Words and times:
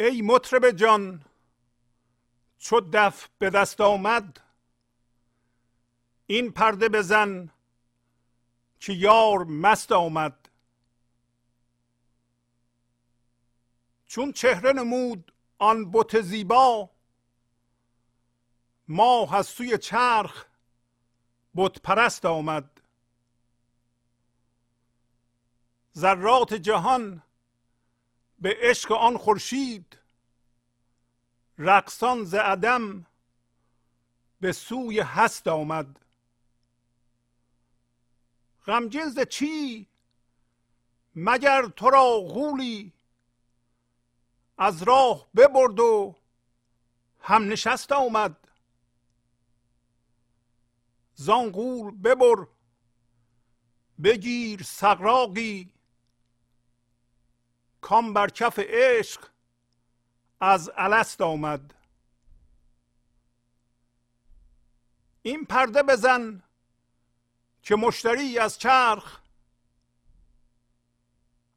ای 0.00 0.22
مطرب 0.22 0.70
جان 0.70 1.24
چو 2.58 2.80
دف 2.80 3.28
به 3.38 3.50
دست 3.50 3.80
آمد 3.80 4.40
این 6.26 6.52
پرده 6.52 6.88
بزن 6.88 7.50
که 8.78 8.92
یار 8.92 9.44
مست 9.44 9.92
آمد. 9.92 10.48
چون 14.06 14.32
چهره 14.32 14.72
نمود 14.72 15.32
آن 15.58 15.90
بت 15.92 16.20
زیبا 16.20 16.90
ماه 18.88 19.34
از 19.34 19.46
سوی 19.46 19.78
چرخ 19.78 20.46
بت 21.54 21.82
پرست 21.82 22.24
آمد. 22.24 22.80
ذرات 25.96 26.54
جهان 26.54 27.22
به 28.40 28.56
عشق 28.60 28.92
آن 28.92 29.18
خورشید. 29.18 29.98
رقصان 31.58 32.24
ز 32.24 32.34
عدم 32.34 33.06
به 34.40 34.52
سوی 34.52 35.00
هست 35.00 35.48
آمد. 35.48 36.00
غمگین 38.66 39.08
ز 39.08 39.18
چی؟ 39.20 39.86
مگر 41.14 41.66
تو 41.76 41.90
را 41.90 42.20
غولی 42.20 42.92
از 44.58 44.82
راه 44.82 45.28
ببرد 45.36 45.80
و 45.80 46.16
هم 47.20 47.48
نشست 47.48 47.92
آمد؟ 47.92 48.36
زان 51.14 51.50
غول 51.50 51.90
ببر 51.90 52.46
بگیر 54.02 54.62
سقراقی 54.62 55.72
کام 57.80 58.12
بر 58.12 58.28
کف 58.28 58.58
عشق 58.58 59.28
از 60.40 60.70
الست 60.76 61.20
آمد. 61.20 61.74
این 65.22 65.44
پرده 65.44 65.82
بزن 65.82 66.42
که 67.62 67.76
مشتری 67.76 68.38
از 68.38 68.58
چرخ 68.58 69.20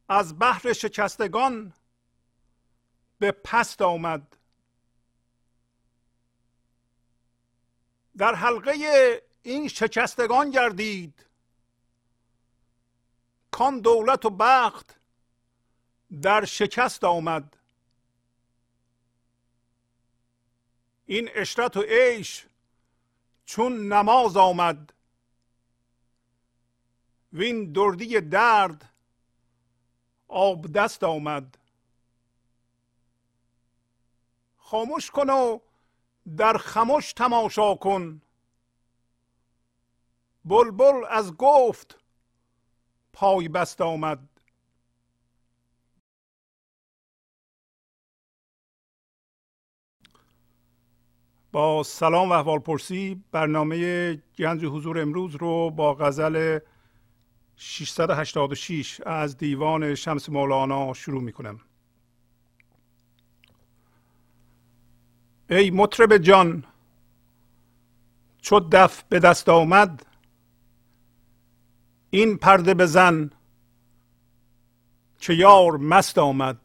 از 0.09 0.39
بحر 0.39 0.73
شکستگان 0.73 1.73
به 3.19 3.31
پست 3.31 3.81
آمد. 3.81 4.37
در 8.17 8.35
حلقه 8.35 8.73
این 9.43 9.67
شکستگان 9.67 10.49
گردید. 10.49 11.25
کان 13.51 13.79
دولت 13.79 14.25
و 14.25 14.29
بخت 14.29 14.95
در 16.21 16.45
شکست 16.45 17.03
آمد. 17.03 17.57
این 21.05 21.29
اشرت 21.35 21.77
و 21.77 21.81
عیش 21.81 22.45
چون 23.45 23.93
نماز 23.93 24.37
آمد. 24.37 24.93
وین 27.33 27.71
دردی 27.71 28.21
درد 28.21 28.89
آب 30.27 30.71
دست 30.71 31.03
آمد. 31.03 31.57
خاموش 34.57 35.11
کن 35.11 35.29
و 35.29 35.59
در 36.37 36.57
خموش 36.57 37.13
تماشا 37.13 37.75
کن. 37.75 38.21
بلبل 40.45 41.05
از 41.09 41.33
گفت 41.33 41.99
پای 43.13 43.47
بست 43.47 43.81
آمد. 43.81 44.32
با 51.53 51.83
سلام 51.83 52.29
و 52.29 52.33
احوال 52.33 52.59
پرسی 52.59 53.23
برنامه 53.31 54.13
گنج 54.37 54.65
حضور 54.65 54.99
امروز 54.99 55.35
رو 55.35 55.69
با 55.69 55.93
غزل 55.93 56.59
686 57.55 59.01
از 59.05 59.37
دیوان 59.37 59.95
شمس 59.95 60.29
مولانا 60.29 60.93
شروع 60.93 61.21
می 61.21 61.31
کنم 61.31 61.59
ای 65.49 65.71
مطرب 65.71 66.17
جان 66.17 66.63
چو 68.41 68.59
دف 68.59 69.03
به 69.09 69.19
دست 69.19 69.49
آمد 69.49 70.05
این 72.09 72.37
پرده 72.37 72.73
بزن 72.73 73.31
که 75.19 75.33
یار 75.33 75.77
مست 75.77 76.17
آمد. 76.17 76.62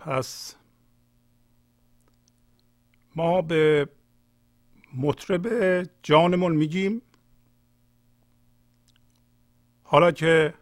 پس 0.00 0.56
ما 3.16 3.42
به 3.42 3.88
مطرب 4.96 5.46
جانمون 6.02 6.56
میگیم. 6.56 7.02
حالا 9.82 10.10
که 10.10 10.54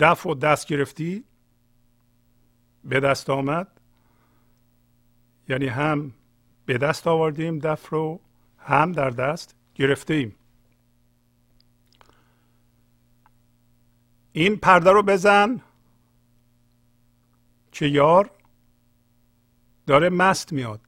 دف 0.00 0.26
و 0.26 0.34
دست 0.34 0.66
گرفتی 0.66 1.24
به 2.84 3.00
دست 3.00 3.30
آمد. 3.30 3.80
یعنی 5.48 5.66
هم 5.66 6.12
به 6.66 6.78
دست 6.78 7.06
آوردیم 7.06 7.58
دف 7.58 7.88
رو 7.88 8.20
هم 8.58 8.92
در 8.92 9.10
دست 9.10 9.56
گرفته 9.74 10.14
ایم 10.14 10.34
این 14.32 14.56
پرده 14.56 14.90
رو 14.90 15.02
بزن. 15.02 15.62
که 17.76 17.86
یار 17.86 18.30
داره 19.86 20.08
مست 20.08 20.52
میاد. 20.52 20.80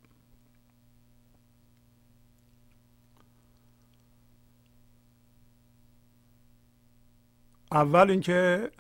اول 7.73 8.11
اینکه 8.11 8.71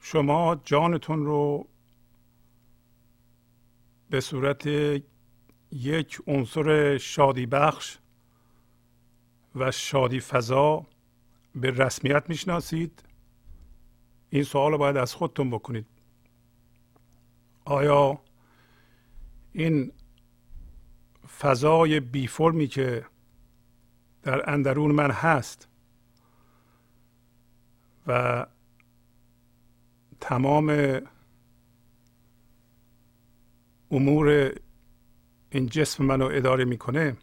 شما 0.00 0.60
جانتون 0.64 1.24
رو 1.26 1.66
به 4.10 4.20
صورت 4.20 4.66
یک 5.72 6.22
عنصر 6.26 6.98
شادی 6.98 7.46
بخش 7.46 7.98
و 9.54 9.70
شادی 9.70 10.20
فضا 10.20 10.86
به 11.54 11.70
رسمیت 11.70 12.24
می‌شناسید. 12.28 13.02
این 14.30 14.42
سوال 14.42 14.72
رو 14.72 14.78
باید 14.78 14.96
از 14.96 15.14
خودتون 15.14 15.50
بکنید. 15.50 15.99
آیا 17.70 18.20
این 19.52 19.92
فضای 21.38 22.00
بی 22.00 22.26
فرمی 22.26 22.66
که 22.66 23.06
در 24.22 24.50
اندرون 24.50 24.92
من 24.92 25.10
هست 25.10 25.68
و 28.06 28.46
تمام 30.20 31.00
امور 33.90 34.54
این 35.50 35.66
جسم 35.66 36.04
منو 36.04 36.28
اداره 36.32 36.64
می‌کنه 36.64 37.16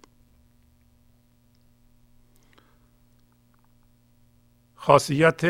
خاصیت 4.76 5.42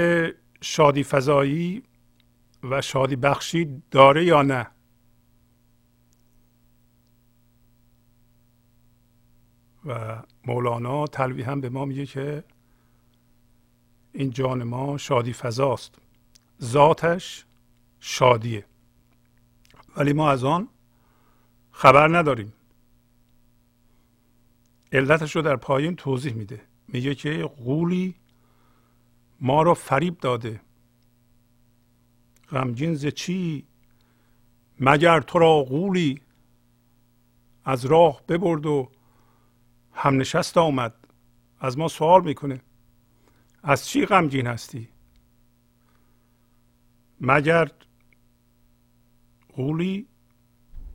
شادی 0.62 1.04
فضایی 1.04 1.83
و 2.63 2.81
شادی 2.81 3.16
بخشی 3.16 3.83
داره 3.92 4.25
یا 4.25 4.42
نه؟ 4.42 4.76
و 9.88 10.24
مولانا 10.45 11.07
تلوی 11.07 11.42
هم 11.42 11.62
به 11.62 11.69
ما 11.69 11.86
میگه 11.86 12.06
که 12.06 12.44
این 14.13 14.30
جان 14.30 14.63
ما 14.63 14.98
شادی 14.98 15.34
فضاست. 15.34 15.95
ذاتش 16.62 17.45
شادیه. 18.00 18.66
ولی 19.98 20.13
ما 20.13 20.31
از 20.31 20.44
آن 20.44 20.68
خبر 21.72 22.18
نداریم. 22.18 22.54
علتش 24.92 25.36
رو 25.36 25.42
در 25.42 25.56
پایین 25.56 25.95
توضیح 25.95 26.34
میده. 26.34 26.62
میگه 26.88 27.16
که 27.16 27.44
قولی 27.44 28.16
ما 29.39 29.62
رو 29.62 29.74
فریب 29.74 30.18
داده. 30.18 30.62
غمگین 32.51 32.95
ز 32.95 33.06
چی؟ 33.06 33.66
مگر 34.80 35.22
تو 35.22 35.39
را 35.39 35.63
قولی 35.63 36.22
از 37.66 37.86
راه 37.86 38.22
ببرد 38.28 38.66
و 38.66 38.89
هم 39.98 40.18
نشست 40.18 40.58
آمد. 40.58 40.94
از 41.60 41.78
ما 41.78 41.88
سوال 41.88 42.24
می‌کنه. 42.24 42.62
از 43.64 43.88
چی 43.88 44.06
غمگین 44.06 44.48
هستی؟ 44.48 44.90
مگر 47.22 47.72
قولی 49.50 50.08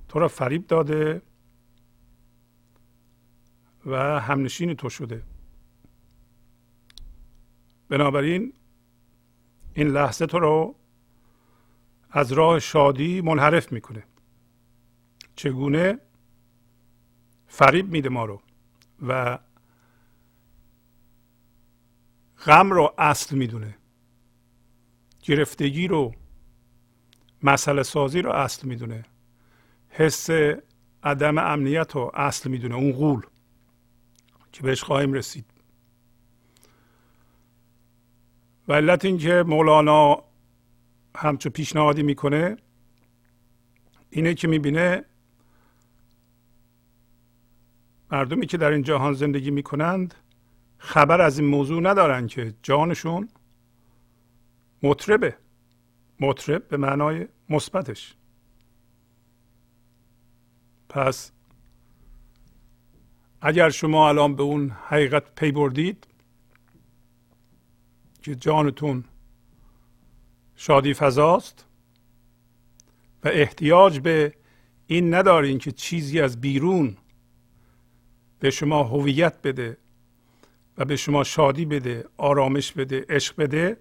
تو 0.08 0.18
را 0.18 0.28
فریب 0.28 0.66
داده 0.66 1.22
و 3.86 4.20
همنشین 4.20 4.74
تو 4.74 4.88
شده؟ 4.88 5.22
بنابراین 7.88 8.52
این 9.74 9.88
لحظه 9.88 10.26
تو 10.26 10.38
رو 10.38 10.74
از 12.10 12.32
راه 12.32 12.58
شادی 12.58 13.20
منحرف 13.20 13.72
می‌کنه. 13.72 14.04
چگونه 15.36 15.98
فریب 17.46 17.92
میده 17.92 18.08
ما 18.08 18.24
رو؟ 18.24 18.42
و 19.08 19.38
غم 22.46 22.70
رو 22.70 22.94
اصل 22.98 23.36
می‌دونه. 23.36 23.76
گرفتگی 25.22 25.88
رو 25.88 26.14
مسئله 27.42 27.82
سازی 27.82 28.22
رو 28.22 28.32
اصل 28.32 28.68
می‌دونه. 28.68 29.04
حس 29.88 30.28
عدم 31.02 31.38
امنیت 31.38 31.92
رو 31.94 32.10
اصل 32.14 32.50
می‌دونه. 32.50 32.74
اون 32.74 32.92
غول 32.92 33.22
که 34.52 34.62
بهش 34.62 34.82
خواهیم 34.82 35.12
رسید. 35.12 35.44
و 38.68 38.72
علت 38.72 39.04
اینکه 39.04 39.44
مولانا 39.46 40.24
همچو 41.16 41.50
پیشنهادی 41.50 42.02
می‌کنه 42.02 42.56
اینه 44.10 44.34
که 44.34 44.48
می‌بینه 44.48 45.04
مردمی 48.12 48.46
که 48.46 48.56
در 48.56 48.70
این 48.70 48.82
جهان 48.82 49.12
زندگی 49.12 49.50
می‌کنند 49.50 50.14
خبر 50.78 51.20
از 51.20 51.38
این 51.38 51.48
موضوع 51.48 51.82
ندارن 51.82 52.26
که 52.26 52.54
جانشون 52.62 53.28
مطربه. 54.82 55.36
مطرب 56.20 56.68
به 56.68 56.76
معنای 56.76 57.28
مثبتش. 57.48 58.14
پس 60.88 61.32
اگر 63.40 63.70
شما 63.70 64.08
الان 64.08 64.36
به 64.36 64.42
اون 64.42 64.70
حقیقت 64.70 65.34
پی 65.34 65.52
بردید 65.52 66.06
که 68.22 68.34
جانتون 68.34 69.04
شادی 70.56 70.94
فضاست 70.94 71.66
و 73.24 73.28
احتیاج 73.28 74.00
به 74.00 74.34
این 74.86 75.14
ندارین 75.14 75.58
که 75.58 75.72
چیزی 75.72 76.20
از 76.20 76.40
بیرون 76.40 76.96
به 78.42 78.50
شما 78.50 78.82
هویت 78.82 79.42
بده 79.42 79.76
و 80.78 80.84
به 80.84 80.96
شما 80.96 81.24
شادی 81.24 81.64
بده 81.64 82.04
آرامش 82.16 82.72
بده 82.72 83.06
عشق 83.08 83.36
بده 83.36 83.76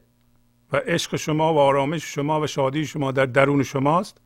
و 0.72 0.78
عشق 0.78 1.16
شما 1.16 1.54
و 1.54 1.58
آرامش 1.58 2.04
شما 2.04 2.42
و 2.42 2.48
شادی 2.48 2.86
شما 2.86 3.12
در 3.12 3.26
درون 3.26 3.64
شماست. 3.64 4.22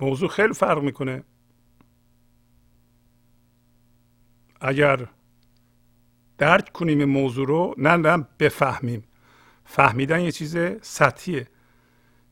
موضوع 0.00 0.28
خیلی 0.28 0.52
فرق 0.54 0.82
می‌کنه. 0.82 1.22
اگر 4.60 5.06
درک 6.38 6.72
کنیم 6.72 7.04
موضوع 7.04 7.46
رو 7.46 7.74
نه 7.78 7.96
نه 7.96 8.26
بفهمیم. 8.38 9.04
فهمیدن 9.64 10.20
یه 10.20 10.32
چیز 10.32 10.56
سطحیه. 10.82 11.46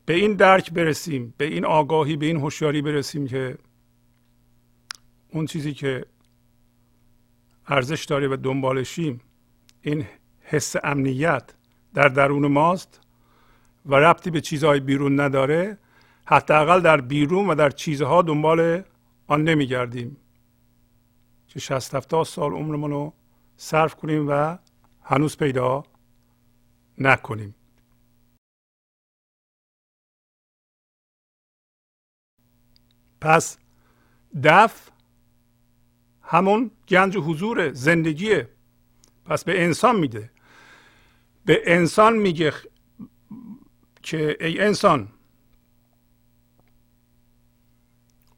به 0.05 0.13
این 0.13 0.33
درک 0.33 0.71
برسیم 0.71 1.33
به 1.37 1.45
این 1.45 1.65
آگاهی 1.65 2.17
به 2.17 2.25
این 2.25 2.37
هوشیاری 2.37 2.81
برسیم 2.81 3.27
که 3.27 3.57
اون 5.31 5.45
چیزی 5.45 5.73
که 5.73 6.05
ارزش 7.67 8.05
داره 8.05 8.27
و 8.27 8.35
دنبالشیم 8.35 9.21
این 9.81 10.05
حس 10.41 10.75
امنیت 10.83 11.53
در 11.93 12.07
درون 12.07 12.47
ماست 12.47 13.01
و 13.85 13.95
ربطی 13.95 14.31
به 14.31 14.41
چیزهای 14.41 14.79
بیرون 14.79 15.19
نداره. 15.19 15.77
حداقل 16.25 16.81
در 16.81 17.01
بیرون 17.01 17.47
و 17.49 17.55
در 17.55 17.69
چیزها 17.69 18.21
دنبال 18.21 18.83
آن 19.27 19.43
نمیگردیم. 19.43 20.17
که 21.47 21.59
60 21.59 21.95
70 21.95 22.25
سال 22.25 22.51
عمرمون 22.51 22.91
رو 22.91 23.13
صرف 23.57 23.95
کنیم 23.95 24.25
و 24.29 24.57
هنوز 25.01 25.37
پیدا 25.37 25.83
نکنیم. 26.97 27.55
پس 33.21 33.57
دف 34.43 34.89
همون 36.27 36.71
گنج 36.87 37.17
حضور 37.17 37.73
زندگیه. 37.73 38.49
پس 39.25 39.43
به 39.43 39.63
انسان 39.63 39.95
میده. 39.95 40.31
به 41.45 41.61
انسان 41.65 42.15
میگه 42.15 42.53
که 44.03 44.37
ای 44.39 44.59
انسان 44.59 45.07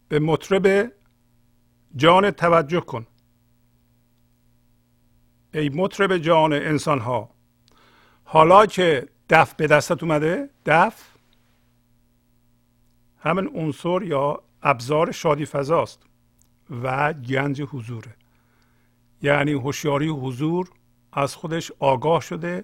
به 0.09 0.19
مطرب 0.19 0.93
جان 1.95 2.31
توجه 2.31 2.79
کن. 2.79 3.07
ای 5.53 5.69
مطرب 5.69 6.17
جان 6.17 6.53
انسان 6.53 6.99
ها 6.99 7.29
حالا 8.23 8.65
که 8.65 9.09
دف 9.29 9.53
به 9.53 9.67
دستت 9.67 10.03
اومده 10.03 10.49
دف 10.65 11.09
همین 13.19 13.47
عنصر 13.47 14.03
یا 14.03 14.43
ابزار 14.61 15.11
شادی 15.11 15.45
فضاست. 15.45 16.08
و 16.69 17.13
گنج 17.13 17.61
حضوره 17.61 18.15
یعنی 19.21 19.51
هوشیاری 19.51 20.07
حضور 20.07 20.71
از 21.13 21.35
خودش 21.35 21.71
آگاه 21.79 22.21
شده. 22.21 22.63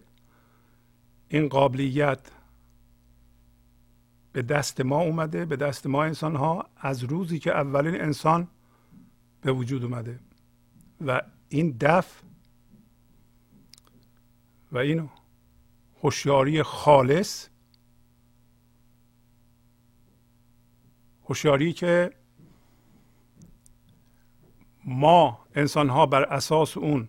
این 1.27 1.47
قابلیت 1.47 2.31
به 4.33 4.41
دست 4.41 4.81
ما 4.81 5.01
اومده 5.01 5.45
به 5.45 5.55
دست 5.55 5.87
ما 5.87 6.03
انسان 6.03 6.35
ها 6.35 6.69
از 6.77 7.03
روزی 7.03 7.39
که 7.39 7.51
اولین 7.51 8.01
انسان 8.01 8.47
به 9.41 9.51
وجود 9.51 9.83
اومده. 9.83 10.19
و 11.05 11.21
این 11.49 11.77
دف 11.81 12.21
و 14.71 14.77
این 14.77 15.09
هوشیاری 16.03 16.63
خالص 16.63 17.47
هوشیاری 21.24 21.74
که 21.74 22.12
ما 24.86 25.39
انسان 25.56 25.89
ها 25.89 26.06
بر 26.06 26.24
اساس 26.24 26.77
اون 26.77 27.08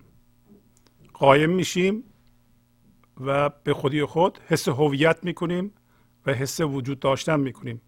قایم 1.13 1.51
میشیم 1.51 2.05
و 3.21 3.49
به 3.49 3.75
خودی 3.75 4.05
خود 4.05 4.39
حس 4.47 4.69
هویت 4.69 5.25
می‌کنیم 5.25 5.73
و 6.27 6.33
حس 6.33 6.61
وجود 6.61 7.01
داشتن 7.01 7.41
می‌کنیم. 7.41 7.81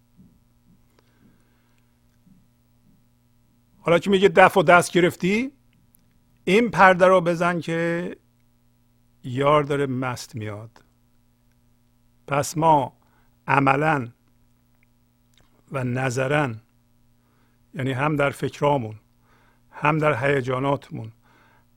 حالا 3.79 3.99
که 3.99 4.09
میگه 4.09 4.27
دف 4.27 4.57
و 4.57 4.63
دست 4.63 4.91
گرفتی 4.91 5.51
این 6.43 6.69
پرده 6.71 7.05
رو 7.05 7.21
بزن 7.21 7.59
که 7.59 8.15
یار 9.23 9.63
داره 9.63 9.85
مست 9.85 10.35
میاد. 10.35 10.83
پس 12.27 12.57
ما 12.57 12.97
عملا 13.47 14.07
و 15.71 15.83
نظرا 15.83 16.55
یعنی 17.73 17.91
هم 17.91 18.15
در 18.15 18.29
فکرامون 18.29 18.95
هم 19.81 19.97
در 19.97 20.25
هیجاناتمون 20.25 21.11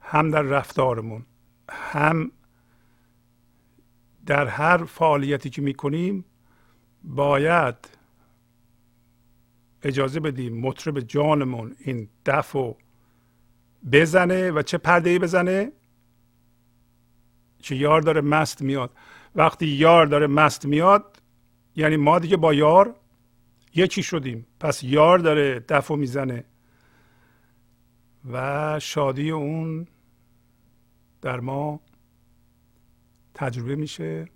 هم 0.01 0.31
در 0.31 0.43
رفتارمون 0.43 1.27
هم 1.71 2.33
در 4.27 4.47
هر 4.47 4.85
فعالیتی 4.85 5.51
که 5.51 5.63
می‌کنیم 5.63 6.25
باید 7.05 7.75
اجازه 9.83 10.21
بدیم 10.21 10.61
مطرب 10.61 11.01
جانمون 11.01 11.77
این 11.79 12.09
دف 12.27 12.57
و 12.57 12.77
بزنه 13.93 14.51
و 14.51 14.63
چه 14.63 14.79
پرده 14.79 15.11
ای 15.11 15.19
بزنه؟ 15.19 15.73
که 17.59 17.75
یار 17.75 18.01
داره 18.01 18.21
مست 18.21 18.63
میاد. 18.63 18.91
وقتی 19.35 19.67
یار 19.67 20.07
داره 20.07 20.27
مست 20.27 20.67
میاد 20.67 21.23
یعنی 21.77 21.97
ما 21.97 22.19
دیگه 22.19 22.37
با 22.37 22.55
یار 22.55 22.95
یکی 23.75 24.03
شدیم. 24.03 24.47
پس 24.61 24.83
یار 24.83 25.19
داره 25.19 25.61
دف 25.61 25.91
و 25.91 25.97
می‌زنه. 25.97 26.45
و 28.31 28.79
شادی 28.81 29.31
اون 29.31 29.87
در 31.23 31.41
ما 31.41 31.81
تجربه 33.35 33.77
میشه. 33.77 34.29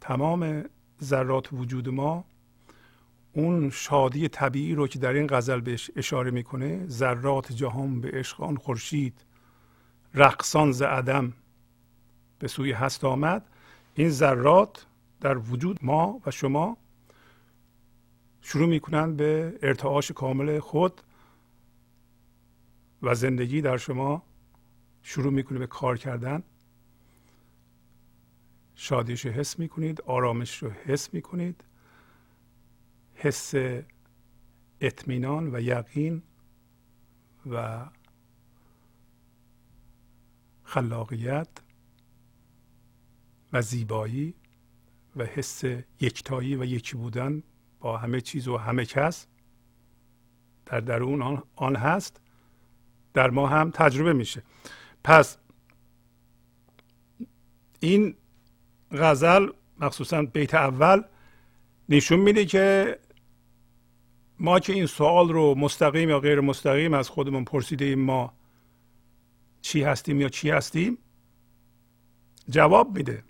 تمام 0.00 0.64
ذرات 1.02 1.52
وجود 1.52 1.88
ما 1.88 2.24
اون 3.32 3.70
شادی 3.70 4.28
طبیعی 4.28 4.74
رو 4.74 4.86
که 4.86 4.98
در 4.98 5.12
این 5.12 5.26
غزل 5.26 5.60
بهش 5.60 5.90
اشاره 5.96 6.30
می‌کنه 6.30 6.86
ذرات 6.86 7.52
جهان 7.52 8.00
به 8.00 8.10
عشق 8.10 8.40
آن 8.40 8.56
خورشید 8.56 9.24
رقصان 10.14 10.72
ز 10.72 10.82
عدم 10.82 11.32
به 12.38 12.48
سوی 12.48 12.72
هست 12.72 13.04
آمد. 13.04 13.48
این 13.94 14.10
ذرات 14.10 14.86
در 15.20 15.38
وجود 15.38 15.78
ما 15.82 16.20
و 16.26 16.30
شما 16.30 16.76
شروع 18.42 18.68
می‌کنند 18.68 19.16
به 19.16 19.58
ارتعاش 19.62 20.12
کامل 20.12 20.58
خود 20.58 21.00
و 23.04 23.14
زندگی 23.14 23.60
در 23.60 23.76
شما 23.76 24.22
شروع 25.02 25.32
می‌کنه 25.32 25.58
به 25.58 25.66
کار 25.66 25.98
کردن. 25.98 26.42
شادیش 28.74 29.26
رو 29.26 29.32
حس 29.32 29.58
می‌کنید 29.58 30.00
آرامش 30.00 30.62
رو 30.62 30.70
حس 30.70 31.14
می‌کنید. 31.14 31.64
حس 33.14 33.54
اطمینان 34.80 35.54
و 35.54 35.60
یقین 35.60 36.22
و 37.50 37.86
خلاقیت 40.62 41.48
و 43.52 43.62
زیبایی 43.62 44.34
و 45.16 45.24
حس 45.24 45.64
یکتایی 46.00 46.56
و 46.56 46.64
یکی 46.64 46.96
بودن 46.96 47.42
با 47.80 47.98
همه 47.98 48.20
چیز 48.20 48.48
و 48.48 48.56
همه 48.56 48.84
کس 48.84 49.26
در 50.66 50.80
درون 50.80 51.42
آن 51.56 51.76
هست. 51.76 52.20
در 53.14 53.30
ما 53.30 53.46
هم 53.46 53.70
تجربه 53.70 54.12
میشه. 54.12 54.42
پس 55.04 55.38
این 57.80 58.14
غزل 58.92 59.48
مخصوصا 59.80 60.22
بیت 60.22 60.54
اول 60.54 61.02
نشون 61.88 62.20
میده 62.20 62.44
که 62.44 62.98
ما 64.38 64.60
که 64.60 64.72
این 64.72 64.86
سوال 64.86 65.28
رو 65.28 65.54
مستقیم 65.54 66.08
یا 66.08 66.20
غیر 66.20 66.40
مستقیم 66.40 66.94
از 66.94 67.08
خودمون 67.08 67.44
پرسیده 67.44 67.84
ایم 67.84 67.98
ما 68.00 68.32
چی 69.62 69.82
هستیم 69.82 70.20
یا 70.20 70.28
چی 70.28 70.50
هستیم؟ 70.50 70.98
جواب 72.48 72.96
میده. 72.96 73.24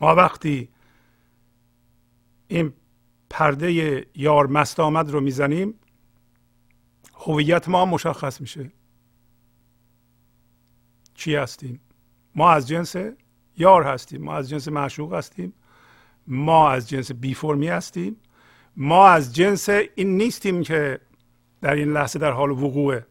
ما 0.00 0.14
وقتی 0.14 0.68
این 2.48 2.72
پرده 3.30 4.06
یار 4.14 4.46
مست 4.46 4.80
آمد 4.80 5.10
رو 5.10 5.20
می‌زنیم 5.20 5.74
هویت 7.20 7.68
ما 7.68 7.84
مشخص 7.84 8.40
میشه. 8.40 8.72
چی 11.14 11.34
هستیم؟ 11.34 11.80
ما 12.34 12.50
از 12.50 12.68
جنس 12.68 12.96
یار 13.56 13.82
هستیم. 13.82 14.22
ما 14.22 14.36
از 14.36 14.48
جنس 14.48 14.68
معشوق 14.68 15.14
هستیم. 15.14 15.52
ما 16.26 16.70
از 16.70 16.88
جنس 16.88 17.12
بی 17.12 17.34
فرمی 17.34 17.68
هستیم. 17.68 18.16
ما 18.76 19.08
از 19.08 19.34
جنس 19.34 19.68
این 19.68 20.16
نیستیم 20.16 20.62
که 20.62 21.00
در 21.60 21.74
این 21.74 21.92
لحظه 21.92 22.18
در 22.18 22.30
حال 22.32 22.50
وقوعه. 22.50 23.06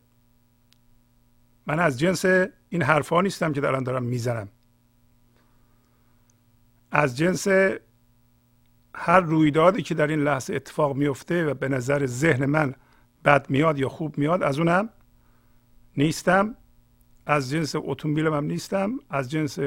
من 1.67 1.79
از 1.79 1.99
جنس 1.99 2.25
این 2.69 2.81
حرفها 2.81 3.21
نیستم 3.21 3.53
که 3.53 3.61
دارم 3.61 3.83
دارم 3.83 4.03
می‌زنم. 4.03 4.49
از 6.91 7.17
جنس 7.17 7.47
هر 8.95 9.19
رویدادی 9.19 9.81
که 9.81 9.95
در 9.95 10.07
این 10.07 10.19
لحظه 10.19 10.55
اتفاق 10.55 10.95
میفته 10.95 11.45
و 11.45 11.53
به 11.53 11.67
نظر 11.67 12.05
ذهن 12.05 12.45
من 12.45 12.75
بد 13.25 13.49
میاد 13.49 13.79
یا 13.79 13.89
خوب 13.89 14.17
میاد 14.17 14.43
از 14.43 14.59
اونم 14.59 14.89
نیستم. 15.97 16.55
از 17.25 17.49
جنس 17.49 17.75
اتومبیلم 17.75 18.33
هم 18.33 18.45
نیستم. 18.45 18.99
از 19.09 19.31
جنس 19.31 19.59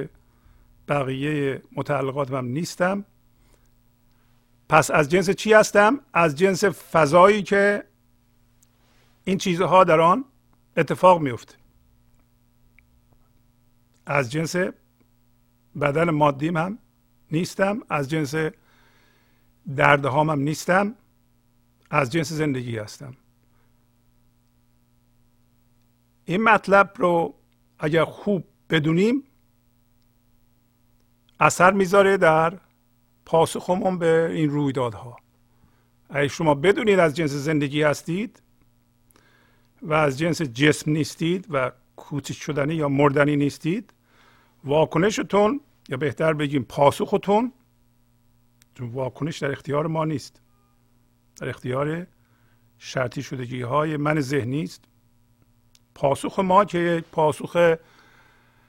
بقیه 0.89 1.63
متعلقاتم 1.77 2.35
هم 2.37 2.47
نیستم. 2.47 3.05
پس 4.69 4.91
از 4.91 5.09
جنس 5.09 5.31
چی 5.31 5.53
هستم؟ 5.53 6.01
از 6.13 6.39
جنس 6.39 6.65
فضایی 6.65 7.43
که 7.43 7.85
این 9.25 9.39
چیزها 9.39 9.85
در 9.85 10.01
آن 10.01 10.25
اتفاق 10.77 11.21
میفته. 11.21 11.55
از 14.07 14.33
جنس 14.33 14.57
بدن 15.81 16.11
مادیم 16.11 16.57
هم 16.57 16.79
نیستم. 17.33 17.81
از 17.89 18.11
جنس 18.11 18.35
دردهام 19.77 20.31
هم 20.31 20.41
نیستم. 20.41 20.95
از 21.91 22.13
جنس 22.13 22.33
زندگی 22.33 22.79
هستم. 22.79 23.15
این 26.25 26.43
مطلب 26.43 26.93
رو 26.97 27.35
اگر 27.79 28.05
خوب 28.05 28.45
بدونیم 28.71 29.25
اثر 31.41 31.73
می‌ذاره 31.73 32.17
در 32.17 32.59
پاسخمون 33.25 33.99
به 33.99 34.31
این 34.33 34.51
رویدادها. 34.51 35.17
اگر 36.11 36.29
شما 36.29 36.55
بدونید 36.55 36.99
از 36.99 37.17
جنس 37.17 37.31
زندگی 37.31 37.83
هستید 37.83 38.43
و 39.83 39.93
از 39.93 40.19
جنس 40.19 40.43
جسم 40.43 40.91
نیستید 40.91 41.47
و 41.51 41.73
کوچک 41.97 42.35
شدنی 42.35 42.75
یا 42.75 42.89
مردنی 42.89 43.37
نیستید 43.37 43.95
واکنشتون 44.65 45.61
یا 45.89 45.97
بهتر 45.97 46.33
بگیم 46.33 46.65
پاسختون 46.65 47.53
چون 48.75 48.89
واکنش 48.89 49.39
در 49.39 49.51
اختیار 49.53 49.87
ما 49.87 50.05
نیست. 50.05 50.41
در 51.37 51.49
اختیار 51.49 52.07
شرطی 52.79 53.23
شدگی 53.23 53.63
های 53.63 53.97
من 53.97 54.21
ذهنی 54.21 54.63
است. 54.63 54.85
پاسخ 55.95 56.39
ما 56.39 56.65
که 56.65 57.05
پاسخ 57.13 57.77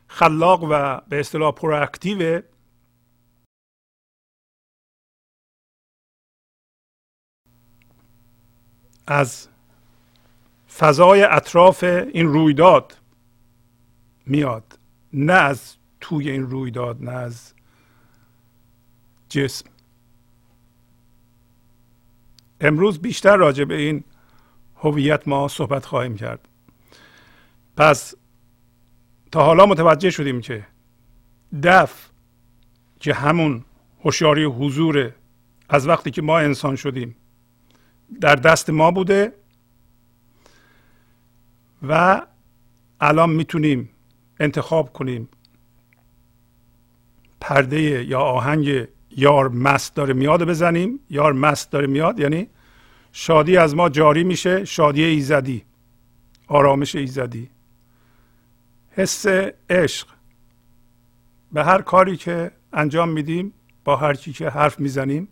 خلاق 0.08 0.64
و 0.64 1.02
به 1.10 1.20
اصطلاح 1.20 1.52
پرواکتیو 1.52 2.42
از 9.08 9.48
فضای 10.78 11.24
اطراف 11.24 11.84
این 11.84 12.28
رویداد 12.28 12.98
میاد 14.26 14.80
نه 15.14 15.34
از 15.34 15.76
توی 16.02 16.30
این 16.30 16.50
رویداد 16.50 17.04
نه 17.04 17.12
از 17.12 17.54
جسم. 19.30 19.70
امروز 22.62 23.00
بیشتر 23.00 23.38
راجع 23.38 23.64
به 23.64 23.76
این 23.76 24.04
هویت 24.76 25.28
ما 25.28 25.48
صحبت 25.48 25.86
خواهیم 25.86 26.16
کرد. 26.16 26.48
پس 27.78 28.14
تا 29.32 29.44
حالا 29.44 29.66
متوجه 29.66 30.10
شدیم 30.10 30.42
که 30.42 30.68
دف 31.64 32.10
که 33.00 33.14
همون 33.14 33.66
هوشیاری 34.04 34.44
حضور 34.44 35.12
از 35.70 35.88
وقتی 35.88 36.12
که 36.12 36.22
ما 36.22 36.40
انسان 36.40 36.76
شدیم 36.76 37.16
در 38.22 38.36
دست 38.36 38.70
ما 38.70 38.92
بوده 38.92 39.34
و 41.88 42.22
الان 43.02 43.30
می‌تونیم 43.30 43.90
انتخاب 44.40 44.94
کنیم 44.94 45.30
پرده 47.42 48.06
یا 48.06 48.20
آهنگ 48.20 48.88
یار 49.18 49.50
مست 49.50 49.96
داره 49.96 50.14
میاد 50.14 50.44
بزنیم. 50.44 51.00
یار 51.10 51.34
مست 51.34 51.72
داره 51.72 51.88
میاد 51.88 52.20
یعنی 52.20 52.48
شادی 53.12 53.58
از 53.58 53.76
ما 53.76 53.90
جاری 53.90 54.24
میشه. 54.24 54.66
شادی 54.66 55.04
ایزدی 55.04 55.64
آرامش 56.48 56.96
ایزدی. 56.96 57.50
حس 58.96 59.26
عشق. 59.70 60.08
به 61.52 61.64
هر 61.64 61.82
کاری 61.82 62.18
که 62.18 62.52
انجام 62.74 63.10
میدیم 63.10 63.54
با 63.84 63.96
هر 63.96 64.14
چی 64.14 64.34
که 64.34 64.50
حرف 64.50 64.80
می‌زنیم. 64.80 65.28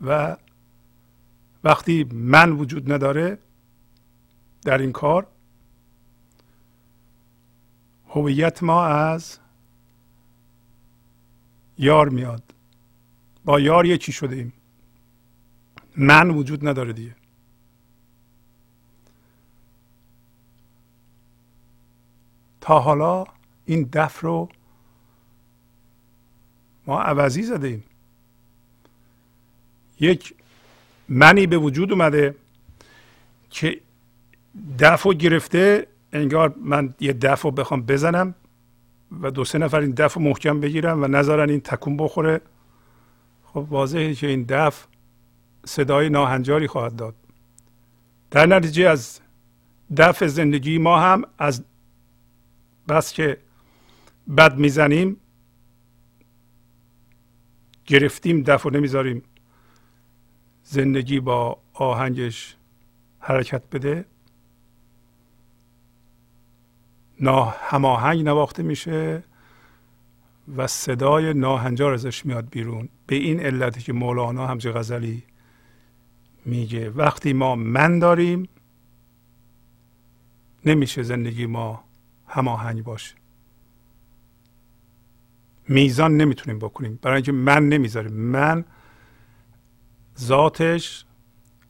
و 0.00 0.36
وقتی 1.64 2.04
من 2.12 2.52
وجود 2.52 2.92
نداره 2.92 3.38
در 4.62 4.78
این 4.78 4.92
کار 4.92 5.26
هویت 8.08 8.62
ما 8.62 8.84
از 8.84 9.38
یار 11.78 12.08
میاد. 12.08 12.54
با 13.44 13.60
یار 13.60 13.86
یکی 13.86 14.12
شده 14.12 14.36
ایم 14.36 14.52
من 15.96 16.30
وجود 16.30 16.68
نداره 16.68 16.92
دیگه. 16.92 17.21
حالا 22.68 23.24
این 23.64 23.88
دف 23.92 24.20
رو 24.20 24.48
ما 26.86 27.02
عوضی 27.02 27.42
زده 27.42 27.68
ایم 27.68 27.84
یک 30.00 30.34
منی 31.08 31.46
به 31.46 31.58
وجود 31.58 31.92
اومده 31.92 32.34
که 33.50 33.80
دف 34.78 35.02
رو 35.02 35.14
گرفته 35.14 35.86
انگار 36.12 36.54
من 36.56 36.94
یه 37.00 37.12
دف 37.12 37.42
رو 37.42 37.50
بخوام 37.50 37.82
بزنم 37.82 38.34
و 39.20 39.30
دو 39.30 39.44
سه 39.44 39.58
نفر 39.58 39.80
این 39.80 39.90
دف 39.90 40.14
رو 40.14 40.22
محکم 40.22 40.60
بگیرم 40.60 41.02
و 41.02 41.06
نذارن 41.06 41.50
این 41.50 41.60
تکون 41.60 41.96
بخوره. 41.96 42.40
خب 43.44 43.66
واضحه 43.70 44.14
که 44.14 44.26
این 44.26 44.42
دف 44.42 44.86
صدای 45.64 46.08
ناهنجاری 46.08 46.66
خواهد 46.66 46.96
داد. 46.96 47.14
در 48.30 48.46
نتیجه 48.46 48.88
از 48.88 49.20
دف 49.96 50.24
زندگی 50.24 50.78
ما 50.78 51.00
هم 51.00 51.24
از 51.38 51.64
بس 52.88 53.12
که 53.12 53.38
بد 54.36 54.56
می‌زنیم 54.58 55.16
گرفتیم 57.86 58.42
دف 58.42 58.66
و 58.66 58.70
نمی‌ذاریم. 58.70 59.22
زندگی 60.64 61.20
با 61.20 61.58
آهنگش 61.72 62.56
حرکت 63.18 63.62
بده. 63.72 64.04
هماهنگ 67.60 68.24
نواخته 68.24 68.62
میشه 68.62 69.24
و 70.56 70.66
صدای 70.66 71.34
ناهنجار 71.34 71.92
ازش 71.92 72.26
میاد 72.26 72.50
بیرون. 72.50 72.88
به 73.06 73.16
این 73.16 73.40
علتی 73.40 73.80
که 73.80 73.92
مولانا 73.92 74.46
همچه 74.46 74.72
غزلی 74.72 75.22
میگه. 76.44 76.90
وقتی 76.90 77.32
ما 77.32 77.54
من 77.54 77.98
داریم 77.98 78.48
نمیشه 80.64 81.02
زندگی 81.02 81.46
ما 81.46 81.84
هماهنگ 82.32 82.84
باشه 82.84 83.14
میزان 85.68 86.16
نمی‌تونیم 86.16 86.58
بکنیم. 86.58 86.98
برای 87.02 87.16
اینکه 87.16 87.32
من 87.32 87.68
نمی‌ذاریم. 87.68 88.12
من 88.12 88.64
ذاتش 90.20 91.04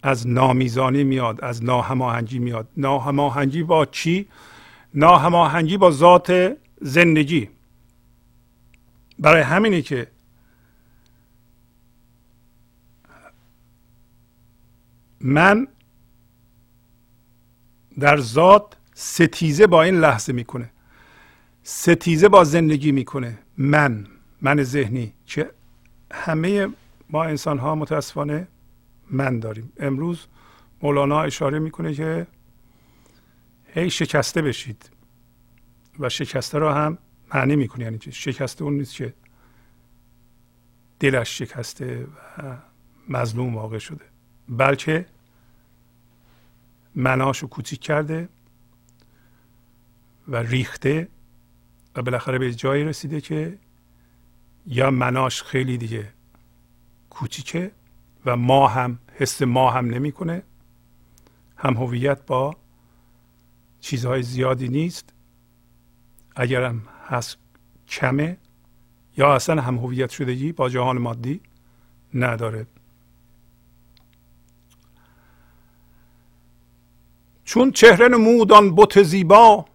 از 0.03 0.29
نامیزانی 0.29 1.05
میاد 1.05 1.45
از 1.45 1.65
ناهماهنگی 1.65 2.39
میاد. 2.39 2.69
ناهماهنگی 2.77 3.63
با 3.63 3.87
چی؟ 3.87 4.29
ناهماهنگی 4.95 5.77
با 5.77 5.91
ذات 5.91 6.57
زندگی. 6.81 7.49
برای 9.19 9.43
همینه 9.43 9.83
که 9.83 10.07
من 15.21 15.69
در 17.99 18.17
ذات 18.21 18.77
ستیزه 19.03 19.67
با 19.67 19.83
این 19.83 20.01
لحظه 20.01 20.33
می‌کنه. 20.33 20.71
ستیزه 21.63 22.29
با 22.29 22.45
زندگی 22.45 22.93
می‌کنه. 22.93 23.39
من 23.59 24.07
من 24.43 24.63
ذهنی. 24.63 25.15
که 25.27 25.51
همه 26.13 26.69
ما 27.11 27.25
انسان 27.25 27.59
ها 27.59 27.75
متاسفانه 27.75 28.49
من 29.11 29.39
داریم. 29.39 29.73
امروز 29.77 30.27
مولانا 30.83 31.23
اشاره 31.23 31.59
می‌کنه 31.59 31.95
که 31.95 32.27
هی 33.67 33.91
شکسته 33.91 34.43
بشید 34.43 34.91
و 35.99 36.09
شکسته 36.09 36.59
را 36.59 36.75
هم 36.75 36.99
معنی 37.35 37.57
می‌کنه. 37.57 37.85
یعنی 37.85 37.99
شکسته 38.11 38.65
اون 38.65 38.75
نیست 38.75 38.95
که 38.95 39.15
دلش 41.01 41.39
شکسته 41.39 42.07
و 42.39 42.57
مظلوم 43.09 43.55
واقع 43.55 43.79
شده 43.79 44.05
بلکه 44.49 45.07
مناشو 46.95 47.47
کوچیک 47.47 47.81
کرده 47.81 48.29
و 50.29 50.37
ریخته 50.37 51.09
و 51.97 52.03
بالاخره 52.03 52.39
به 52.39 52.55
جایی 52.55 52.85
رسیده 52.85 53.21
که 53.21 53.59
یا 54.67 54.91
مناش 54.91 55.43
خیلی 55.43 55.79
دیگه 55.79 56.13
کوچیکه 57.11 57.73
و 58.27 58.37
ما 58.37 58.69
هم 58.69 58.99
حس 59.15 59.43
ما 59.43 59.71
هم 59.71 59.87
نمی‌کنه. 59.87 60.43
هم 61.57 61.75
هویت 61.75 62.27
با 62.27 62.57
چیزهای 63.81 64.23
زیادی 64.23 64.69
نیست. 64.69 65.13
اگرم 66.37 66.83
هست 67.09 67.39
کمه 67.89 68.37
یا 69.17 69.35
اصلا 69.35 69.63
هم 69.63 69.79
هویت 69.79 70.11
شدگی 70.11 70.53
با 70.53 70.69
جهان 70.69 70.99
مادی 70.99 71.41
نداره. 72.15 72.67
چون 77.45 77.71
چهره 77.71 78.09
نمودان 78.09 78.75
بت 78.75 79.03
زیبا 79.03 79.67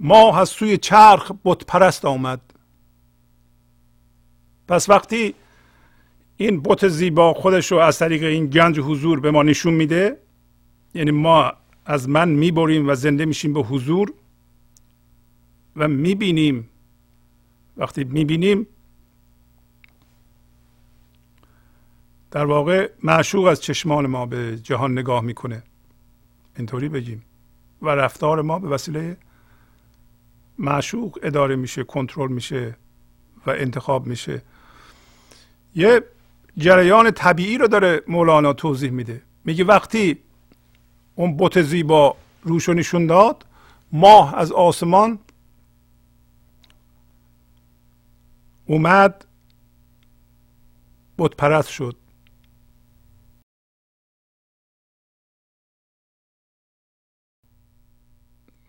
ماه 0.00 0.38
از 0.38 0.48
سوی 0.48 0.76
چرخ 0.76 1.32
بت 1.44 1.64
پرست 1.66 2.04
آمد. 2.04 2.40
پس 4.68 4.90
وقتی 4.90 5.34
این 6.36 6.62
بت 6.62 6.88
زیبا 6.88 7.34
خودش 7.34 7.72
رو 7.72 7.78
از 7.78 7.98
طریق 7.98 8.22
این 8.22 8.46
گنج 8.46 8.80
حضور 8.80 9.20
به 9.20 9.30
ما 9.30 9.42
نشون 9.42 9.74
میده 9.74 10.18
یعنی 10.94 11.10
ما 11.10 11.52
از 11.84 12.08
من 12.08 12.28
می‌بریم 12.28 12.88
و 12.88 12.94
زنده 12.94 13.24
میشیم 13.24 13.52
به 13.52 13.60
حضور 13.60 14.12
و 15.76 15.88
می‌بینیم 15.88 16.68
وقتی 17.76 18.04
می‌بینیم 18.04 18.66
در 22.30 22.44
واقع 22.44 22.90
معشوق 23.02 23.46
از 23.46 23.62
چشمان 23.62 24.06
ما 24.06 24.26
به 24.26 24.58
جهان 24.58 24.92
نگاه 24.92 25.20
می‌کنه. 25.20 25.62
اینطوری 26.56 26.88
بگیم. 26.88 27.22
و 27.82 27.88
رفتار 27.88 28.42
ما 28.42 28.58
به 28.58 28.68
وسیله 28.68 29.16
معشوق 30.58 31.18
اداره 31.22 31.56
میشه 31.56 31.84
کنترل 31.84 32.32
میشه 32.32 32.76
و 33.46 33.50
انتخاب 33.50 34.06
میشه. 34.06 34.42
یه 35.74 36.02
جریان 36.56 37.10
طبیعی 37.10 37.58
رو 37.58 37.68
داره 37.68 38.02
مولانا 38.08 38.52
توضیح 38.52 38.90
میده. 38.90 39.22
میگه 39.44 39.64
وقتی 39.64 40.18
اون 41.14 41.36
بت 41.36 41.62
زیبا 41.62 42.16
روشو 42.42 42.72
نشون 42.72 43.06
داد 43.06 43.46
ماه 43.92 44.34
از 44.34 44.52
آسمان 44.52 45.18
اومد 48.66 49.24
بت 51.18 51.36
پرست 51.36 51.68
شد. 51.68 51.96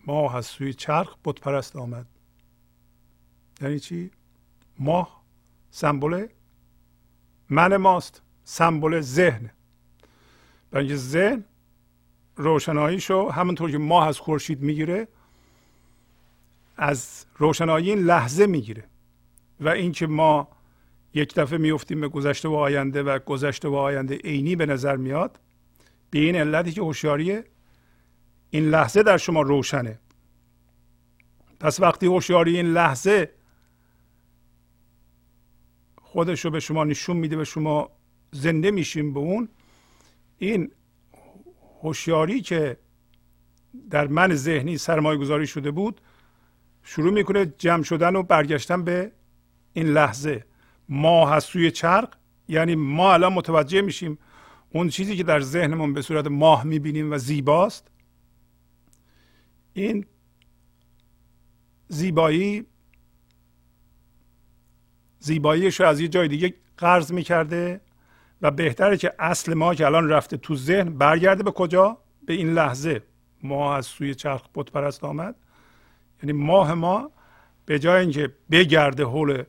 ماه 0.10 0.36
از 0.36 0.46
سوی 0.46 0.74
چرخ 0.74 1.16
بت 1.26 1.40
پرست 1.40 1.76
آمد. 1.76 2.06
یعنی 3.62 3.80
چی؟ 3.80 4.12
ماه 4.80 5.24
سمبل 5.72 6.28
من 7.50 7.78
ماست 7.78 8.22
سمبل 8.44 9.02
ذهن. 9.02 9.50
برای 10.72 10.96
ذهن 10.96 11.44
روشناییشو 12.36 13.30
همونطور 13.30 13.72
که 13.72 13.78
ماه 13.78 14.08
از 14.08 14.20
خورشید 14.20 14.62
می‌گیره 14.62 15.08
از 16.78 17.26
روشنایی 17.38 17.90
این 17.90 18.00
لحظه 18.00 18.46
می‌گیره. 18.46 18.84
و 19.60 19.70
اینکه 19.70 20.08
ما 20.08 20.48
یک 21.14 21.36
دفعه 21.36 21.58
میفتیم 21.58 22.02
به 22.02 22.08
گذشته 22.08 22.50
و 22.50 22.54
آینده 22.54 23.04
و 23.04 23.20
گذشته 23.20 23.68
و 23.68 23.76
آینده 23.76 24.16
عینی 24.16 24.56
به 24.56 24.66
نظر 24.66 24.96
میاد 24.96 25.40
به 26.10 26.20
این 26.20 26.36
علتی 26.36 26.72
که 26.72 26.82
هوشیاری 26.82 27.44
این 28.50 28.70
لحظه 28.70 29.04
در 29.04 29.18
شما 29.18 29.42
روشنه. 29.42 30.00
پس 31.60 31.80
وقتی 31.80 32.06
هوشیاری 32.06 32.58
این 32.58 32.74
لحظه 32.74 33.34
خودش 36.02 36.46
رو 36.46 36.52
به 36.52 36.60
شما 36.60 36.84
نشون 36.84 37.18
میده 37.18 37.42
و 37.42 37.46
شما 37.46 37.90
زنده 38.32 38.72
میشیم 38.72 39.14
به 39.14 39.20
اون 39.20 39.50
این 40.38 40.72
هوشیاری 41.82 42.42
که 42.42 42.78
در 43.90 44.08
من 44.08 44.34
ذهنی 44.34 44.78
سرمایه 44.78 45.20
گذاری 45.20 45.48
شده 45.48 45.72
بود 45.72 46.02
شروع 46.84 47.14
می‌کنه 47.14 47.46
جمع 47.58 47.84
شدن 47.84 48.16
و 48.16 48.24
برگشتن 48.24 48.84
به 48.84 49.12
این 49.74 49.88
لحظه. 49.88 50.46
ما 50.90 51.30
هست 51.30 51.48
سوی 51.48 51.72
چرق 51.72 52.16
یعنی 52.48 52.76
ما 52.76 53.14
الان 53.14 53.34
متوجه 53.34 53.82
میشیم 53.82 54.18
اون 54.70 54.90
چیزی 54.90 55.18
که 55.18 55.24
در 55.24 55.40
ذهنمون 55.40 55.94
به 55.94 56.02
صورت 56.02 56.28
ماه 56.28 56.64
می‌بینیم 56.64 57.12
و 57.12 57.18
زیباست. 57.18 57.92
این 59.82 60.06
زیبایی 61.88 62.66
زیباییش 65.20 65.80
رو 65.80 65.88
از 65.88 66.00
یه 66.00 66.08
جای 66.08 66.28
دیگه 66.28 66.54
قرض 66.78 67.12
می‌کرده 67.12 67.82
و 68.42 68.52
بهتره 68.52 68.98
که 68.98 69.14
اصل 69.20 69.54
ما 69.54 69.76
که 69.76 69.86
الان 69.86 70.10
رفته 70.10 70.38
تو 70.38 70.56
ذهن 70.56 70.98
برگرده 70.98 71.44
به 71.44 71.52
کجا؟ 71.52 71.98
به 72.26 72.34
این 72.34 72.54
لحظه. 72.54 73.04
ما 73.44 73.76
از 73.76 73.86
سوی 73.86 74.16
چرخ 74.16 74.48
بت 74.56 74.72
پرست 74.72 75.04
آمد. 75.04 75.36
یعنی 76.24 76.34
ماه 76.34 76.74
ما 76.74 77.12
به 77.66 77.80
جای 77.80 78.02
اینکه 78.02 78.34
بگرده 78.52 79.06
حول 79.06 79.44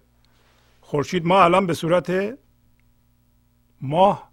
خورشید 0.81 1.27
ما 1.27 1.43
الان 1.43 1.67
به 1.67 1.75
صورت 1.75 2.39
ماه 3.81 4.31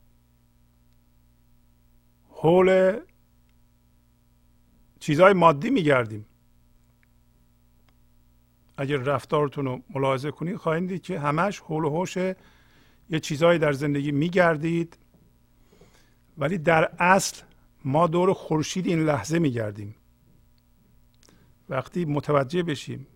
حول 2.30 3.00
چیزهای 5.00 5.34
مادی 5.34 5.70
میگردیم. 5.70 6.26
اگر 8.78 8.98
رفتارتون 8.98 9.66
رو 9.66 9.82
ملاحظه 9.90 10.32
کنید 10.32 10.58
خواهید 10.58 10.88
دید 10.88 11.02
که 11.02 11.20
همش 11.20 11.60
حول 11.60 11.86
و 11.86 11.90
حوش 11.90 12.18
یه 13.10 13.20
چیزهایی 13.22 13.60
در 13.60 13.72
زندگی 13.72 14.12
میگردید. 14.12 14.98
ولی 16.38 16.58
در 16.58 16.92
اصل 17.00 17.42
ما 17.86 18.08
دور 18.08 18.34
خورشید 18.34 18.88
این 18.88 19.06
لحظه 19.06 19.40
میگردیم. 19.40 19.96
وقتی 21.70 22.06
متوجه 22.06 22.64
بشیم 22.64 23.08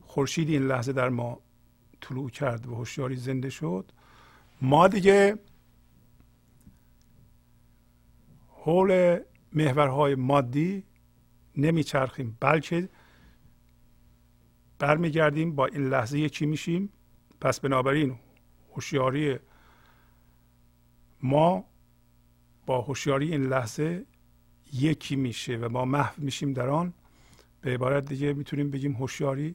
خورشید 0.00 0.48
این 0.48 0.66
لحظه 0.66 0.92
در 0.92 1.08
ما 1.08 1.40
طلوع 2.00 2.30
کرد 2.30 2.66
و 2.66 2.74
هوشیاری 2.74 3.16
زنده 3.16 3.50
شد 3.50 3.92
ما 4.62 4.88
دیگه 4.88 5.38
حول 8.48 9.18
محورهای 9.54 10.14
مادی 10.14 10.84
نمیچرخیم 11.56 12.36
بلکه 12.40 12.88
برمیگردیم 14.78 15.54
با 15.54 15.66
این 15.66 15.88
لحظه 15.88 16.18
یکی 16.18 16.46
میشیم؟ 16.46 16.92
پس 17.40 17.60
بنابراین 17.60 18.18
هوشیاری 18.74 19.38
ما 21.22 21.64
با 22.66 22.80
هوشیاری 22.80 23.32
این 23.32 23.42
لحظه 23.42 24.06
یکی 24.72 25.16
میشه 25.16 25.56
و 25.56 25.68
ما 25.68 25.84
محو 25.84 26.14
میشیم 26.18 26.52
در 26.52 26.68
آن. 26.68 26.94
به 27.60 27.74
عبارت 27.74 28.08
دیگه 28.08 28.32
می‌تونیم 28.32 28.70
بگیم 28.70 28.92
هوشیاری 28.92 29.54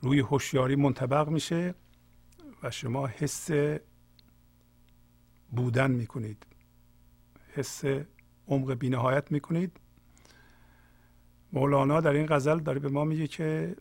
روی 0.00 0.20
هوشیاری 0.20 0.76
منطبق 0.76 1.28
میشه 1.28 1.74
و 2.62 2.70
شما 2.70 3.06
حس 3.06 3.50
بودن 5.50 5.90
می‌کنید. 5.90 6.46
حس 7.54 7.84
عمق 8.48 8.74
بینهایت 8.74 9.32
می‌کنید. 9.32 9.80
مولانا 11.52 12.00
در 12.00 12.12
این 12.12 12.26
غزل 12.26 12.58
داره 12.58 12.78
به 12.78 12.88
ما 12.88 13.04
میگه 13.04 13.26
که 13.26 13.76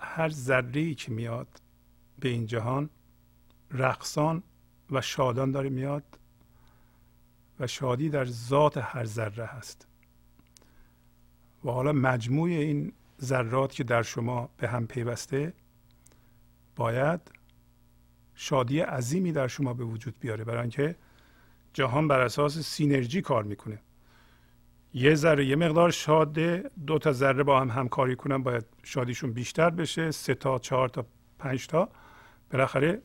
هر 0.00 0.28
ذره 0.28 0.94
که 0.94 1.12
میاد 1.12 1.48
به 2.18 2.28
این 2.28 2.46
جهان 2.46 2.90
رقصان 3.70 4.42
و 4.90 5.00
شادان 5.00 5.50
داره 5.50 5.68
میاد 5.68 6.18
و 7.60 7.66
شادی 7.66 8.08
در 8.08 8.24
ذات 8.24 8.76
هر 8.76 9.04
ذره 9.04 9.46
هست. 9.46 9.86
و 11.64 11.70
حالا 11.70 11.92
مجموع 11.92 12.48
این 12.48 12.92
ذرات 13.22 13.72
که 13.72 13.84
در 13.84 14.02
شما 14.02 14.48
به 14.56 14.68
هم 14.68 14.86
پیوسته 14.86 15.52
باید 16.76 17.20
شادی 18.34 18.80
عظیمی 18.80 19.32
در 19.32 19.48
شما 19.48 19.74
به 19.74 19.84
وجود 19.84 20.18
بیاره. 20.20 20.44
برای 20.44 20.60
اینکه 20.60 20.96
جهان 21.72 22.08
بر 22.08 22.20
اساس 22.20 22.58
سینرژی 22.58 23.22
کار 23.22 23.42
می‌کنه. 23.42 23.78
یه 24.94 25.14
ذره 25.14 25.46
یه 25.46 25.56
مقدار 25.56 25.90
شاده 25.90 26.70
دو 26.86 26.98
تا 26.98 27.12
ذره 27.12 27.42
با 27.42 27.60
هم 27.60 27.70
همکاری 27.70 28.16
کنن 28.16 28.42
باید 28.42 28.64
شادیشون 28.82 29.32
بیشتر 29.32 29.70
بشه 29.70 30.10
سه 30.10 30.34
تا 30.34 30.58
چهار 30.58 30.88
تا 30.88 31.06
پنج 31.38 31.66
تا. 31.66 31.88
بالاخره 32.50 33.02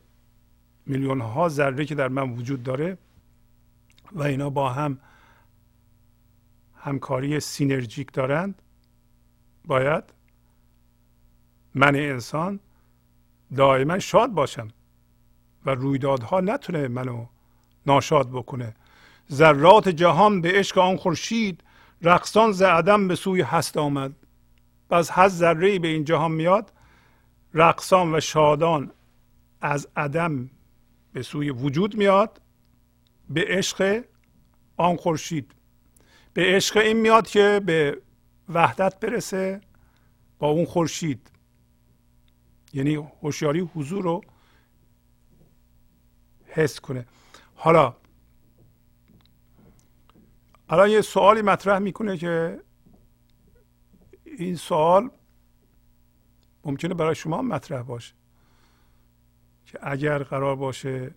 میلیون 0.86 1.20
ها 1.20 1.48
ذره 1.48 1.84
که 1.84 1.94
در 1.94 2.08
من 2.08 2.30
وجود 2.30 2.62
داره 2.62 2.98
و 4.12 4.22
اینا 4.22 4.50
با 4.50 4.70
هم 4.72 4.98
همکاری 6.74 7.40
سینرژیک 7.40 8.12
دارند 8.12 8.62
باید 9.64 10.04
من 11.74 11.96
انسان 11.96 12.60
دائما 13.56 13.98
شاد 13.98 14.30
باشم 14.30 14.68
و 15.66 15.70
رویدادها 15.70 16.40
نتونه 16.40 16.88
منو 16.88 17.26
ناشاد 17.86 18.30
بکنه. 18.30 18.74
ذرات 19.32 19.88
جهان 19.88 20.40
به 20.40 20.52
عشق 20.52 20.78
آن 20.78 20.96
خورشید 20.96 21.64
رقصان 22.02 22.52
ز 22.52 22.62
عدم 22.62 23.08
به 23.08 23.14
سوی 23.14 23.40
هست 23.40 23.76
آمد. 23.76 24.12
پس 24.90 25.10
هر 25.10 25.28
ذره 25.28 25.78
به 25.78 25.88
این 25.88 26.04
جهان 26.04 26.32
میاد 26.32 26.72
رقصان 27.54 28.14
و 28.14 28.20
شادان 28.20 28.90
از 29.60 29.88
عدم 29.96 30.50
به 31.12 31.22
سوی 31.22 31.50
وجود 31.50 31.96
میاد 31.96 32.40
به 33.30 33.44
عشق 33.48 34.04
آن 34.76 34.96
خورشید. 34.96 35.54
به 36.34 36.42
عشق 36.42 36.76
این 36.76 36.96
میاد 36.96 37.26
که 37.26 37.60
به 37.66 38.02
وحدت 38.48 39.00
برسه 39.00 39.60
با 40.38 40.48
اون 40.48 40.64
خورشید. 40.64 41.30
یعنی 42.72 42.94
هوشیاری 42.94 43.60
حضور 43.60 44.02
رو 44.02 44.20
حس 46.46 46.80
کنه. 46.80 47.06
حالا 47.66 47.96
الان 50.68 50.90
یه 50.90 51.00
سوالی 51.00 51.42
مطرح 51.42 51.78
می‌کنه 51.78 52.16
که 52.16 52.60
این 54.24 54.56
سوال 54.56 55.10
ممکنه 56.64 56.94
برای 56.94 57.14
شما 57.14 57.42
مطرح 57.42 57.82
باشه 57.82 58.14
که 59.64 59.78
اگر 59.82 60.22
قرار 60.22 60.56
باشه 60.56 61.14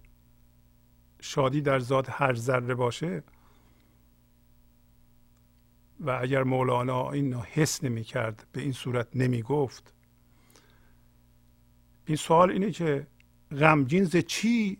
شادی 1.21 1.61
در 1.61 1.79
ذات 1.79 2.09
هر 2.09 2.33
ذره 2.33 2.75
باشه 2.75 3.23
و 5.99 6.19
اگر 6.21 6.43
مولانا 6.43 7.11
این 7.11 7.33
حس 7.33 7.83
نمی 7.83 8.03
کرد 8.03 8.47
به 8.51 8.61
این 8.61 8.71
صورت 8.71 9.07
نمی 9.15 9.41
گفت 9.41 9.93
این 12.05 12.17
سوال 12.17 12.51
اینه 12.51 12.71
که 12.71 13.07
غمگین 13.51 14.03
ز 14.03 14.17
چی 14.17 14.77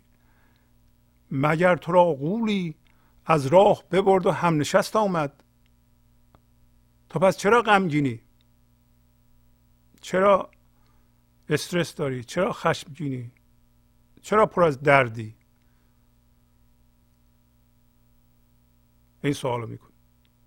مگر 1.32 1.76
تو 1.76 1.92
را 1.92 2.04
قولی 2.04 2.76
از 3.26 3.46
راه 3.46 3.84
ببرد 3.92 4.26
و 4.26 4.32
هم 4.32 4.58
نشست 4.58 4.96
آمد؟ 4.96 5.44
تو 7.10 7.20
پس 7.20 7.38
چرا 7.38 7.62
غمگینی؟ 7.62 8.22
چرا 10.02 10.50
استرس 11.50 11.96
داری؟ 11.96 12.24
چرا 12.24 12.54
خشمگینی؟ 12.54 13.32
چرا 14.22 14.46
پر 14.46 14.64
از 14.64 14.82
دردی؟ 14.82 15.36
این 19.24 19.34
سوالو 19.34 19.68
میکن 19.68 19.90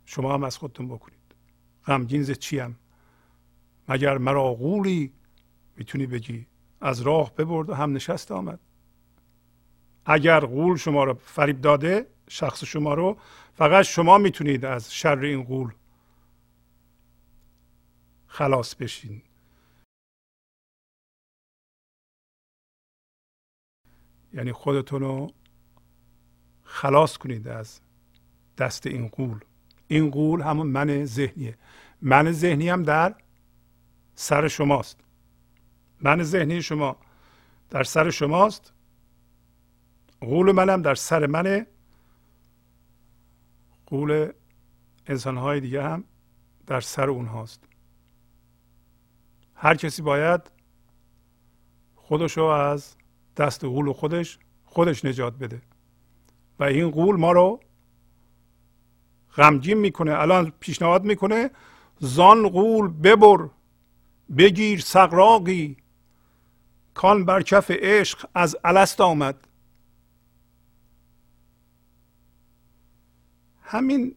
شما 0.05 0.35
هم 0.35 0.45
از 0.45 0.59
خودتون 0.59 0.89
بکنید. 0.89 1.35
غمگین 1.87 2.23
ز 2.23 2.31
چیم 2.31 2.79
مگر 3.89 4.19
مرا 4.19 4.55
قولی 4.55 5.13
می‌تونی 5.77 6.07
بگی؟ 6.07 6.47
از 6.81 7.01
راه 7.01 7.35
ببرد 7.35 7.71
و 7.71 7.75
هم 7.75 7.93
نشست 7.93 8.33
آمد. 8.33 8.61
اگر 10.05 10.41
قول 10.41 10.77
شما 10.77 11.05
رو 11.05 11.15
فریب 11.15 11.61
داده 11.61 12.07
شخص 12.29 12.65
شما 12.65 12.95
رو 12.95 13.19
فقط 13.55 13.85
شما 13.85 14.19
می‌تونید 14.19 14.65
از 14.65 14.95
شر 14.95 15.19
این 15.19 15.43
قول 15.43 15.73
خلاص 18.27 18.75
بشین. 18.75 19.23
یعنی 24.33 24.53
خودتون 24.53 25.01
رو 25.01 25.33
خلاص 26.63 27.17
کنید 27.17 27.49
از 27.49 27.81
دست 28.59 28.87
این 28.87 29.09
قول 29.09 29.41
این 29.89 30.11
قول 30.11 30.41
همون 30.41 30.67
من 30.67 31.05
ذهنیه. 31.05 31.59
من 32.03 32.33
ذهنی 32.33 32.69
هم 32.69 32.83
در 32.83 33.15
سر 34.15 34.49
شماست. 34.49 35.01
من 36.01 36.23
ذهنی 36.23 36.63
شما 36.63 36.97
در 37.71 37.83
سر 37.83 38.11
شماست. 38.11 38.73
قول 40.23 40.53
منم 40.53 40.83
در 40.83 40.95
سر 40.95 41.27
منه. 41.27 41.67
قول 43.87 44.33
انسانهای 45.07 45.61
دیگه 45.61 45.83
هم 45.83 46.05
در 46.67 46.81
سر 46.81 47.09
اونهاست. 47.09 47.65
هر 49.55 49.75
کسی 49.75 50.03
باید 50.03 50.41
خودشو 51.95 52.43
از 52.43 52.97
دست 53.37 53.65
قول 53.65 53.93
خودش 53.93 54.39
خودش 54.65 55.05
نجات 55.05 55.35
بده. 55.35 55.63
و 56.59 56.65
این 56.65 56.91
قول 56.91 57.17
ما 57.17 57.33
رو 57.33 57.61
غمگین 59.37 59.79
می‌کنه 59.79 60.13
الان 60.13 60.53
پیشنهاد 60.61 61.05
می‌کنه 61.05 61.51
زان 61.99 62.49
قول 62.49 62.89
ببر 62.89 63.49
بگیر 64.39 64.81
سقراقی 64.81 65.77
کان 66.95 67.25
بر 67.25 67.43
کف 67.43 67.71
عشق 67.71 68.29
از 68.35 68.57
الست 68.65 69.01
آمد. 69.01 69.49
همین 73.73 74.17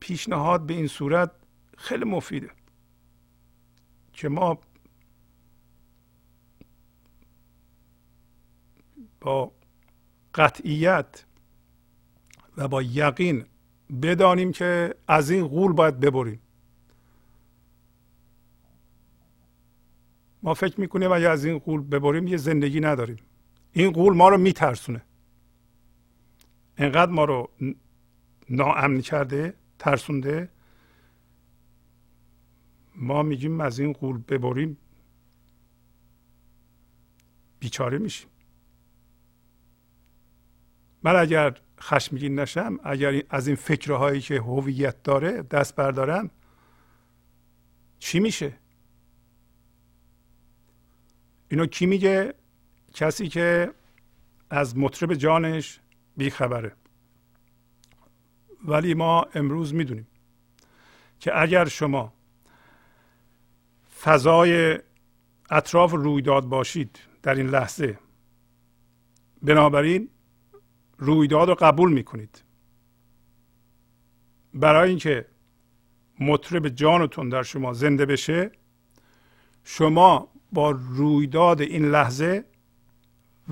پیشنهاد 0.00 0.66
به 0.66 0.74
این 0.74 0.86
صورت 0.86 1.30
خیلی 1.78 2.04
مفیده 2.04 2.50
که 4.12 4.28
ما 4.28 4.58
با 9.20 9.52
قطعیت 10.34 11.24
و 12.56 12.68
با 12.68 12.82
یقین 12.82 13.44
بدانیم 14.02 14.52
که 14.52 14.94
از 15.08 15.30
این 15.30 15.46
غول 15.46 15.72
باید 15.72 16.00
ببریم. 16.00 16.40
ما 20.42 20.54
فکر 20.54 20.80
می‌کنیم 20.80 21.12
اگه 21.12 21.28
از 21.28 21.44
این 21.44 21.58
غول 21.58 21.80
ببریم 21.80 22.26
یه 22.26 22.36
زندگی 22.36 22.80
نداریم. 22.80 23.16
این 23.72 23.90
غول 23.90 24.16
ما 24.16 24.28
رو 24.28 24.38
میترسونه. 24.38 25.02
انقدر 26.76 27.12
ما 27.12 27.24
رو 27.24 27.50
ناامن 28.50 29.00
کرده 29.00 29.54
ترسونده. 29.78 30.48
ما 32.94 33.22
میگیم 33.22 33.60
از 33.60 33.78
این 33.78 33.92
غول 33.92 34.18
ببریم 34.18 34.76
بیچاره 37.58 37.98
میشیم. 37.98 38.28
من 41.02 41.16
اگر 41.16 41.60
خشمگین 41.80 42.38
نشم 42.38 42.78
اگر 42.84 43.22
از 43.30 43.46
این 43.46 43.56
فکرهایی 43.56 44.20
که 44.20 44.40
هویت 44.40 45.02
داره 45.02 45.42
دست 45.42 45.76
بردارم 45.76 46.30
چی 47.98 48.20
میشه؟ 48.20 48.52
اینو 51.48 51.66
کی 51.66 51.86
میگه؟ 51.86 52.34
کسی 52.94 53.28
که 53.28 53.74
از 54.50 54.76
مطرب 54.76 55.14
جانش 55.14 55.80
بیخبره. 56.16 56.72
ولی 58.64 58.94
ما 58.94 59.26
امروز 59.34 59.74
می‌دونیم 59.74 60.06
که 61.20 61.40
اگر 61.40 61.64
شما 61.64 62.12
فضای 64.02 64.78
اطراف 65.50 65.92
رویداد 65.92 66.44
باشید 66.44 66.98
در 67.22 67.34
این 67.34 67.46
لحظه 67.46 67.98
بنابراین 69.42 70.08
رویداد 70.98 71.48
رو 71.48 71.54
قبول 71.54 71.92
می‌کنید. 71.92 72.44
برای 74.54 74.88
اینکه 74.88 75.26
مطرب 76.20 76.68
جانتون 76.68 77.28
در 77.28 77.42
شما 77.42 77.72
زنده 77.72 78.06
بشه 78.06 78.50
شما 79.64 80.28
با 80.52 80.70
رویداد 80.70 81.60
این 81.60 81.90
لحظه 81.90 82.44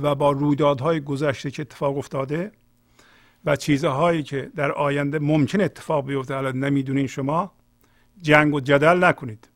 و 0.02 0.14
با 0.14 0.30
رویدادهای 0.30 1.00
گذشته 1.00 1.50
که 1.50 1.62
اتفاق 1.62 1.98
افتاده 1.98 2.52
و 3.44 3.56
چیزهایی 3.56 4.22
که 4.22 4.50
در 4.56 4.72
آینده 4.72 5.18
ممکن 5.18 5.60
اتفاق 5.60 6.06
بیفته 6.06 6.36
الان 6.36 6.64
نمی‌دونین 6.64 7.06
شما 7.06 7.52
جنگ 8.22 8.54
و 8.54 8.60
جدل 8.60 9.04
نکنید. 9.04 9.48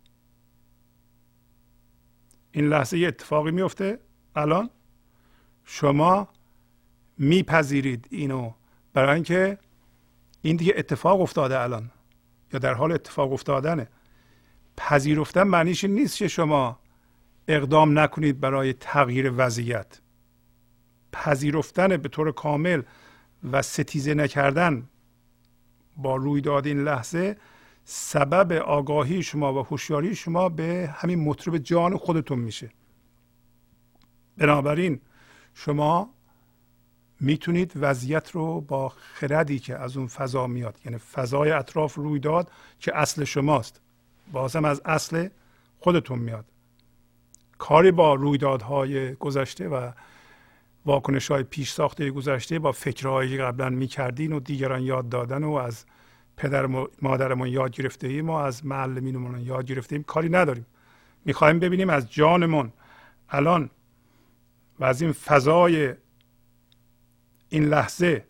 این 2.53 2.69
لحظه 2.69 2.99
یه 2.99 3.09
اتفاقی 3.09 3.51
میفته 3.51 3.99
الان 4.37 4.71
شما 5.65 6.29
میپذیرید 7.19 8.09
اینو 8.11 8.53
برای 8.93 9.15
اینکه 9.15 9.59
این 10.43 10.57
دیگه 10.57 10.75
اتفاق 10.77 11.21
افتاده 11.21 11.61
الان 11.61 11.91
یا 12.53 12.59
در 12.59 12.75
حال 12.75 12.93
اتفاق 12.93 13.33
افتادنه. 13.33 13.89
پذیرفتن 14.77 15.43
معنیش 15.43 15.85
نیست 15.85 16.17
که 16.17 16.29
شما 16.29 16.79
اقدام 17.49 17.99
نکنید 17.99 18.41
برای 18.41 18.73
تغییر 18.73 19.33
وضعیت. 19.37 20.01
پذیرفتن 21.13 21.97
به 21.97 22.09
طور 22.09 22.33
کامل 22.33 22.83
و 23.53 23.63
ستیزه 23.63 24.15
نکردن 24.15 24.89
با 25.97 26.17
رویداد 26.17 26.67
این 26.67 26.85
لحظه 26.85 27.37
سبب 27.85 28.53
آگاهی 28.53 29.23
شما 29.23 29.55
و 29.55 29.67
هوشیاری 29.67 30.15
شما 30.15 30.49
به 30.49 30.95
همین 30.97 31.21
مطرب 31.21 31.59
جان 31.59 31.97
خودتون 31.97 32.39
میشه. 32.39 32.71
بنابراین 34.39 35.01
شما 35.55 36.11
می‌تونید 37.21 37.73
وضعیت 37.77 38.31
رو 38.31 38.61
با 38.61 38.89
خردی 38.89 39.59
که 39.59 39.77
از 39.77 39.97
اون 39.97 40.07
فضا 40.07 40.47
میاد 40.47 40.81
یعنی 40.85 40.99
فضای 40.99 41.51
اطراف 41.51 41.95
رویداد 41.95 42.51
که 42.79 42.99
اصل 42.99 43.25
شماست 43.25 43.81
بازم 44.33 44.65
از 44.65 44.83
اصل 44.85 45.29
خودتون 45.79 46.19
میاد. 46.19 46.45
کاری 47.59 47.91
با 47.91 48.15
رویدادهای 48.15 49.15
گذشته 49.15 49.69
و 49.69 49.91
واکنش 50.87 51.31
های 51.31 51.43
پیش 51.43 51.71
ساخته 51.71 52.11
گذشته 52.11 52.59
با 52.59 52.73
فکرهایی 52.73 53.39
قبلا 53.39 53.71
می‌کردین 53.71 54.33
و 54.33 54.41
دیگران 54.41 54.83
یاد 54.83 55.09
دادن 55.09 55.45
و 55.45 55.53
از 55.53 55.85
پدر 56.37 56.67
مادرمون 57.03 57.49
یاد 57.49 57.71
گرفته 57.71 58.09
ایم 58.09 58.31
و 58.31 58.33
از 58.33 58.67
معلمینمون 58.67 59.41
یاد 59.41 59.67
گرفته 59.67 59.97
ایم 59.97 60.03
کاری 60.03 60.29
نداریم. 60.29 60.67
می‌خوایم 61.25 61.59
ببینیم 61.59 61.91
از 61.91 62.13
جانمون 62.13 62.73
الان 63.29 63.71
و 64.79 64.85
از 64.85 65.03
این 65.03 65.13
فضای 65.13 65.95
این 67.49 67.65
لحظه 67.65 68.25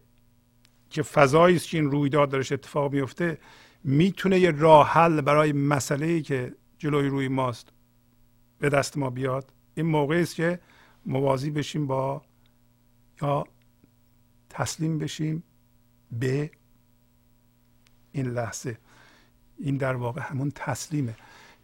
که 0.91 1.03
فضایی 1.03 1.57
است 1.57 1.69
که 1.69 1.79
این 1.79 1.91
رویداد 1.91 2.31
درش 2.31 2.53
اتفاق 2.53 2.93
میفته 2.93 3.39
می‌تونه 3.85 4.39
یه 4.39 4.51
راه 4.51 4.89
حل 4.89 5.21
برای 5.21 5.53
مسئله 5.53 6.21
که 6.21 6.55
جلوی 6.79 7.09
روی 7.09 7.29
ماست 7.29 7.69
به 8.59 8.69
دست 8.69 8.97
ما 8.97 9.11
بیاد. 9.11 9.53
این 9.75 9.87
موقعی 9.87 10.23
است 10.23 10.35
که 10.35 10.61
موازی 11.07 11.51
بشیم 11.51 11.87
با 11.87 12.23
یا 13.23 13.45
تسلیم 14.51 14.99
بشیم 14.99 15.43
به 16.13 16.51
این 18.13 18.27
لحظه. 18.27 18.79
این 19.59 19.77
در 19.77 19.95
واقع 19.95 20.21
همون 20.21 20.53
تسلیمه. 20.55 21.17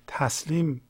تسلیم 0.07 0.81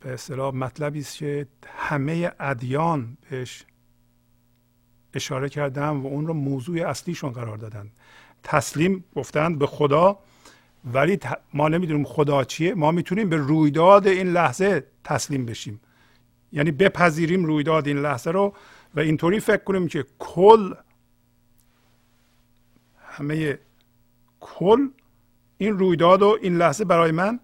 به 0.00 0.12
اصطلاح 0.12 0.54
مطلبی 0.54 1.00
است 1.00 1.16
که 1.16 1.46
همه 1.66 2.32
ادیان 2.40 3.16
بهش 3.30 3.64
اشاره 5.14 5.48
کردن 5.48 5.88
و 5.88 6.06
اون 6.06 6.26
رو 6.26 6.34
موضوع 6.34 6.88
اصلیشون 6.88 7.30
قرار 7.30 7.56
دادن. 7.56 7.90
تسلیم 8.42 9.04
گفتند 9.16 9.58
به 9.58 9.66
خدا 9.66 10.18
ولی 10.92 11.18
ما 11.54 11.68
نمی‌دونیم 11.68 12.04
خدا 12.04 12.44
چیه. 12.44 12.74
ما 12.74 12.92
می‌تونیم 12.92 13.28
به 13.28 13.36
رویداد 13.36 14.06
این 14.06 14.26
لحظه 14.26 14.84
تسلیم 15.04 15.46
بشیم. 15.46 15.80
یعنی 16.52 16.70
بپذیریم 16.70 17.44
رویداد 17.44 17.86
این 17.88 17.98
لحظه 17.98 18.30
رو 18.30 18.54
و 18.98 19.00
اینطوری 19.00 19.40
فکر 19.40 19.64
کنیم 19.64 19.88
که 19.88 20.06
کل 20.18 20.74
همه 22.98 23.58
کل 24.40 24.88
این 25.58 25.78
رویداد 25.78 26.22
و 26.22 26.38
این 26.42 26.56
لحظه 26.56 26.84
برای 26.84 27.12
من 27.12 27.40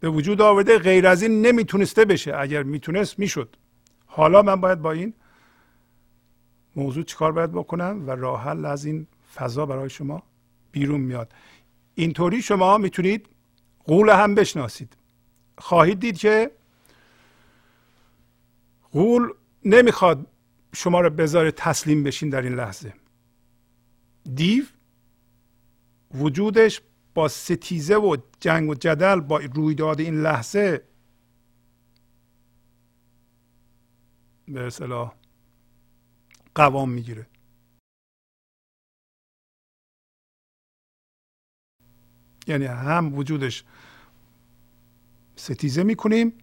به 0.00 0.08
وجود 0.08 0.40
آورده 0.40 0.78
غیر 0.78 1.06
از 1.06 1.22
این 1.22 1.46
نمی‌تونسته 1.46 2.04
بشه. 2.04 2.36
اگر 2.36 2.62
می‌تونست 2.62 3.18
می‌شد. 3.18 3.56
حالا 4.06 4.42
من 4.42 4.60
باید 4.60 4.82
با 4.82 4.92
این 4.92 5.14
موضوع 6.76 7.04
چیکار 7.04 7.32
باید 7.32 7.52
بکنم 7.52 8.08
و 8.08 8.10
راه 8.10 8.42
حل 8.42 8.64
از 8.64 8.84
این 8.84 9.06
فضا 9.34 9.66
برای 9.66 9.90
شما 9.90 10.22
بیرون 10.72 11.00
میاد. 11.00 11.32
اینطوری 11.94 12.42
شما 12.42 12.78
می‌تونید 12.78 13.28
قول 13.84 14.08
هم 14.08 14.34
بشناسید. 14.34 14.96
خواهید 15.58 16.00
دید 16.00 16.18
که 16.18 16.50
قول 18.92 19.28
نمی‌خواد 19.64 20.26
شما 20.76 21.00
رو 21.00 21.10
بذاره 21.10 21.50
تسلیم 21.50 22.02
بشین 22.04 22.30
در 22.30 22.42
این 22.42 22.54
لحظه. 22.54 22.94
دیو 24.34 24.64
وجودش 26.14 26.80
با 27.14 27.28
ستیزه 27.28 27.96
و 27.96 28.16
جنگ 28.40 28.70
و 28.70 28.74
جدل 28.74 29.20
با 29.20 29.38
رویداد 29.38 30.00
این 30.00 30.22
لحظه 30.22 30.88
به 34.48 34.66
اصطلاح 34.66 35.14
قوام 36.54 36.90
می‌گیره. 36.90 37.26
یعنی 42.46 42.64
هم 42.64 43.14
وجودش 43.14 43.64
ستیزه 45.36 45.82
می‌کنیم 45.82 46.38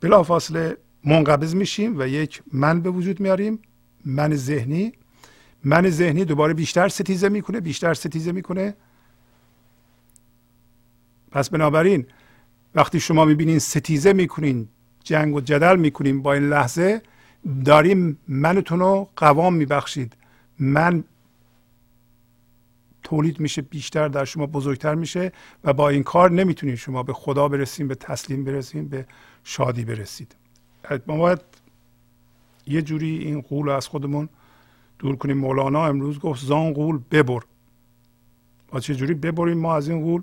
بلافاصله 0.00 0.85
منقبض 1.06 1.54
میشیم 1.54 1.98
و 1.98 2.08
یک 2.08 2.42
من 2.52 2.80
به 2.80 2.90
وجود 2.90 3.20
میاریم 3.20 3.58
من 4.04 4.34
ذهنی. 4.34 4.92
من 5.64 5.90
ذهنی 5.90 6.24
دوباره 6.24 6.54
بیشتر 6.54 6.88
ستیزه 6.88 7.28
می‌کنه 7.28 7.60
بیشتر 7.60 7.94
ستیزه 7.94 8.32
می‌کنه. 8.32 8.74
پس 11.30 11.50
بنابراین 11.50 12.06
وقتی 12.74 13.00
شما 13.00 13.24
می‌بینین 13.24 13.58
ستیزه 13.58 14.12
می‌کنین 14.12 14.68
جنگ 15.04 15.34
و 15.34 15.40
جدل 15.40 15.76
می‌کنین 15.76 16.22
با 16.22 16.32
این 16.32 16.48
لحظه 16.48 17.02
داریم 17.64 18.18
منتون 18.28 18.78
رو 18.78 19.08
قوام 19.16 19.54
میبخشید. 19.54 20.12
من 20.58 21.04
تولید 23.02 23.40
میشه 23.40 23.62
بیشتر 23.62 24.08
در 24.08 24.24
شما 24.24 24.46
بزرگتر 24.46 24.94
میشه 24.94 25.32
و 25.64 25.72
با 25.72 25.88
این 25.88 26.02
کار 26.02 26.30
نمی‌تونید 26.30 26.74
شما 26.74 27.02
به 27.02 27.12
خدا 27.12 27.48
برسیم 27.48 27.88
به 27.88 27.94
تسلیم 27.94 28.44
برسیم 28.44 28.88
به 28.88 29.06
شادی 29.44 29.84
برسید. 29.84 30.36
ما 31.06 31.16
باید 31.16 31.40
یه 32.66 32.82
جوری 32.82 33.18
این 33.18 33.40
قول 33.40 33.68
از 33.68 33.88
خودمون 33.88 34.28
دور 34.98 35.16
کنیم. 35.16 35.38
مولانا 35.38 35.86
امروز 35.86 36.18
گفت 36.18 36.44
زان 36.44 36.72
قول 36.72 37.00
ببر. 37.10 37.40
با 38.68 38.80
چه 38.80 38.94
جوری 38.94 39.14
ببریم 39.14 39.58
ما 39.58 39.76
از 39.76 39.88
این 39.88 40.00
قول؟ 40.00 40.22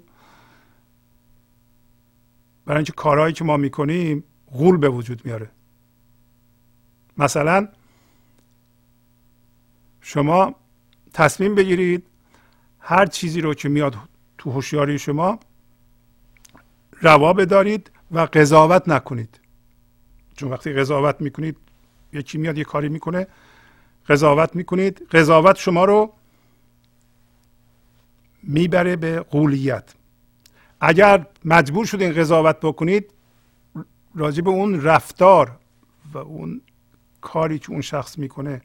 برای 2.66 2.78
اینکه 2.78 2.92
کارهایی 2.92 3.34
که 3.34 3.44
ما 3.44 3.58
می‌کنیم 3.58 4.24
غول 4.48 4.78
به 4.78 4.90
وجود 4.90 5.26
میاره. 5.26 5.50
مثلا 7.18 7.68
شما 10.02 10.56
تصمیم 11.14 11.56
بگیرید 11.56 12.06
هر 12.80 13.06
چیزی 13.06 13.42
رو 13.42 13.54
که 13.54 13.70
میاد 13.70 13.96
تو 14.38 14.52
هوشیاری 14.52 15.00
شما 15.00 15.40
روا 17.02 17.34
بدارید 17.34 17.92
و 18.12 18.20
قضاوت 18.20 18.90
نکنید. 18.90 19.40
چون 20.36 20.50
وقتی 20.50 20.74
قضاوت 20.74 21.22
می‌کنید 21.22 21.58
یکی 22.14 22.38
میاد 22.38 22.58
یه 22.58 22.64
کاری 22.64 22.90
می‌کنه. 22.90 23.28
قضاوت 24.08 24.56
می‌کنید 24.56 25.08
قضاوت 25.12 25.56
شما 25.56 25.86
رو 25.86 26.14
می‌بره 28.44 28.96
به 28.96 29.20
قولیت. 29.20 29.94
اگر 30.82 31.26
مجبور 31.46 31.86
شدین 31.86 32.14
قضاوت 32.14 32.60
بکنید 32.60 33.12
راجع 34.16 34.42
به 34.42 34.50
اون 34.50 34.82
رفتار 34.82 35.60
و 36.14 36.18
اون 36.18 36.62
کاری 37.22 37.60
که 37.60 37.72
اون 37.72 37.82
شخص 37.82 38.18
می‌کنه 38.18 38.62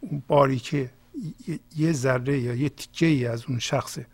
اون 0.00 0.22
باریکه 0.28 0.90
یه 1.76 1.92
ذره 1.92 2.38
یا 2.38 2.54
یه 2.54 2.68
تیکه 2.68 3.06
ای 3.06 3.26
از 3.26 3.44
اون 3.48 3.58
شخصه. 3.58 4.06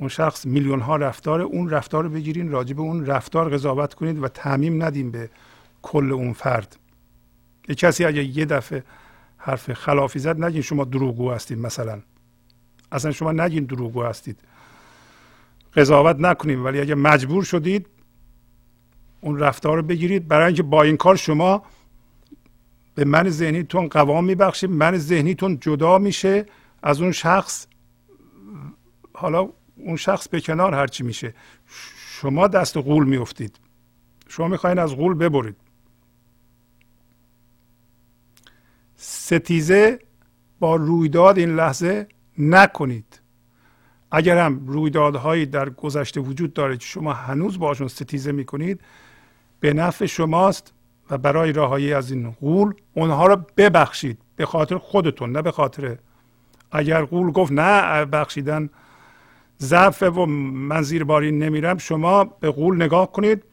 اون 0.00 0.08
شخص 0.08 0.46
میلیون 0.46 0.80
ها 0.80 0.96
رفتار 0.96 1.40
اون 1.40 1.70
رفتار 1.70 2.04
رو 2.04 2.10
بگیرین 2.10 2.50
راجع 2.50 2.74
به 2.74 2.80
اون 2.80 3.06
رفتار 3.06 3.54
قضاوت 3.54 3.94
کنید 3.94 4.22
و 4.22 4.28
تعمیم 4.28 4.82
ندیم 4.82 5.10
به 5.10 5.30
کل 5.82 6.12
اون 6.12 6.32
فرد. 6.32 6.76
یه 7.68 7.74
کسی 7.74 8.04
اگه 8.04 8.24
یه 8.24 8.44
دفعه 8.44 8.84
حرف 9.36 9.72
خلافی 9.72 10.18
زد 10.18 10.44
نگین 10.44 10.62
شما 10.62 10.84
دروغگو 10.84 11.30
هستید 11.30 11.58
مثلا. 11.58 12.00
اصلا 12.92 13.12
شما 13.12 13.32
نگین 13.32 13.64
دروغگو 13.64 14.02
هستید. 14.02 14.38
قضاوت 15.76 16.16
نکنیم 16.16 16.64
ولی 16.64 16.80
اگه 16.80 16.94
مجبور 16.94 17.44
شدید 17.44 17.86
اون 19.20 19.38
رفتار 19.38 19.76
رو 19.76 19.82
بگیرید. 19.82 20.28
برای 20.28 20.46
اینکه 20.46 20.62
با 20.62 20.82
این 20.82 20.96
کار 20.96 21.16
شما 21.16 21.62
به 22.94 23.04
من 23.04 23.28
ذهنیتون 23.28 23.88
قوام 23.88 24.24
میبخشید 24.24 24.70
من 24.70 24.98
ذهنیتون 24.98 25.58
جدا 25.60 25.98
میشه 25.98 26.46
از 26.82 27.00
اون 27.00 27.12
شخص. 27.12 27.66
حالا 29.14 29.48
اون 29.84 29.96
شخص 29.96 30.28
به 30.28 30.40
کنار 30.40 30.74
هرچی 30.74 31.04
میشه. 31.04 31.34
شما 32.20 32.48
دست 32.48 32.76
غول 32.76 33.06
میفتید 33.06 33.56
شما 34.28 34.48
می‌خواین 34.48 34.78
از 34.78 34.96
غول 34.96 35.14
ببرید. 35.14 35.56
ستیزه 38.96 39.98
با 40.58 40.76
رویداد 40.76 41.38
این 41.38 41.56
لحظه 41.56 42.08
نکنید. 42.38 43.20
اگر 44.10 44.38
هم 44.38 44.66
رویدادهایی 44.66 45.46
در 45.46 45.70
گذشته 45.70 46.20
وجود 46.20 46.52
داره 46.52 46.76
که 46.76 46.84
شما 46.84 47.12
هنوز 47.12 47.58
باشون 47.58 47.88
ستیزه 47.88 48.32
می‌کنید 48.32 48.80
به 49.60 49.72
نفع 49.72 50.06
شماست 50.06 50.72
و 51.10 51.18
برای 51.18 51.52
رهایی 51.52 51.92
از 51.92 52.10
این 52.10 52.30
غول 52.30 52.74
اونها 52.94 53.26
رو 53.26 53.36
ببخشید 53.56 54.18
به 54.36 54.46
خاطر 54.46 54.78
خودتون 54.78 55.32
نه 55.32 55.42
به 55.42 55.52
خاطر 55.52 55.98
اگر 56.72 57.04
غول 57.04 57.30
گفت 57.30 57.52
نه 57.52 58.04
بخشیدن 58.04 58.70
ضعف 59.60 60.02
و 60.02 60.26
من 60.26 60.82
زیر 60.82 61.04
باری 61.04 61.32
نمیرم. 61.32 61.78
شما 61.78 62.24
به 62.24 62.50
غول 62.50 62.82
نگاه 62.82 63.12
کنید 63.12 63.44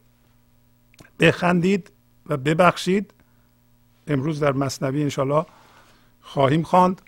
بخندید 1.20 1.92
و 2.26 2.38
ببخشید. 2.38 3.14
امروز 4.08 4.40
در 4.40 4.52
مصنوی 4.52 5.04
انشالله 5.04 5.46
خواهیم 6.22 6.64
خواند 6.64 7.02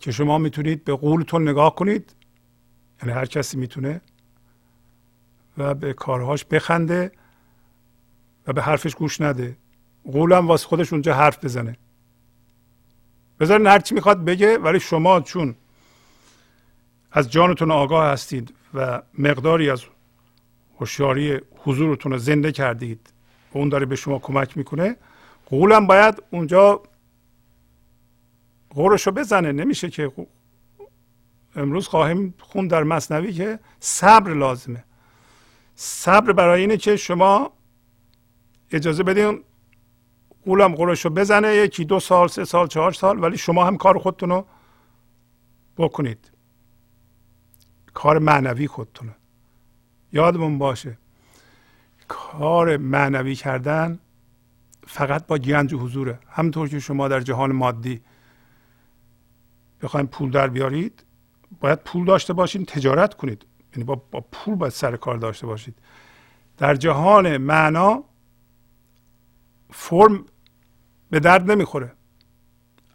که 0.00 0.12
شما 0.12 0.38
می‌تونید 0.38 0.84
به 0.84 0.94
قولتون 0.94 1.48
نگاه 1.48 1.74
کنید. 1.74 2.14
یعنی 3.02 3.14
هر 3.14 3.26
کسی 3.26 3.56
می‌تونه 3.56 4.00
و 5.58 5.74
به 5.74 5.92
کارهاش 5.92 6.44
بخنده 6.44 7.12
و 8.46 8.52
به 8.52 8.62
حرفش 8.62 8.94
گوش 8.94 9.20
نده. 9.20 9.56
قولم 10.12 10.46
واسه 10.46 10.66
خودش 10.66 10.92
اونجا 10.92 11.14
حرف 11.14 11.44
بزنه. 11.44 11.76
بذارین 13.40 13.66
هر 13.66 13.78
چی 13.78 13.94
می‌خواد 13.94 14.24
بگه 14.24 14.58
ولی 14.58 14.80
شما 14.80 15.20
چون 15.20 15.54
از 17.16 17.30
جانتون 17.30 17.70
آگاه 17.70 18.06
هستید 18.06 18.54
و 18.74 19.02
مقداری 19.18 19.70
از 19.70 19.84
هوشیاری 20.80 21.40
حضورتون 21.56 22.12
رو 22.12 22.18
زنده 22.18 22.52
کردید 22.52 23.12
و 23.54 23.58
اون 23.58 23.68
داره 23.68 23.86
به 23.86 23.96
شما 23.96 24.18
کمک 24.18 24.56
می‌کنه 24.56 24.96
قولم 25.46 25.86
باید 25.86 26.22
اونجا 26.30 26.82
غورشو 28.70 29.10
بزنه. 29.10 29.52
نمیشه 29.52 29.90
که 29.90 30.12
امروز 31.56 31.88
خواهیم 31.88 32.34
خون 32.38 32.68
در 32.68 32.82
مصنوی 32.82 33.32
که 33.32 33.58
صبر 33.80 34.34
لازمه. 34.34 34.84
صبر 35.74 36.32
برای 36.32 36.60
اینه 36.60 36.76
که 36.76 36.96
شما 36.96 37.52
اجازه 38.70 39.02
بدین 39.02 39.44
قولم 40.44 40.74
قرشو 40.74 41.10
بزنه 41.10 41.56
یکی 41.56 41.84
دو 41.84 42.00
سال 42.00 42.28
سه 42.28 42.44
سال 42.44 42.66
چهار 42.66 42.92
سال 42.92 43.22
ولی 43.22 43.38
شما 43.38 43.64
هم 43.64 43.76
کار 43.76 43.98
خودتون 43.98 44.30
رو 44.30 44.46
بکنید. 45.76 46.33
کار 47.94 48.18
معنوی 48.18 48.66
خودتونه. 48.66 49.14
یادمون 50.12 50.58
باشه. 50.58 50.98
کار 52.08 52.76
معنوی 52.76 53.34
کردن 53.34 53.98
فقط 54.86 55.26
با 55.26 55.38
گنج 55.38 55.72
و 55.72 55.78
حضوره. 55.78 56.18
همطور 56.28 56.68
که 56.68 56.78
شما 56.78 57.08
در 57.08 57.20
جهان 57.20 57.52
مادی 57.52 58.00
بخواید 59.82 60.06
پول 60.06 60.30
در 60.30 60.48
بیارید 60.48 61.04
باید 61.60 61.78
پول 61.78 62.04
داشته 62.04 62.32
باشید 62.32 62.66
تجارت 62.66 63.14
کنید. 63.14 63.46
یعنی 63.72 63.84
با, 63.84 63.96
پول 64.32 64.54
باید 64.54 64.72
سر 64.72 64.96
کار 64.96 65.16
داشته 65.16 65.46
باشید. 65.46 65.78
در 66.58 66.74
جهان 66.74 67.36
معنا 67.36 68.04
فرم 69.70 70.26
به 71.10 71.20
درد 71.20 71.50
نمی‌خوره. 71.50 71.92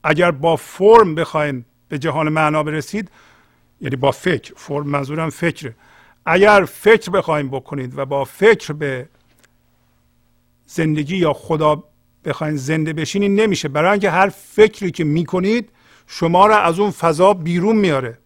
اگر 0.04 0.32
با 0.32 0.56
فرم 0.56 1.16
بخواین 1.16 1.66
به 1.88 2.00
جهان 2.00 2.30
معنا 2.30 2.64
برسید 2.64 3.12
یعنی 3.82 3.96
با 3.96 4.12
فکر 4.12 4.54
فرم 4.58 4.88
منظورم 4.88 5.30
فکره 5.30 5.76
اگر 6.26 6.66
فکر 6.66 7.12
بخوایم 7.12 7.48
بکنید 7.50 7.98
و 7.98 8.06
با 8.06 8.24
فکر 8.24 8.74
به 8.74 9.10
زندگی 10.66 11.18
یا 11.18 11.34
خدا 11.34 11.84
بخواین 12.26 12.56
زنده 12.56 12.94
بشینید 12.94 13.42
نمیشه. 13.42 13.68
برای 13.68 13.92
اینکه 13.92 14.10
هر 14.10 14.30
فکری 14.30 14.92
که 14.92 15.04
می‌کنید 15.04 15.70
شما 16.08 16.48
را 16.48 16.58
از 16.60 16.80
اون 16.80 16.92
فضا 16.92 17.34
بیرون 17.34 17.76
میاره. 17.76 18.18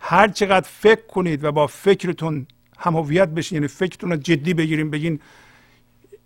هر 0.00 0.28
چقدر 0.28 0.68
فکر 0.68 1.06
کنید 1.06 1.44
و 1.44 1.52
با 1.52 1.66
فکرتون 1.66 2.46
هم 2.78 2.96
هویت 2.96 3.28
بشین 3.28 3.56
یعنی 3.56 3.68
فکرتون 3.68 4.10
رو 4.10 4.16
جدی 4.16 4.54
بگیریم 4.54 4.90
بگین 4.90 5.20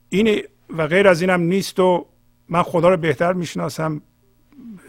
این 0.09 0.43
و 0.77 0.87
غیر 0.87 1.09
از 1.09 1.21
اینم 1.21 1.41
نیست 1.41 1.81
و 1.81 2.07
من 2.49 2.63
خدا 2.63 2.89
رو 2.89 2.97
بهتر 2.97 3.33
می‌شناسم. 3.33 4.03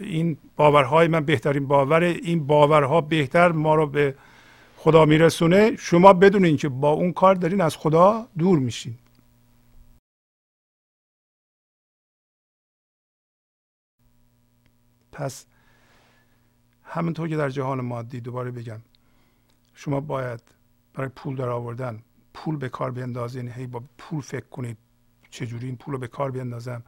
این 0.00 0.38
باورهای 0.56 1.08
من 1.08 1.24
بهترین 1.24 1.66
باور 1.66 2.02
این 2.02 2.46
باورها 2.46 3.00
بهتر 3.00 3.52
ما 3.52 3.74
رو 3.74 3.86
به 3.86 4.14
خدا 4.76 5.04
میرسونه. 5.04 5.76
شما 5.76 6.12
بدونین 6.12 6.56
که 6.56 6.68
با 6.68 6.90
اون 6.90 7.12
کار 7.12 7.34
دارین 7.34 7.60
از 7.60 7.76
خدا 7.76 8.28
دور 8.38 8.58
میشین. 8.58 8.98
پس 15.12 15.46
همونطور 16.82 17.28
که 17.28 17.36
در 17.36 17.50
جهان 17.50 17.80
مادی 17.80 18.20
دوباره 18.20 18.50
بگم 18.50 18.80
شما 19.74 20.00
باید 20.00 20.40
برای 20.94 21.08
پول 21.08 21.36
در 21.36 21.48
آوردن 21.48 22.02
پول 22.34 22.56
به 22.56 22.68
کار 22.68 22.90
بیندازین. 22.90 23.48
هی 23.48 23.66
با 23.66 23.82
پول 23.98 24.20
فکر 24.20 24.46
کنید 24.46 24.76
چجوری 25.30 25.66
این 25.66 25.76
پول 25.76 25.92
رو 25.94 26.00
به 26.00 26.08
کار 26.08 26.30
بیندازم. 26.30 26.82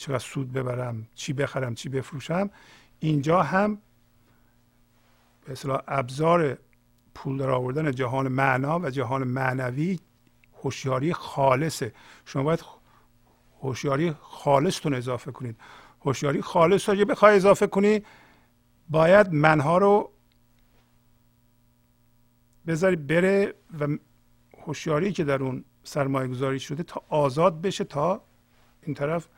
چقدر 0.00 0.18
سود 0.18 0.52
ببرم 0.52 1.06
چی 1.14 1.32
بخرم 1.32 1.74
چی 1.74 1.88
بفروشم 1.88 2.50
اینجا 2.98 3.42
هم 3.42 3.78
به 5.44 5.52
اصطلاح 5.52 5.82
ابزار 5.88 6.58
پول 7.14 7.38
در 7.38 7.50
آوردن 7.50 7.90
جهان 7.90 8.28
معنا 8.28 8.78
و 8.78 8.90
جهان 8.90 9.24
معنوی 9.24 9.98
هوشیاری 10.62 11.12
خالصه. 11.12 11.92
شما 12.24 12.42
باید 12.42 12.64
هوشیاری 13.62 14.14
خالصتون 14.20 14.94
اضافه 14.94 15.32
کنید 15.32 15.56
هوشیاری 16.00 16.42
خالص 16.42 16.88
رو 16.88 17.04
بخوای 17.04 17.36
اضافه 17.36 17.66
کنی 17.66 18.02
باید 18.88 19.32
منها 19.32 19.78
رو 19.78 20.12
بذاری 22.66 22.96
بره 22.96 23.54
و 23.80 23.86
هوشیاری 24.58 25.12
که 25.12 25.24
در 25.24 25.42
اون 25.42 25.64
سرمایه 25.82 26.28
گذاری 26.28 26.60
شده 26.60 26.82
تا 26.82 27.02
آزاد 27.08 27.60
بشه 27.60 27.84
تا 27.84 28.24
این 28.82 28.94
طرف 28.94 29.28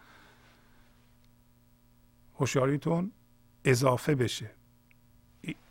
هوشیاریتون 2.43 3.13
اضافه 3.65 4.15
بشه. 4.15 4.51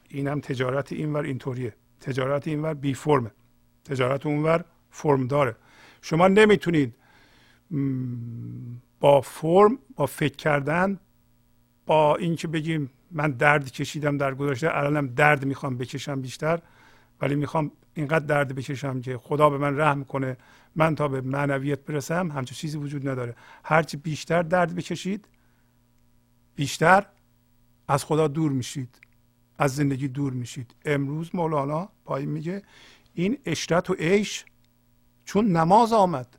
این 0.10 0.28
هم 0.28 0.40
تجارت 0.42 0.94
اینور 0.94 1.24
اینطوریه. 1.24 1.74
تجارت 2.02 2.48
اینور 2.48 2.74
بی 2.74 2.94
فرمه. 2.94 3.32
تجارت 3.86 4.26
اونور 4.26 4.66
فرم 4.92 5.28
داره. 5.28 5.56
شما 6.02 6.28
نمی‌تونید 6.28 6.96
با 9.00 9.22
فرم 9.22 9.80
با 9.96 10.06
فکر 10.06 10.36
کردن 10.36 11.00
با 11.86 12.16
اینکه 12.16 12.48
بگیم 12.48 12.90
من 13.12 13.32
درد 13.32 13.72
کشیدم 13.72 14.18
در 14.18 14.36
گذشته 14.36 14.78
الانم 14.78 15.08
درد 15.08 15.46
می‌خوام 15.46 15.78
بکشم 15.78 16.22
بیشتر 16.22 16.60
ولی 17.22 17.36
می‌خوام 17.36 17.72
اینقدر 17.94 18.26
درد 18.26 18.56
بکشم 18.56 19.02
که 19.02 19.18
خدا 19.18 19.50
به 19.50 19.58
من 19.58 19.78
رحم 19.78 20.04
کنه 20.04 20.38
من 20.76 20.96
تا 20.96 21.08
به 21.08 21.22
معنویت 21.22 21.80
برسم 21.86 22.32
همچون 22.32 22.56
چیزی 22.56 22.78
وجود 22.78 23.10
نداره. 23.10 23.36
هرچی 23.64 23.98
بیشتر 23.98 24.44
درد 24.44 24.76
بکشید 24.76 25.28
بیشتر 26.62 27.06
از 27.88 28.06
خدا 28.06 28.28
دور 28.28 28.52
میشید. 28.52 29.00
از 29.58 29.76
زندگی 29.76 30.08
دور 30.08 30.34
میشید. 30.34 30.76
امروز 30.86 31.36
مولانا 31.36 31.90
پایین 32.06 32.30
میگه 32.30 32.64
این 33.14 33.38
اشرت 33.46 33.90
و 33.90 33.94
عیش 33.94 34.46
چون 35.26 35.52
نماز 35.58 35.94
آمد. 35.94 36.38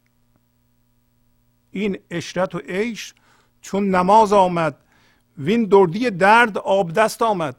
این 1.70 1.98
اشرت 2.10 2.54
و 2.54 2.58
عیش 2.58 3.14
چون 3.60 3.90
نماز 3.90 4.32
آمد. 4.32 4.78
وین 5.38 5.64
دردی 5.64 6.10
درد 6.10 6.58
آب 6.58 6.92
دست 6.92 7.22
آمد. 7.22 7.56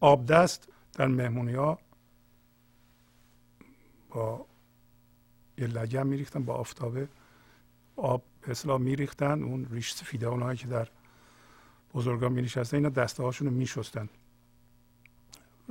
آب 0.00 0.26
دست 0.26 0.68
در 0.92 1.06
مهمونی 1.06 1.54
ها 1.54 1.78
با 4.10 4.46
یه 5.58 5.66
لگم 5.66 6.06
میریختن 6.06 6.44
با 6.44 6.54
آفتابه. 6.54 7.08
آب 7.96 8.22
به 8.64 8.78
میریختن 8.78 9.42
اون 9.42 9.66
ریش 9.70 9.92
سفیده 9.92 10.26
اونهایی 10.26 10.58
که 10.58 10.66
در 10.66 10.88
بزرگان 11.96 12.32
می 12.32 12.42
نشستن 12.42 12.76
اینا 12.76 12.88
دسته 12.88 13.22
هاشون 13.22 13.48
رو 13.48 13.54
میشستن. 13.54 14.08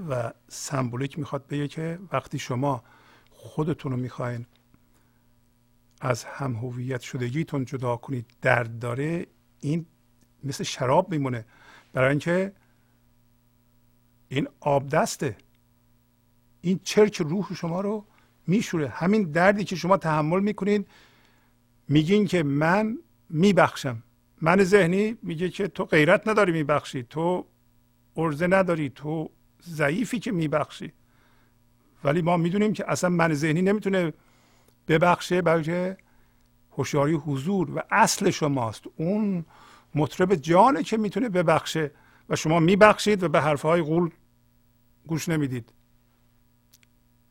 و 0.09 0.34
سمبولیک 0.47 1.19
می‌خواد 1.19 1.47
بگه 1.47 1.67
که 1.67 1.99
وقتی 2.11 2.39
شما 2.39 2.84
خودتون 3.32 3.91
رو 3.91 3.97
می‌خواین 3.97 4.45
از 6.01 6.23
هم 6.23 6.55
هویت 6.55 7.01
شدگیتون 7.01 7.65
جدا 7.65 7.97
کنید 7.97 8.26
درد 8.41 8.80
داره 8.80 9.28
این 9.59 9.86
مثل 10.43 10.63
شراب 10.63 11.11
میمونه. 11.11 11.45
برای 11.93 12.09
اینکه 12.09 12.53
این 14.28 14.47
آب 14.59 14.89
دسته 14.89 15.38
این 16.61 16.80
چرک 16.84 17.21
روح 17.21 17.53
شما 17.53 17.82
رو 17.82 18.05
میشوره. 18.47 18.88
همین 18.88 19.23
دردی 19.23 19.63
که 19.63 19.76
شما 19.76 19.97
تحمل 19.97 20.39
می‌کنید 20.39 20.88
میگین 21.88 22.26
که 22.26 22.43
من 22.43 22.97
میبخشم. 23.30 24.03
من 24.45 24.63
ذهنی 24.63 25.17
میگه 25.21 25.49
که 25.49 25.67
تو 25.67 25.85
غیرت 25.85 26.27
نداری 26.27 26.51
میبخشی 26.51 27.03
تو 27.03 27.45
ارزه 28.17 28.47
نداری 28.47 28.89
تو 28.89 29.29
ضعیفی 29.63 30.19
که 30.19 30.31
میبخشی. 30.31 30.93
ولی 32.03 32.21
ما 32.21 32.37
می‌دونیم 32.37 32.73
که 32.73 32.91
اصلا 32.91 33.09
من 33.09 33.33
ذهنی 33.33 33.61
نمی‌تونه 33.61 34.13
ببخشه 34.87 35.41
بلکه 35.41 35.97
هوشیاری 36.71 37.13
حضور 37.13 37.77
و 37.77 37.81
اصل 37.91 38.29
شماست. 38.29 38.83
اون 38.95 39.45
مطرب 39.95 40.35
جانه 40.35 40.83
که 40.83 40.97
می‌تونه 40.97 41.29
ببخشه 41.29 41.91
و 42.29 42.35
شما 42.35 42.59
میبخشید 42.59 43.23
و 43.23 43.29
به 43.29 43.41
حرفهای 43.41 43.81
قول 43.81 44.09
گوش 45.07 45.29
نمی‌دید. 45.29 45.73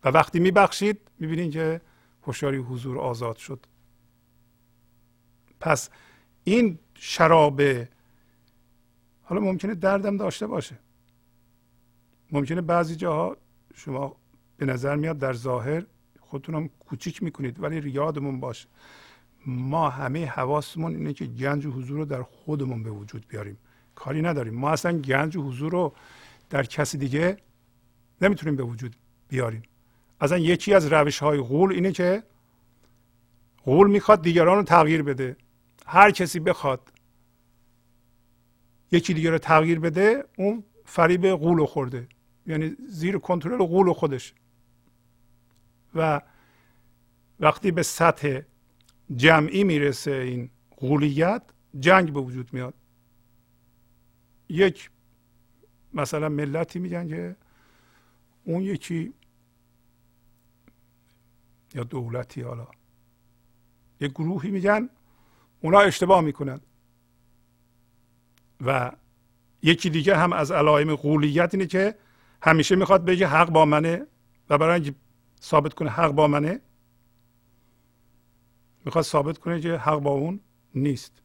و 0.05 0.09
وقتی 0.09 0.41
میبخشید 0.41 1.11
می‌بینید 1.19 1.53
که 1.53 1.81
هوشیاری 2.23 2.57
حضور 2.57 2.99
آزاد 2.99 3.37
شد. 3.37 3.67
پس 5.61 5.91
این 6.45 6.79
شراب. 6.95 7.63
حالا 9.23 9.41
ممکنه 9.41 9.75
دردم 9.75 10.17
داشته 10.17 10.47
باشه. 10.47 10.79
ممکنه 12.33 12.61
بعضی 12.61 12.97
جاها 12.97 13.37
شما 13.75 14.17
به 14.57 14.67
نظر 14.67 14.97
میاد 14.97 15.19
در 15.19 15.33
ظاهر 15.33 15.85
خودتونم 16.21 16.69
کوچیک 16.69 17.23
می‌کنید 17.23 17.63
ولی 17.63 17.91
یادمون 17.91 18.41
باشه. 18.41 18.69
ما 19.47 19.91
همه 19.91 20.27
حواسمون 20.27 20.97
اینه 20.97 21.13
که 21.13 21.25
گنج 21.25 21.67
و 21.67 21.71
حضور 21.71 21.97
رو 21.97 22.05
در 22.05 22.23
خودمون 22.23 22.83
به 22.83 22.91
وجود 22.91 23.27
بیاریم. 23.29 23.59
کاری 23.95 24.23
نداریم. 24.23 24.55
ما 24.55 24.71
اصلا 24.71 24.99
گنج 24.99 25.37
و 25.37 25.43
حضور 25.43 25.73
رو 25.73 25.95
در 26.51 26.63
کسی 26.63 26.99
دیگه 26.99 27.37
نمی‌تونیم 28.21 28.57
به 28.57 28.63
وجود 28.63 28.97
بیاریم. 29.29 29.63
اصلا 30.21 30.39
یکی 30.39 30.75
از 30.75 30.93
روش 30.93 31.19
های 31.19 31.39
غول 31.39 31.73
اینه 31.73 31.93
که 31.93 32.23
غول 33.65 33.91
می‌خواد 33.91 34.23
دیگران 34.23 34.57
رو 34.57 34.63
تغییر 34.63 35.03
بده. 35.03 35.37
هر 35.85 36.11
کسی 36.11 36.41
بخواد 36.41 36.93
یکی 38.93 39.15
دیگه 39.15 39.31
رو 39.31 39.39
تغییر 39.39 39.81
بده 39.81 40.25
اون 40.39 40.65
فریب 40.85 41.31
غول 41.31 41.67
خورده. 41.67 42.09
یعنی 42.47 42.77
زیر 42.89 43.19
کنترل 43.19 43.65
غول 43.65 43.93
خودش. 43.93 44.35
و 45.95 46.21
وقتی 47.41 47.71
به 47.71 47.83
سطح 47.83 48.41
جمعی 49.17 49.65
می‌رسه 49.65 50.11
این 50.11 50.51
غولیت 50.77 51.43
جنگ 51.81 52.13
به 52.13 52.21
وجود 52.21 52.53
میاد. 52.53 52.75
یک 54.49 54.91
مثلا 55.93 56.29
ملتی 56.29 56.79
میگن 56.79 57.09
که 57.09 57.37
اون 58.45 58.63
یکی 58.63 59.15
یا 61.75 61.85
دولتی 61.85 62.41
حالا. 62.41 62.67
یک 64.01 64.11
گروهی 64.13 64.51
میگن 64.51 64.89
اونا 65.65 65.81
اشتباه 65.81 66.21
می‌کنن. 66.21 66.61
و 68.61 68.93
یکی 69.63 69.91
دیگه 69.91 70.17
هم 70.17 70.33
از 70.33 70.51
علائم 70.53 70.95
قولیت 70.95 71.55
اینه 71.55 71.67
که 71.67 71.99
همیشه 72.43 72.77
می‌خواد 72.77 73.05
بگه 73.05 73.27
حق 73.27 73.51
با 73.51 73.65
منه 73.65 74.07
و 74.51 74.59
برای 74.59 74.75
اینکه 74.75 74.95
ثابت 75.43 75.75
کنه 75.75 75.91
حق 75.91 76.11
با 76.11 76.27
منه 76.27 76.61
می‌خواد 78.85 79.05
ثابت 79.05 79.39
کنه 79.39 79.61
که 79.61 79.77
حق 79.77 79.99
با 79.99 80.11
اون 80.11 80.41
نیست. 80.75 81.23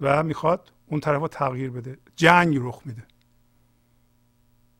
و 0.00 0.22
می‌خواد 0.22 0.72
اون 0.86 1.00
طرف 1.00 1.28
تغییر 1.30 1.70
بده 1.70 1.98
جنگ 2.16 2.56
رخ 2.60 2.82
میده. 2.84 3.06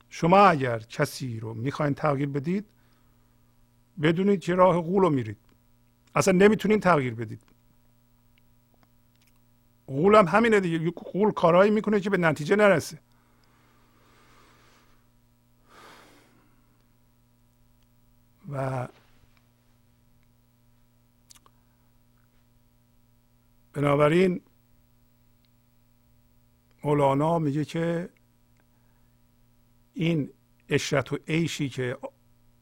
شما 0.09 0.39
اگر 0.39 0.79
کسی 0.79 1.41
رو 1.41 1.55
می‌خواین 1.55 1.95
تغییر 1.95 2.29
بدید 2.29 2.67
بدونید 4.03 4.41
چه 4.41 4.55
راه 4.55 4.81
قول 4.83 5.03
رو 5.03 5.11
میرید. 5.11 5.48
اصلا 6.15 6.33
نمی‌تونین 6.39 6.81
تغییر 6.81 7.15
بدید. 7.15 7.43
قول 9.87 10.15
هم 10.15 10.27
همینه 10.27 10.61
دیگه. 10.61 10.91
قول 10.91 11.33
کارهایی 11.33 11.71
می‌کنه 11.71 12.01
که 12.01 12.11
به 12.11 12.17
نتیجه 12.17 12.57
نرسه. 12.57 12.99
و 18.53 18.89
بنابراین 23.73 24.41
مولانا 26.85 27.39
میگه 27.39 27.65
که 27.65 28.09
این 29.95 30.31
اشرت 30.69 31.13
و 31.13 31.19
عیشی 31.29 31.69
که 31.69 31.99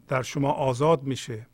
در 0.08 0.22
شما 0.22 0.50
آزاد 0.52 1.02
میشه 1.02 1.46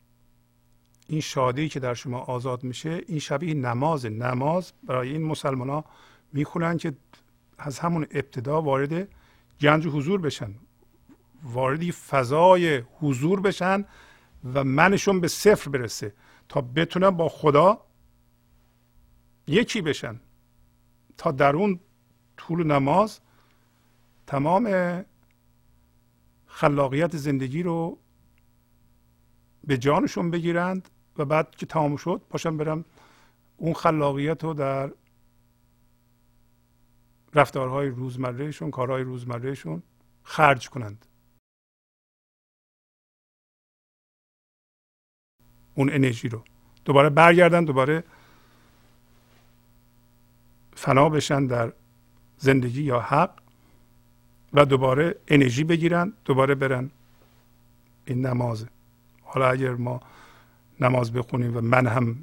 این 1.13 1.21
شادی 1.21 1.69
که 1.69 1.81
در 1.81 1.95
شما 1.95 2.19
آزاد 2.19 2.65
میشه 2.65 3.01
این 3.07 3.19
شبیه 3.19 3.55
نماز 3.55 4.07
نماز 4.07 4.73
برای 4.83 5.09
این 5.09 5.23
مسلمان 5.23 5.69
ها 5.69 5.85
می‌خونن 6.33 6.77
که 6.77 6.93
از 7.59 7.79
همون 7.79 8.07
ابتدا 8.11 8.63
وارد 8.63 9.09
گنج 9.61 9.87
حضور 9.87 10.21
بشن. 10.21 10.55
واردی 11.43 11.93
فضای 11.93 12.77
حضور 12.77 13.41
بشن 13.41 13.85
و 14.55 14.65
منشون 14.65 15.21
به 15.21 15.29
صفر 15.29 15.71
برسه 15.71 16.15
تا 16.49 16.61
بتونن 16.61 17.11
با 17.11 17.29
خدا 17.29 17.81
یکی 19.47 19.81
بشن. 19.81 20.21
تا 21.17 21.31
در 21.31 21.57
اون 21.57 21.81
طول 22.37 22.67
نماز 22.67 23.21
تمام 24.27 25.05
خلاقیت 26.47 27.17
زندگی 27.17 27.63
رو 27.63 27.99
به 29.65 29.79
جانشون 29.79 30.31
بگیرند 30.31 30.89
و 31.19 31.25
بعد 31.25 31.51
که 31.51 31.67
تمام 31.67 31.97
شد 31.97 32.21
پاشم 32.31 32.57
برم 32.57 32.85
اون 33.57 33.73
خلاقیت 33.73 34.45
رو 34.45 34.55
در 34.55 34.93
رفتارهای 37.35 37.89
روزمرهشون 37.89 38.71
کارهای 38.71 39.03
روزمرهشون 39.03 39.83
خرج 40.23 40.71
کنند. 40.71 41.07
اون 45.75 45.91
انرژی 45.91 46.29
رو. 46.29 46.45
دوباره 46.85 47.11
برگردن 47.11 47.65
دوباره 47.65 48.05
فنا 50.75 51.09
بشن 51.09 51.47
در 51.47 51.73
زندگی 52.37 52.83
یا 52.83 53.01
حق 53.01 53.39
و 54.53 54.65
دوباره 54.65 55.17
انرژی 55.29 55.65
بگیرن 55.65 56.13
دوباره 56.25 56.55
برن 56.55 56.91
این 58.05 58.27
نمازه 58.27 58.69
حالا 59.23 59.51
اگر 59.51 59.75
ما 59.75 60.01
نماز 60.83 61.13
بخونیم 61.13 61.57
و 61.57 61.61
من 61.61 61.87
هم 61.87 62.17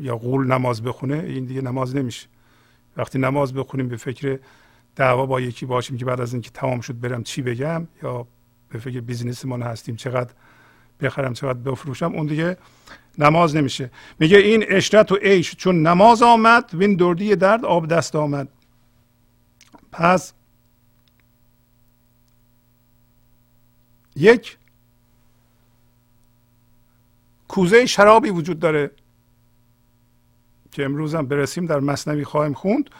یا 0.00 0.16
قول 0.16 0.46
نماز 0.46 0.82
بخونه 0.82 1.14
این 1.14 1.44
دیگه 1.44 1.60
نماز 1.60 1.96
نمیشه. 1.96 2.26
وقتی 2.96 3.18
نماز 3.18 3.54
بخونیم 3.54 3.88
به 3.88 3.96
فکر 3.96 4.38
دعوا 4.96 5.26
با 5.26 5.40
یکی 5.40 5.66
باشیم 5.66 5.96
که 5.96 6.04
بعد 6.04 6.20
از 6.20 6.32
اینکه 6.32 6.50
تمام 6.50 6.80
شد 6.80 7.00
برم 7.00 7.22
چی 7.22 7.42
بگم 7.42 7.88
یا 8.02 8.26
به 8.68 8.78
فکر 8.78 9.00
بیزینسمون 9.00 9.62
هستیم 9.62 9.96
چقدر 9.96 10.34
بخرم 11.00 11.32
چقدر 11.32 11.58
بفروشم 11.58 12.12
اون 12.14 12.26
دیگه 12.26 12.56
نماز 13.18 13.56
نمیشه. 13.56 13.90
میگه 14.18 14.38
این 14.38 14.64
اشرت 14.68 15.12
و 15.12 15.16
عیش 15.16 15.56
چون 15.56 15.86
نماز 15.86 16.22
آمد 16.22 16.70
وین 16.74 16.96
دردی 16.96 17.36
درد 17.36 17.64
آب 17.64 17.86
دست 17.86 18.16
آمد. 18.16 18.48
پس 19.92 20.32
یک 24.16 24.58
کوزه 27.48 27.86
شرابی 27.86 28.30
وجود 28.30 28.58
داره 28.58 28.90
که 30.70 30.84
امروز 30.84 31.14
هم 31.14 31.26
برسیم 31.26 31.66
در 31.66 31.80
مصنوی 31.80 32.24
خواهیم 32.24 32.52
خوند. 32.52 32.90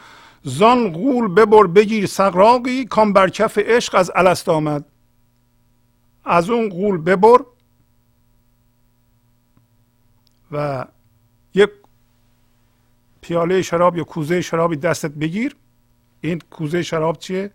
زان 0.43 0.91
غول 0.93 1.27
ببر 1.27 1.67
بگیر 1.67 2.05
سقراقی 2.05 2.85
کام 2.85 3.13
بر 3.13 3.29
کف 3.29 3.57
عشق 3.57 3.95
از 3.95 4.11
الست 4.15 4.49
آمد. 4.49 4.85
از 6.25 6.49
اون 6.49 6.69
غول 6.69 6.97
ببر 6.97 7.37
و 10.51 10.85
یک 11.53 11.69
پیاله 13.21 13.61
شراب 13.61 13.97
یا 13.97 14.03
کوزه 14.03 14.41
شرابی 14.41 14.75
دستت 14.75 15.11
بگیر. 15.11 15.55
این 16.21 16.41
کوزه 16.51 16.83
شراب 16.83 17.17
چیه؟ 17.17 17.51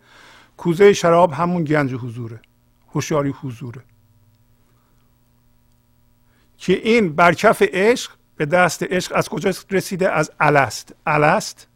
کوزه 0.57 0.93
شراب 0.93 1.31
همون 1.31 1.63
گنج 1.63 1.93
حضوره 1.93 2.41
هوشیاری 2.93 3.29
حضوره. 3.29 3.81
که 6.63 6.73
این 6.73 7.15
برکف 7.15 7.61
عشق 7.61 8.11
به 8.35 8.45
دست 8.45 8.83
عشق 8.83 9.11
از 9.15 9.29
کجا 9.29 9.51
رسیده؟ 9.71 10.11
از 10.11 10.31
الست. 10.39 10.95
الست 11.05 11.67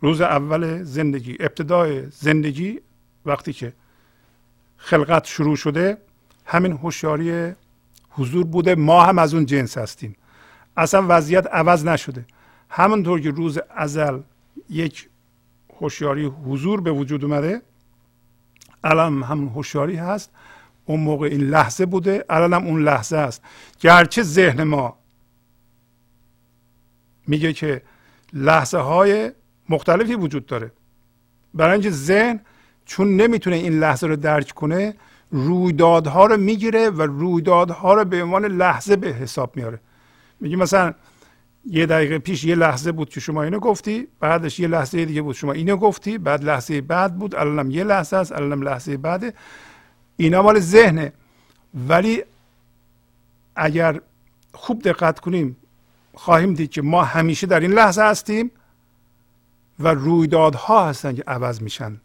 روز 0.00 0.20
اول 0.20 0.82
زندگی 0.82 1.36
ابتدای 1.40 2.06
زندگی 2.10 2.80
وقتی 3.26 3.52
که 3.52 3.72
خلقت 4.76 5.24
شروع 5.24 5.56
شده 5.56 5.98
همین 6.46 6.72
هوشیاری 6.72 7.52
حضور 8.10 8.44
بوده. 8.44 8.74
ما 8.74 9.04
هم 9.04 9.18
از 9.18 9.34
اون 9.34 9.46
جنس 9.46 9.78
هستیم. 9.78 10.16
اصلا 10.76 11.06
وضعیت 11.08 11.46
عوض 11.46 11.84
نشده. 11.84 12.26
همونطور 12.68 13.20
که 13.20 13.30
روز 13.30 13.58
ازل 13.76 14.20
یک 14.68 15.08
هوشیاری 15.80 16.24
حضور 16.24 16.80
به 16.80 16.90
وجود 16.90 17.24
اومده 17.24 17.62
الان 18.84 19.22
همون 19.22 19.48
هوشیاری 19.48 19.96
هست. 19.96 20.30
اون 20.90 21.00
موقع 21.00 21.26
این 21.26 21.40
لحظه 21.40 21.86
بوده 21.86 22.24
الان 22.30 22.52
هم 22.52 22.66
اون 22.66 22.82
لحظه 22.82 23.16
است. 23.16 23.42
گرچه 23.80 24.22
ذهن 24.22 24.62
ما 24.62 24.98
میگه 27.26 27.52
که 27.52 27.82
لحظه 28.32 28.78
های 28.78 29.32
مختلفی 29.68 30.14
وجود 30.14 30.46
داره. 30.46 30.72
برای 31.54 31.72
اینکه 31.72 31.90
ذهن 31.90 32.40
چون 32.84 33.16
نمی‌تونه 33.16 33.56
این 33.56 33.78
لحظه 33.78 34.06
رو 34.06 34.16
درک 34.16 34.50
کنه 34.50 34.94
رویدادها 35.30 36.26
رو 36.26 36.36
می‌گیره 36.36 36.90
و 36.90 37.02
رویدادها 37.02 37.94
رو 37.94 38.04
به 38.04 38.22
عنوان 38.22 38.44
لحظه 38.44 38.96
به 38.96 39.08
حساب 39.08 39.56
میاره. 39.56 39.80
میگه 40.40 40.56
مثلا 40.56 40.94
یه 41.64 41.86
دقیقه 41.86 42.18
پیش 42.18 42.44
یه 42.44 42.54
لحظه 42.54 42.92
بود 42.92 43.08
که 43.08 43.20
شما 43.20 43.42
اینو 43.42 43.58
گفتی 43.58 44.08
بعدش 44.20 44.60
یه 44.60 44.68
لحظه 44.68 45.04
دیگه 45.04 45.22
بود 45.22 45.34
شما 45.34 45.52
اینو 45.52 45.76
گفتی 45.76 46.18
بعد 46.18 46.44
لحظه 46.44 46.80
بعد 46.80 47.18
بود 47.18 47.34
الانم 47.34 47.70
یه 47.70 47.84
لحظه 47.84 48.16
است 48.16 48.32
الانم 48.32 48.62
لحظه 48.62 48.96
بعده. 48.96 49.34
اینا 50.20 50.42
مال 50.42 50.60
ذهنه. 50.60 51.12
ولی 51.88 52.22
اگر 53.56 54.00
خوب 54.52 54.82
دقت 54.82 55.20
کنیم 55.20 55.56
خواهیم 56.14 56.54
دید 56.54 56.70
که 56.70 56.82
ما 56.82 57.04
همیشه 57.04 57.46
در 57.46 57.60
این 57.60 57.72
لحظه 57.72 58.02
هستیم 58.02 58.50
و 59.78 59.88
رویدادها 59.88 60.88
هستن 60.88 61.14
که 61.14 61.24
عوض 61.26 61.62
میشن. 61.62 62.00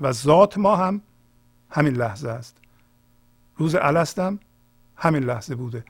و 0.00 0.12
ذات 0.12 0.58
ما 0.58 0.76
هم 0.76 1.00
همین 1.70 1.96
لحظه 1.96 2.28
است. 2.28 2.56
روز 3.56 3.74
الستم 3.74 4.38
همین 4.96 5.22
لحظه 5.22 5.54
بوده. 5.54 5.84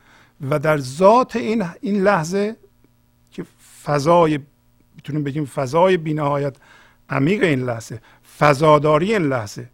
و 0.51 0.59
در 0.59 0.79
ذات 0.79 1.37
این 1.37 1.65
این 1.81 2.03
لحظه 2.03 2.57
که 3.31 3.45
فضای 3.85 4.39
می‌تونیم 4.97 5.25
بگیم 5.25 5.45
فضای 5.45 5.97
بینهایت 5.97 6.57
عمیق 7.11 7.43
این 7.43 7.63
لحظه 7.63 8.01
فضاداری 8.39 9.13
این 9.13 9.29
لحظه 9.29 9.69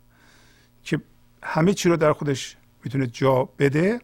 که 0.83 1.01
همه 1.43 1.75
چی 1.75 1.89
رو 1.89 1.97
در 1.97 2.13
خودش 2.13 2.57
می‌تونه 2.85 3.07
جا 3.07 3.45
بده 3.45 4.01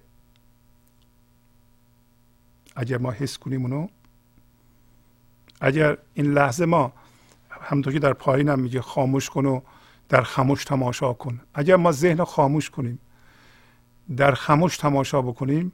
اگر 2.77 2.99
ما 2.99 3.11
حس 3.11 3.39
کنیم 3.39 3.63
اونو 3.63 3.89
اگر 5.61 5.99
این 6.15 6.33
لحظه 6.33 6.67
ما 6.67 6.93
همونطور 7.51 7.93
که 7.93 7.99
در 7.99 8.13
پایین 8.13 8.49
هم 8.49 8.61
میگه 8.61 8.81
خاموش 8.81 9.31
کن 9.31 9.47
و 9.47 9.61
در 10.09 10.23
خاموش 10.23 10.65
تماشا 10.65 11.13
کن. 11.13 11.41
اگر 11.55 11.77
ما 11.77 11.93
ذهن 11.93 12.25
خاموش 12.25 12.71
کنیم 12.71 12.99
در 14.17 14.33
خاموش 14.33 14.77
تماشا 14.77 15.23
بکنیم 15.23 15.73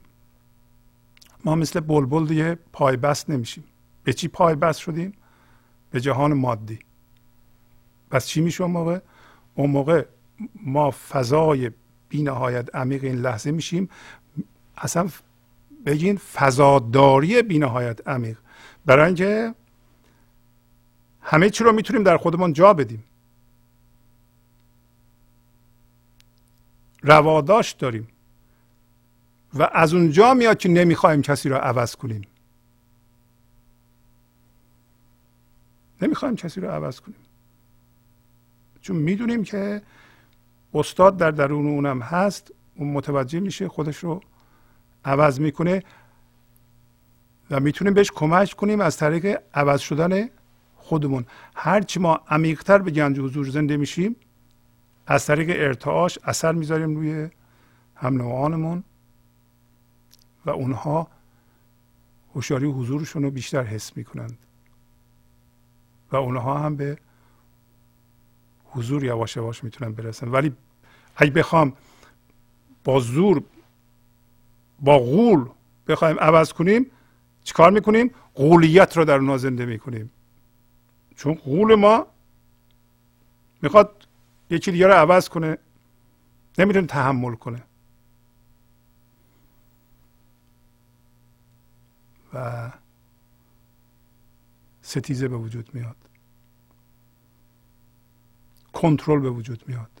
ما 1.45 1.55
مثل 1.55 1.79
بلبل 1.79 2.27
دیگه 2.27 2.57
پای 2.73 2.97
بست 2.97 3.29
نمیشیم. 3.29 3.63
به 4.03 4.13
چی 4.13 4.27
پای 4.27 4.55
بست 4.55 4.79
شدیم؟ 4.79 5.13
به 5.91 6.01
جهان 6.01 6.33
مادی. 6.33 6.79
پس 8.11 8.27
چی 8.27 8.41
میشه 8.41 8.63
اون 8.63 8.71
موقع؟ 8.71 8.99
اون 9.55 9.69
موقع 9.69 10.05
ما 10.55 10.91
فضای 10.91 11.71
بینهایت 12.09 12.75
عمیق 12.75 13.03
این 13.03 13.15
لحظه 13.15 13.51
میشیم. 13.51 13.89
اصلا 14.77 15.09
بگین 15.85 16.17
فضاداری 16.17 17.41
بینهایت 17.41 18.07
عمیق. 18.07 18.37
برای 18.85 19.05
اینکه 19.05 19.55
همه 21.21 21.49
چی 21.49 21.63
رو 21.63 21.71
می‌تونیم 21.71 22.03
در 22.03 22.17
خودمان 22.17 22.53
جا 22.53 22.73
بدیم. 22.73 23.03
رواداشت 27.01 27.77
داریم. 27.77 28.07
و 29.53 29.69
از 29.73 29.93
اونجا 29.93 30.33
میاد 30.33 30.57
که 30.57 30.69
نمی‌خوایم 30.69 31.21
کسی 31.21 31.49
رو 31.49 31.55
عوض 31.55 31.95
کنیم. 31.95 32.21
نمی‌خوایم 36.01 36.35
کسی 36.35 36.61
رو 36.61 36.69
عوض 36.71 36.99
کنیم. 36.99 37.17
چون 38.81 38.95
می‌دونیم 38.95 39.43
که 39.43 39.81
استاد 40.75 41.17
در 41.17 41.31
درون 41.31 41.67
اونم 41.67 42.01
هست 42.01 42.53
اون 42.75 42.91
متوجه 42.91 43.39
میشه 43.39 43.67
خودش 43.67 43.97
رو 43.97 44.21
عوض 45.05 45.39
می‌کنه 45.39 45.83
و 47.51 47.59
می‌تونیم 47.59 47.93
بهش 47.93 48.11
کمک 48.11 48.53
کنیم 48.53 48.81
از 48.81 48.97
طریق 48.97 49.41
عوض 49.53 49.79
شدن 49.79 50.29
خودمون. 50.75 51.25
هرچی 51.55 51.99
ما 51.99 52.19
عمیقتر 52.27 52.77
به 52.77 52.91
گنج 52.91 53.19
حضور 53.19 53.49
زنده 53.49 53.77
میشیم 53.77 54.15
از 55.07 55.25
طریق 55.25 55.49
ارتعاش 55.49 56.19
اثر 56.23 56.51
می‌ذاریم 56.51 56.95
روی 56.95 57.29
هم 57.95 58.17
نوعانمون 58.17 58.83
و 60.45 60.49
اونها 60.49 61.07
هوشیاری 62.35 62.65
حضورشون 62.65 63.23
رو 63.23 63.31
بیشتر 63.31 63.63
حس 63.63 63.97
می‌کنند 63.97 64.37
و 66.11 66.15
اونها 66.15 66.59
هم 66.59 66.75
به 66.75 66.97
حضور 68.65 69.03
یواش 69.03 69.35
یواش 69.35 69.63
می‌تونن 69.63 69.91
برسن. 69.91 70.27
ولی 70.27 70.55
اگه 71.15 71.31
بخوام 71.31 71.73
با 72.83 72.99
زور 72.99 73.43
با 74.79 74.99
غول 74.99 75.49
بخوایم 75.87 76.19
عوض 76.19 76.53
کنیم 76.53 76.91
چیکار 77.43 77.71
می‌کنیم؟ 77.71 78.11
غولیت 78.35 78.97
رو 78.97 79.05
در 79.05 79.15
اونها 79.15 79.37
زنده 79.37 79.65
می‌کنیم. 79.65 80.11
چون 81.15 81.33
غول 81.33 81.75
ما 81.75 82.07
می‌خواد 83.61 84.07
یکی 84.49 84.71
دیگه 84.71 84.87
رو 84.87 84.93
عوض 84.93 85.29
کنه 85.29 85.57
نمی‌تونه 86.57 86.87
تحمل 86.87 87.35
کنه. 87.35 87.63
و 92.33 92.71
ستیزه 94.81 95.27
به 95.27 95.37
وجود 95.37 95.75
میاد. 95.75 95.95
کنترل 98.73 99.19
به 99.19 99.29
وجود 99.29 99.63
میاد. 99.67 99.94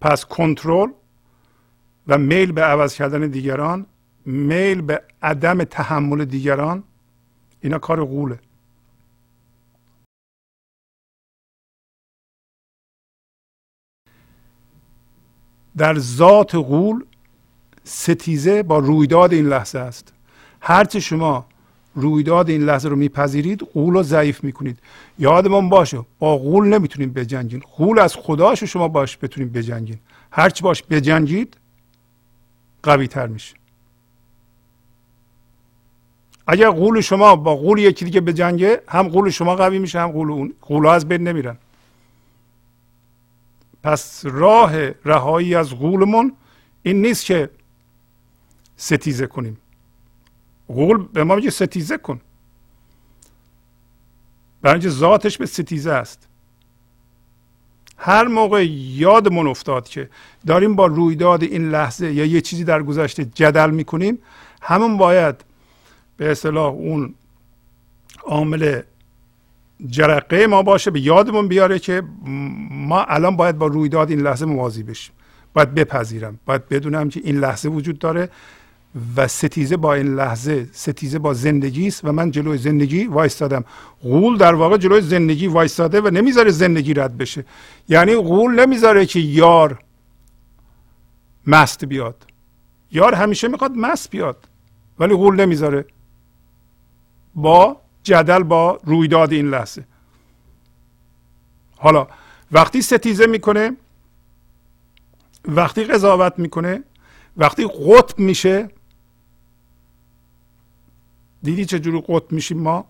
پس 0.00 0.24
کنترل 0.24 0.90
و 2.06 2.18
میل 2.18 2.52
به 2.52 2.62
عوض 2.62 2.94
کردن 2.94 3.26
دیگران 3.26 3.86
میل 4.24 4.80
به 4.80 5.02
عدم 5.22 5.64
تحمل 5.64 6.24
دیگران 6.24 6.84
اینا 7.60 7.78
کار 7.78 8.04
غوله. 8.04 8.38
در 15.76 15.98
ذات 15.98 16.54
غول 16.54 17.04
ستیزه 17.84 18.62
با 18.62 18.78
رویداد 18.78 19.32
این 19.32 19.48
لحظه 19.48 19.78
است. 19.78 20.12
هرچه 20.60 21.00
شما 21.00 21.46
رویداد 21.96 22.48
این 22.50 22.64
لحظه 22.64 22.88
رو 22.88 22.96
میپذیرید 22.96 23.62
غول 23.62 23.94
رو 23.94 24.02
ضعیف 24.02 24.44
می‌کنید. 24.44 24.78
یادمون 25.18 25.68
باشه 25.68 25.98
با 26.18 26.36
غول 26.36 26.68
نمی‌تونیم 26.68 27.12
بجنگین 27.12 27.60
غول 27.60 27.98
از 27.98 28.16
خداش 28.16 28.64
شما 28.64 28.88
باش 28.88 29.18
بتونیم 29.22 29.48
بجنگین 29.48 29.98
هرچی 30.30 30.62
باش 30.62 30.82
بجنگید 30.90 31.56
قوی 32.82 33.06
تر 33.06 33.26
میشه. 33.26 33.54
اگر 36.46 36.70
غول 36.70 37.00
شما 37.00 37.36
با 37.36 37.56
غول 37.56 37.78
یکی 37.78 38.04
دیگه 38.04 38.20
بجنگه 38.20 38.82
هم 38.88 39.08
غول 39.08 39.30
شما 39.30 39.56
قوی 39.56 39.78
میشه 39.78 40.00
هم 40.00 40.12
غول 40.12 40.30
اون. 40.30 40.54
غول 40.62 40.86
از 40.86 41.08
بین 41.08 41.28
نمیرن. 41.28 41.56
پس 43.82 44.22
راه 44.24 44.90
رهایی 45.04 45.54
از 45.54 45.74
غولمون 45.74 46.32
این 46.82 47.02
نیست 47.02 47.24
که 47.24 47.50
ستیزه 48.76 49.26
کنیم. 49.26 49.58
غول 50.68 51.04
به 51.12 51.24
ما 51.24 51.34
میگه 51.36 51.50
ستیزه 51.50 51.98
کن. 51.98 52.20
برای 54.62 54.88
ذاتش 54.88 55.38
به 55.38 55.46
ستیزه 55.46 55.92
است. 55.92 56.28
هر 57.98 58.28
موقع 58.28 58.66
یادمون 58.66 59.46
افتاد 59.46 59.88
که 59.88 60.10
داریم 60.46 60.76
با 60.76 60.86
رویداد 60.86 61.42
این 61.42 61.70
لحظه 61.70 62.12
یا 62.12 62.24
یه 62.24 62.40
چیزی 62.40 62.64
در 62.64 62.82
گذشته 62.82 63.24
جدل 63.24 63.70
می‌کنیم 63.70 64.18
همون 64.62 64.96
باید 64.96 65.44
به 66.16 66.30
اصطلاح 66.30 66.72
اون 66.72 67.14
عامل 68.24 68.80
جرقه 69.88 70.46
ما 70.46 70.62
باشه 70.62 70.90
به 70.90 71.00
یادمون 71.00 71.48
بیاره 71.48 71.78
که 71.78 72.02
ما 72.70 73.04
الان 73.04 73.36
باید 73.36 73.58
با 73.58 73.66
رویداد 73.66 74.10
این 74.10 74.20
لحظه 74.20 74.46
موازی 74.46 74.82
بشیم. 74.82 75.14
باید 75.54 75.74
بپذیرم. 75.74 76.38
باید 76.46 76.68
بدونم 76.68 77.08
که 77.08 77.20
این 77.24 77.38
لحظه 77.38 77.68
وجود 77.68 77.98
داره. 77.98 78.28
و 79.16 79.28
ستیزه 79.28 79.76
با 79.76 79.94
این 79.94 80.14
لحظه 80.14 80.68
ستیزه 80.72 81.18
با 81.18 81.34
زندگی 81.34 81.86
است 81.86 82.04
و 82.04 82.12
من 82.12 82.30
جلوی 82.30 82.58
زندگی 82.58 83.04
وایستادم. 83.04 83.64
غول 84.02 84.36
در 84.36 84.54
واقع 84.54 84.76
جلوی 84.76 85.00
زندگی 85.00 85.46
وایستاده 85.46 86.00
و 86.00 86.10
نمی‌ذاره 86.10 86.50
زندگی 86.50 86.94
رد 86.94 87.16
بشه. 87.16 87.44
یعنی 87.88 88.16
غول 88.16 88.60
نمی‌ذاره 88.60 89.06
که 89.06 89.20
یار 89.20 89.78
مست 91.46 91.84
بیاد. 91.84 92.26
یار 92.92 93.14
همیشه 93.14 93.48
می‌خواد 93.48 93.72
مست 93.76 94.10
بیاد 94.10 94.48
ولی 94.98 95.14
غول 95.14 95.40
نمی‌ذاره. 95.40 95.84
با 97.34 97.80
جدل 98.02 98.42
با 98.42 98.80
رویداد 98.84 99.32
این 99.32 99.50
لحظه. 99.50 99.84
حالا 101.76 102.06
وقتی 102.52 102.82
ستیزه 102.82 103.26
می‌کنه 103.26 103.76
وقتی 105.44 105.84
قضاوت 105.84 106.38
می‌کنه 106.38 106.82
وقتی 107.36 107.66
قطب 107.66 108.18
میشه 108.18 108.68
دیدی 111.46 111.64
چجوری 111.64 112.02
قطب 112.08 112.32
میشیم 112.32 112.58
ما؟ 112.58 112.84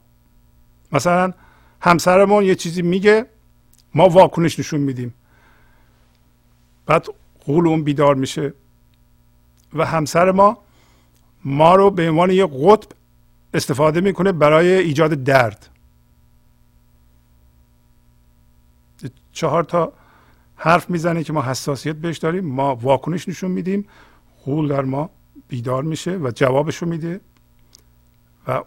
مثلا 0.92 1.32
همسرمون 1.80 2.44
یه 2.44 2.54
چیزی 2.54 2.82
میگه 2.82 3.26
ما 3.94 4.08
واکنش 4.08 4.58
نشون 4.58 4.80
میدیم. 4.80 5.14
بعد 6.86 7.06
قول 7.44 7.68
اون 7.68 7.84
بیدار 7.84 8.14
میشه. 8.14 8.54
و 9.74 9.84
همسر 9.84 10.30
ما 10.30 10.58
ما 11.44 11.74
رو 11.74 11.90
به 11.90 12.08
عنوان 12.08 12.30
یه 12.30 12.46
قطب 12.46 12.88
استفاده 13.54 14.00
می‌کنه 14.00 14.32
برای 14.32 14.68
ایجاد 14.72 15.10
درد. 15.10 15.68
چهار 19.32 19.64
تا 19.64 19.92
حرف 20.56 20.90
می‌زنه 20.90 21.24
که 21.24 21.32
ما 21.32 21.42
حساسیت 21.42 21.96
بهش 21.96 22.18
داریم 22.18 22.44
ما 22.44 22.74
واکنش 22.74 23.28
نشون 23.28 23.50
میدیم 23.50 23.88
غول 24.44 24.68
در 24.68 24.82
ما 24.82 25.10
بیدار 25.48 25.82
میشه 25.82 26.16
و 26.16 26.30
جوابش 26.34 26.76
رو 26.76 26.88
میده. 26.88 27.20
و 28.48 28.62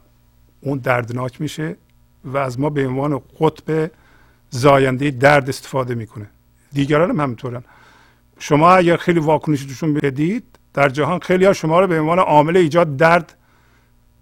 اون 0.61 0.77
دردناک 0.77 1.41
میشه 1.41 1.75
و 2.23 2.37
از 2.37 2.59
ما 2.59 2.69
به 2.69 2.87
عنوان 2.87 3.21
قطب 3.39 3.91
زاینده 4.49 5.11
درد 5.11 5.49
استفاده 5.49 5.95
می‌کنه. 5.95 6.29
دیگران 6.71 7.09
هم 7.09 7.19
همینطورن. 7.19 7.63
شما 8.39 8.71
اگر 8.71 8.97
خیلی 8.97 9.19
واکنشتون 9.19 9.93
بدید 9.93 10.43
در 10.73 10.89
جهان 10.89 11.19
خیلی 11.19 11.45
ها 11.45 11.53
شما 11.53 11.79
رو 11.79 11.87
به 11.87 11.99
عنوان 11.99 12.19
عامل 12.19 12.57
ایجاد 12.57 12.97
درد 12.97 13.37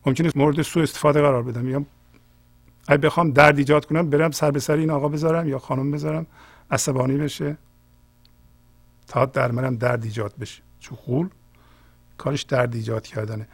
ممکنه 0.05 0.31
مورد 0.35 0.61
سوء 0.61 0.83
استفاده 0.83 1.21
قرار 1.21 1.43
بدم 1.43 1.61
میگم 1.61 1.85
اگه 2.87 2.97
بخوام 2.97 3.31
درد 3.31 3.57
ایجاد 3.57 3.85
کنم 3.85 4.09
برم 4.09 4.31
سر 4.31 4.51
به 4.51 4.59
سر 4.59 4.75
این 4.75 4.89
آقا 4.89 5.07
بذارم 5.07 5.47
یا 5.47 5.59
خانم 5.59 5.91
بذارم 5.91 6.27
عصبانی 6.71 7.17
بشه 7.17 7.57
تا 9.07 9.25
در 9.25 9.51
منم 9.51 9.75
درد 9.75 10.03
ایجاد 10.03 10.33
بشه. 10.39 10.61
چون 10.79 10.97
غول 11.05 11.29
کارش 12.17 12.43
درد 12.43 12.75
ایجاد 12.75 13.07
کردنه. 13.07 13.47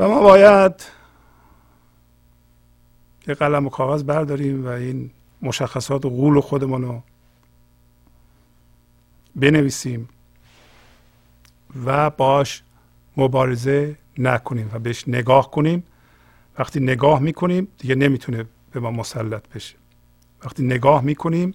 و 0.00 0.08
ما 0.08 0.20
باید 0.20 0.72
یه 3.26 3.34
قلم 3.34 3.66
و 3.66 3.70
کاغذ 3.70 4.02
برداریم 4.02 4.66
و 4.66 4.68
این 4.68 5.10
مشخصات 5.42 6.06
غول 6.06 6.40
خودمون 6.40 6.82
رو 6.82 7.02
بنویسیم 9.36 10.08
و 11.84 12.10
باش 12.10 12.62
مبارزه 13.16 13.96
نکنیم 14.18 14.70
و 14.72 14.78
بهش 14.78 15.08
نگاه 15.08 15.50
کنیم. 15.50 15.84
وقتی 16.58 16.80
نگاه 16.80 17.20
می‌کنیم 17.20 17.68
دیگه 17.78 17.94
نمی‌تونه 17.94 18.44
به 18.72 18.80
ما 18.80 18.90
مسلط 18.90 19.48
بشه. 19.48 19.76
وقتی 20.44 20.62
نگاه 20.62 21.02
می‌کنیم 21.02 21.54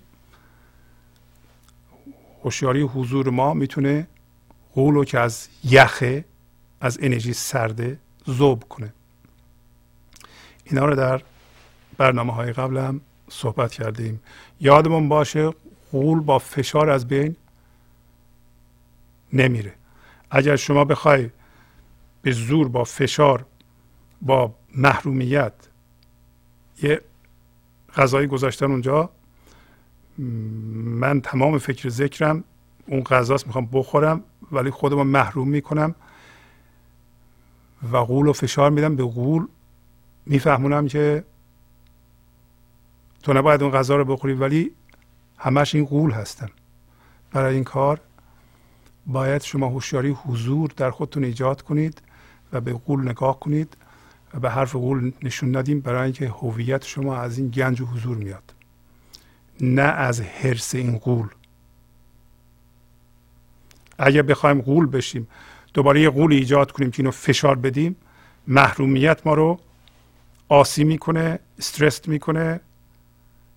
هوشیاری 2.43 2.81
حضور 2.81 3.29
ما 3.29 3.53
می‌تونه 3.53 4.07
غولو 4.73 5.03
که 5.03 5.19
از 5.19 5.47
یخه 5.63 6.25
از 6.81 6.97
انرژی 7.01 7.33
سرده 7.33 7.99
زوب 8.25 8.63
کنه. 8.63 8.93
اینا 10.63 10.85
رو 10.85 10.95
در 10.95 11.21
برنامه 11.97 12.33
های 12.33 12.53
قبل 12.53 12.77
هم 12.77 13.01
صحبت 13.29 13.71
کردیم. 13.71 14.21
یادمون 14.61 15.09
باشه 15.09 15.51
غول 15.91 16.19
با 16.19 16.39
فشار 16.39 16.89
از 16.89 17.07
بین 17.07 17.35
نمیره. 19.33 19.73
اگر 20.31 20.55
شما 20.55 20.85
بخوای 20.85 21.29
به 22.21 22.31
زور 22.31 22.67
با 22.67 22.83
فشار 22.83 23.45
با 24.21 24.55
محرومیت 24.75 25.53
یه 26.83 27.01
غذایی 27.95 28.27
گذاشتن 28.27 28.71
اونجا 28.71 29.09
من 30.17 31.21
تمام 31.21 31.57
فکر 31.57 31.89
ذکرم 31.89 32.43
اون 32.87 33.03
غذاست 33.03 33.47
می‌خوام 33.47 33.69
بخورم 33.71 34.23
ولی 34.51 34.71
خودم 34.71 35.07
محروم 35.07 35.47
می‌کنم. 35.47 35.95
و 37.91 38.05
غول 38.05 38.27
و 38.27 38.33
فشار 38.33 38.71
میدم 38.71 38.95
به 38.95 39.03
غول. 39.03 39.47
میفهمونم 40.25 40.87
که 40.87 41.23
تو 43.23 43.33
نباید 43.33 43.63
اون 43.63 43.71
غذا 43.71 43.95
رو 43.95 44.05
بخوری 44.05 44.33
ولی 44.33 44.71
همش 45.37 45.75
این 45.75 45.85
غول 45.85 46.11
هستن. 46.11 46.49
برای 47.31 47.55
این 47.55 47.63
کار 47.63 48.01
باید 49.05 49.41
شما 49.41 49.67
هوشیاری 49.67 50.09
حضور 50.09 50.71
در 50.77 50.91
خودتون 50.91 51.23
ایجاد 51.23 51.61
کنید 51.61 52.01
و 52.53 52.61
به 52.61 52.73
قول 52.73 53.09
نگاه 53.09 53.39
کنید 53.39 53.77
و 54.33 54.39
به 54.39 54.49
حرف 54.49 54.75
قول 54.75 55.11
نشون 55.23 55.55
ندیم 55.55 55.79
برای 55.79 56.03
اینکه 56.03 56.27
هویت 56.27 56.85
شما 56.85 57.17
از 57.17 57.37
این 57.37 57.49
گنج 57.49 57.81
و 57.81 57.85
حضور 57.85 58.17
میاد. 58.17 58.53
نه 59.61 59.81
از 59.81 60.21
حرس 60.21 60.75
این 60.75 60.97
قول 60.97 61.27
اگر 63.97 64.21
بخوایم 64.21 64.61
قول 64.61 64.85
بشیم 64.85 65.27
دوباره 65.75 66.01
یه 66.01 66.09
قول 66.09 66.33
ایجاد 66.33 66.71
کنیم 66.71 66.91
که 66.91 66.99
اینو 66.99 67.11
فشار 67.11 67.55
بدیم. 67.55 67.95
محرومیت 68.47 69.27
ما 69.27 69.33
رو 69.33 69.59
آسی 70.49 70.83
می‌کنه 70.83 71.39
استرس 71.59 72.07
می‌کنه. 72.07 72.59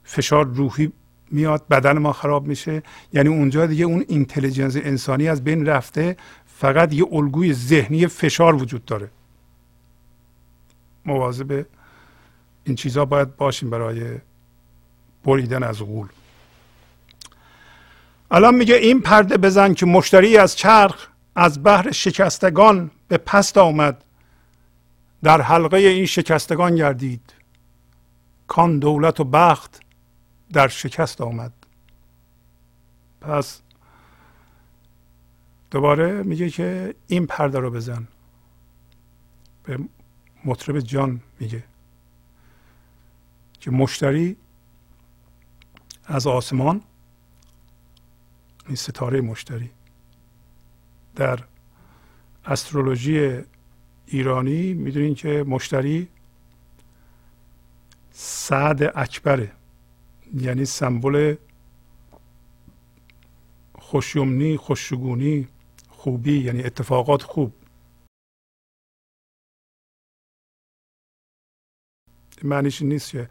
فشار 0.04 0.44
روحی 0.44 0.92
میاد 1.30 1.68
بدن 1.68 1.98
ما 1.98 2.12
خراب 2.12 2.46
میشه. 2.46 2.82
یعنی 3.12 3.28
اونجا 3.28 3.66
دیگه 3.66 3.84
اون 3.84 4.04
اینتلیجنس 4.08 4.76
انسانی 4.76 5.28
از 5.28 5.44
بین 5.44 5.66
رفته. 5.66 6.16
فقط 6.58 6.94
یه 6.94 7.04
الگوی 7.12 7.54
ذهنی 7.54 8.06
فشار 8.06 8.54
وجود 8.54 8.84
داره. 8.84 9.10
مواظب 11.06 11.66
این 12.64 12.76
چیزها 12.76 13.04
باید 13.04 13.36
باشیم 13.36 13.70
برای 13.70 14.18
بریدن 15.24 15.62
از 15.62 15.78
غول. 15.78 16.08
الان 18.30 18.54
میگه 18.54 18.74
این 18.74 19.00
پرده 19.00 19.36
بزن 19.36 19.74
که 19.74 19.86
مشتری 19.86 20.36
از 20.36 20.56
چرخ 20.56 21.08
از 21.39 21.62
بحر 21.62 21.91
شکستگان 21.91 22.91
به 23.09 23.18
پست 23.18 23.59
آمد. 23.59 24.05
در 25.22 25.41
حلقه 25.41 25.76
این 25.76 26.07
شکستگان 26.07 26.74
گردید. 26.76 27.32
کان 28.47 28.78
دولت 28.78 29.20
و 29.20 29.24
بخت 29.24 29.80
در 30.53 30.68
شکست 30.68 31.20
آمد. 31.20 31.53
پس 33.20 33.61
دوباره 35.70 36.22
میگه 36.22 36.51
که 36.51 36.95
این 37.07 37.26
پرده 37.26 37.59
رو 37.59 37.70
بزن. 37.70 38.09
به 39.62 39.78
مطرب 40.45 40.80
جان 40.80 41.20
میگه. 41.41 41.64
که 43.61 43.70
مشتری 43.70 44.36
از 46.05 46.26
آسمان 46.26 46.82
این 48.66 48.76
ستاره 48.76 49.20
مشتری. 49.20 49.70
در 51.18 51.44
استرولوژی 52.44 53.42
ایرانی 54.06 54.74
می‌دونین 54.74 55.14
که 55.14 55.44
مشتری 55.48 56.08
سعد 58.10 58.82
اکبره. 58.82 59.52
یعنی 60.34 60.64
سمبل 60.64 61.36
خوشیومنی 63.78 64.56
خوشگونی 64.56 65.48
خوبی 65.88 66.38
یعنی 66.38 66.62
اتفاقات 66.62 67.22
خوب. 67.22 67.52
معنیش 72.42 72.82
نیست 72.82 73.10
که 73.10 73.28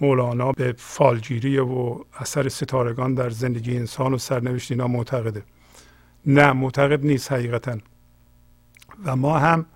مولانا 0.00 0.52
به 0.52 0.74
فالگیری 0.78 1.58
و 1.58 2.04
اثر 2.14 2.48
ستارگان 2.48 3.14
در 3.14 3.30
زندگی 3.30 3.76
انسان 3.76 4.14
و 4.14 4.18
سرنوشت 4.18 4.70
اینا 4.70 4.88
معتقده. 4.88 5.44
نه 6.26 6.52
معتقد 6.52 7.06
نیست 7.06 7.32
حقیقتا. 7.32 7.78
و 9.04 9.16
ما 9.16 9.38
هم 9.38 9.66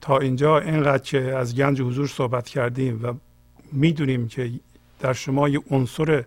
تا 0.00 0.18
اینجا 0.18 0.58
اینقدر 0.58 1.02
که 1.02 1.18
از 1.18 1.54
گنج 1.54 1.80
حضور 1.80 2.06
صحبت 2.06 2.48
کردیم 2.48 3.00
و 3.02 3.14
می‌دونیم 3.72 4.28
که 4.28 4.50
در 5.00 5.12
شما 5.12 5.48
یه 5.48 5.60
عنصر 5.70 6.24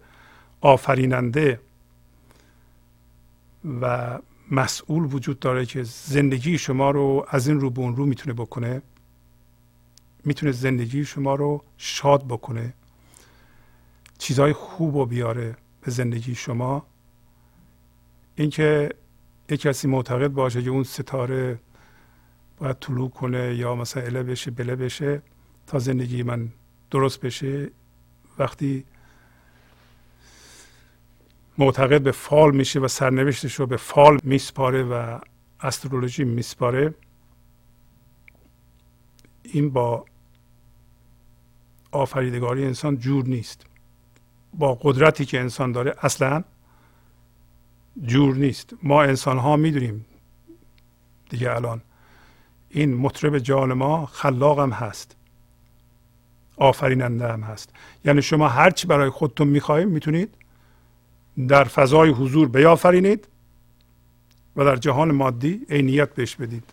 آفریننده 0.61 1.59
و 3.81 4.19
مسئول 4.51 5.13
وجود 5.13 5.39
داره 5.39 5.65
که 5.65 5.83
زندگی 5.83 6.57
شما 6.57 6.91
رو 6.91 7.25
از 7.29 7.47
این 7.47 7.59
رو 7.59 7.69
به 7.69 7.81
اون 7.81 7.95
رو 7.95 8.05
می‌تونه 8.05 8.33
بکنه 8.33 8.81
می‌تونه 10.25 10.51
زندگی 10.51 11.05
شما 11.05 11.35
رو 11.35 11.63
شاد 11.77 12.27
بکنه 12.27 12.73
چیزهای 14.17 14.53
خوب 14.53 14.97
رو 14.97 15.05
بیاره 15.05 15.57
به 15.81 15.91
زندگی 15.91 16.35
شما. 16.35 16.85
اینکه 18.35 18.89
یک 19.51 19.61
کسی 19.61 19.87
معتقد 19.87 20.27
باشه 20.27 20.63
که 20.63 20.69
اون 20.69 20.83
ستاره 20.83 21.59
باید 22.57 22.79
طلوع 22.79 23.09
کنه 23.09 23.55
یا 23.55 23.75
مثلا 23.75 24.03
اله 24.03 24.23
بشه 24.23 24.51
بله 24.51 24.75
بشه 24.75 25.21
تا 25.67 25.79
زندگی 25.79 26.23
من 26.23 26.49
درست 26.91 27.21
بشه. 27.21 27.71
وقتی 28.37 28.85
معتقد 31.57 32.01
به 32.01 32.11
فال 32.11 32.55
میشه 32.55 32.79
و 32.79 32.87
سرنوشتش 32.87 33.55
رو 33.55 33.65
به 33.67 33.77
فال 33.77 34.19
میسپاره 34.23 34.83
و 34.83 35.19
استرولوژی 35.59 36.23
میسپاره 36.23 36.93
این 39.43 39.69
با 39.69 40.05
آفریدگاری 41.91 42.65
انسان 42.65 42.97
جور 42.97 43.25
نیست. 43.25 43.65
با 44.53 44.79
قدرتی 44.81 45.25
که 45.25 45.39
انسان 45.39 45.71
داره 45.71 45.95
اصلا 46.01 46.43
جور 48.05 48.35
نیست. 48.35 48.73
ما 48.83 49.03
انسان 49.03 49.37
ها 49.37 49.55
می‌دونیم 49.55 50.05
دیگه 51.29 51.55
الان. 51.55 51.81
این 52.69 52.93
مطرب 52.95 53.37
جان 53.37 53.73
ما 53.73 54.05
خلاق 54.05 54.59
هم 54.59 54.71
هست. 54.71 55.15
آفریننده 56.57 57.33
هم 57.33 57.41
هست. 57.41 57.69
یعنی 58.05 58.21
شما 58.21 58.47
هرچی 58.47 58.87
برای 58.87 59.09
خودتون 59.09 59.47
می‌خواهید 59.47 59.87
می‌تونید 59.87 60.29
در 61.47 61.63
فضای 61.63 62.09
حضور 62.09 62.47
بیافرینید 62.47 63.27
و 64.55 64.65
در 64.65 64.75
جهان 64.75 65.11
مادی 65.11 65.65
عینیت 65.69 66.13
بهش 66.13 66.35
بدید. 66.35 66.63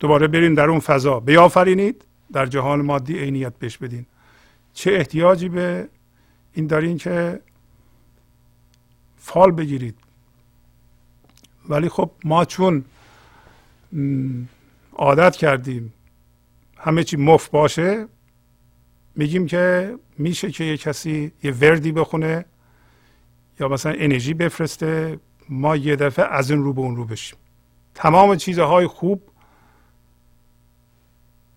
دوباره 0.00 0.26
برین 0.26 0.54
در 0.54 0.70
اون 0.70 0.80
فضا 0.80 1.20
بیافرینید 1.20 2.04
در 2.32 2.46
جهان 2.46 2.82
مادی 2.82 3.18
عینیت 3.18 3.52
بهش 3.58 3.76
بدین. 3.76 4.06
چه 4.74 4.92
احتیاجی 4.92 5.48
به 5.48 5.88
این 6.52 6.66
دارین 6.66 6.98
که 6.98 7.40
فال 9.16 9.50
بگیرید. 9.50 9.94
ولی 11.68 11.88
خب 11.88 12.10
ما 12.24 12.44
چون 12.44 12.84
عادت 14.92 15.36
کردیم 15.36 15.92
همه 16.76 17.04
چی 17.04 17.16
مف 17.16 17.48
باشه 17.48 18.06
میگیم 19.16 19.46
که 19.46 19.94
میشه 20.18 20.50
که 20.50 20.64
یه 20.64 20.76
کسی 20.76 21.32
یه 21.42 21.52
وردی 21.52 21.92
بخونه 21.92 22.44
یا 23.60 23.68
مثلا 23.68 23.92
انرژی 23.92 24.34
بفرسته 24.34 25.20
ما 25.48 25.76
یه 25.76 25.96
دفعه 25.96 26.24
از 26.24 26.50
این 26.50 26.62
رو 26.62 26.72
به 26.72 26.80
اون 26.80 26.96
رو 26.96 27.04
بشیم. 27.04 27.38
تمام 27.94 28.36
چیزهای 28.36 28.86
خوب 28.86 29.22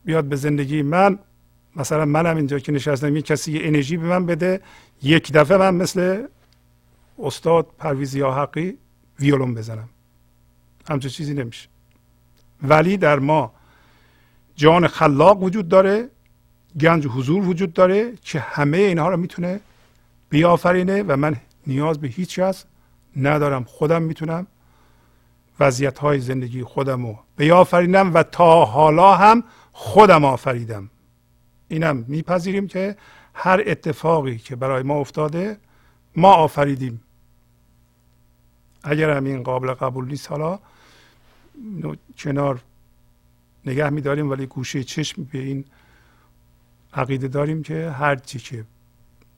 بیاد 0.05 0.25
به 0.25 0.35
زندگی 0.35 0.81
من. 0.81 1.19
مثلا 1.75 2.05
منم 2.05 2.37
اینجا 2.37 2.59
که 2.59 2.71
نشستم 2.71 3.15
یه 3.15 3.21
کسی 3.21 3.51
یه 3.51 3.59
انرژی 3.63 3.97
به 3.97 4.07
من 4.07 4.25
بده 4.25 4.61
یک 5.03 5.31
دفعه 5.31 5.57
من 5.57 5.75
مثل 5.75 6.27
استاد 7.19 7.67
پرویزی 7.77 8.21
حقی 8.21 8.77
ویولون 9.19 9.53
بزنم. 9.53 9.89
همچون 10.89 11.11
چیزی 11.11 11.33
نمیشه. 11.33 11.69
ولی 12.63 12.97
در 12.97 13.19
ما 13.19 13.53
جان 14.55 14.87
خلاق 14.87 15.43
وجود 15.43 15.67
داره 15.67 16.09
گنج 16.79 17.07
حضور 17.07 17.47
وجود 17.47 17.73
داره 17.73 18.13
که 18.21 18.39
همه 18.39 18.77
اینها 18.77 19.09
رو 19.09 19.17
می‌تونه 19.17 19.59
بیافرینه 20.29 21.03
و 21.03 21.15
من 21.15 21.35
نیاز 21.67 21.99
به 21.99 22.07
هیچ 22.07 22.39
کس 22.39 22.65
ندارم. 23.15 23.63
خودم 23.63 24.01
می‌تونم 24.01 24.47
وضعیت 25.59 25.99
های 25.99 26.19
زندگی 26.19 26.63
خودم 26.63 27.05
رو 27.05 27.19
بیافرینم 27.37 28.13
و 28.13 28.23
تا 28.23 28.65
حالا 28.65 29.15
هم 29.15 29.43
خودم 29.71 30.25
آفریدم. 30.25 30.89
اینم 31.67 32.05
میپذیریم 32.07 32.67
که 32.67 32.95
هر 33.33 33.63
اتفاقی 33.65 34.37
که 34.37 34.55
برای 34.55 34.83
ما 34.83 34.95
افتاده 34.95 35.57
ما 36.15 36.33
آفریدیم. 36.33 37.01
اگر 38.83 39.09
هم 39.09 39.25
این 39.25 39.43
قابل 39.43 39.73
قبول 39.73 40.07
نیست 40.07 40.31
حالا 40.31 40.59
کنار 42.17 42.61
نگه 43.65 43.89
میداریم 43.89 44.29
ولی 44.29 44.45
گوشه 44.45 44.83
چشم 44.83 45.23
به 45.23 45.39
این 45.39 45.65
عقیده 46.93 47.27
داریم 47.27 47.63
که 47.63 47.89
هر 47.89 48.15
چی 48.15 48.39
که 48.39 48.65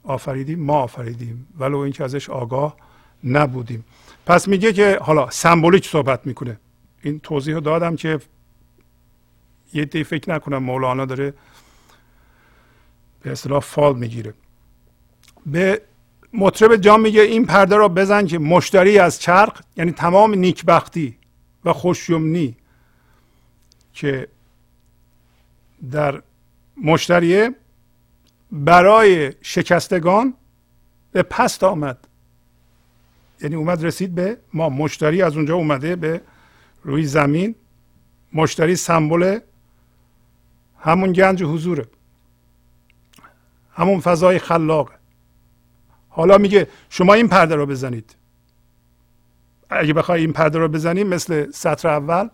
آفریدیم 0.03 0.59
ما 0.59 0.73
آفریدیم 0.73 1.47
ولو 1.57 1.77
اینکه 1.77 2.03
ازش 2.03 2.29
آگاه 2.29 2.77
نبودیم. 3.23 3.85
پس 4.25 4.47
میگه 4.47 4.73
که 4.73 4.99
حالا 5.01 5.29
سمبولیک 5.29 5.87
صحبت 5.87 6.27
می‌کنه. 6.27 6.59
این 7.01 7.19
توضیح 7.19 7.59
دادم 7.59 7.95
که 7.95 8.19
یه 9.73 9.85
دی 9.85 10.03
فکر 10.03 10.31
نکنم 10.31 10.63
مولانا 10.63 11.05
داره 11.05 11.33
به 13.21 13.31
اصطلاح 13.31 13.59
فال 13.59 13.95
می‌گیره. 13.95 14.33
به 15.45 15.81
مطرب 16.33 16.75
جام 16.75 17.01
میگه 17.01 17.21
این 17.21 17.45
پرده 17.45 17.75
را 17.75 17.87
بزن 17.87 18.25
که 18.25 18.39
مشتری 18.39 18.99
از 18.99 19.19
چرخ 19.21 19.61
یعنی 19.77 19.91
تمام 19.91 20.33
نیکبختی 20.33 21.17
و 21.65 21.73
خوشیومنی 21.73 22.57
که 23.93 24.27
در 25.91 26.21
مشتریه 26.83 27.55
برای 28.51 29.33
شکستگان 29.41 30.33
به 31.11 31.23
پست 31.23 31.63
آمد. 31.63 32.07
یعنی 33.41 33.55
اومد 33.55 33.85
رسید 33.85 34.15
به 34.15 34.37
ما. 34.53 34.69
مشتری 34.69 35.21
از 35.21 35.35
اونجا 35.35 35.55
اومده 35.55 35.95
به 35.95 36.21
روی 36.83 37.05
زمین. 37.05 37.55
مشتری 38.33 38.75
سمبل 38.75 39.39
همون 40.79 41.13
گنج 41.13 41.43
حضوره 41.43 41.85
همون 43.73 43.99
فضای 43.99 44.39
خلاقه 44.39 44.93
حالا 46.09 46.37
میگه 46.37 46.67
شما 46.89 47.13
این 47.13 47.27
پرده 47.27 47.55
رو 47.55 47.65
بزنید. 47.65 48.15
اگه 49.69 49.93
بخوای 49.93 50.21
این 50.21 50.33
پرده 50.33 50.57
رو 50.59 50.67
بزنید 50.67 51.07
مثل 51.07 51.51
سطر 51.51 51.87
اول 51.87 52.29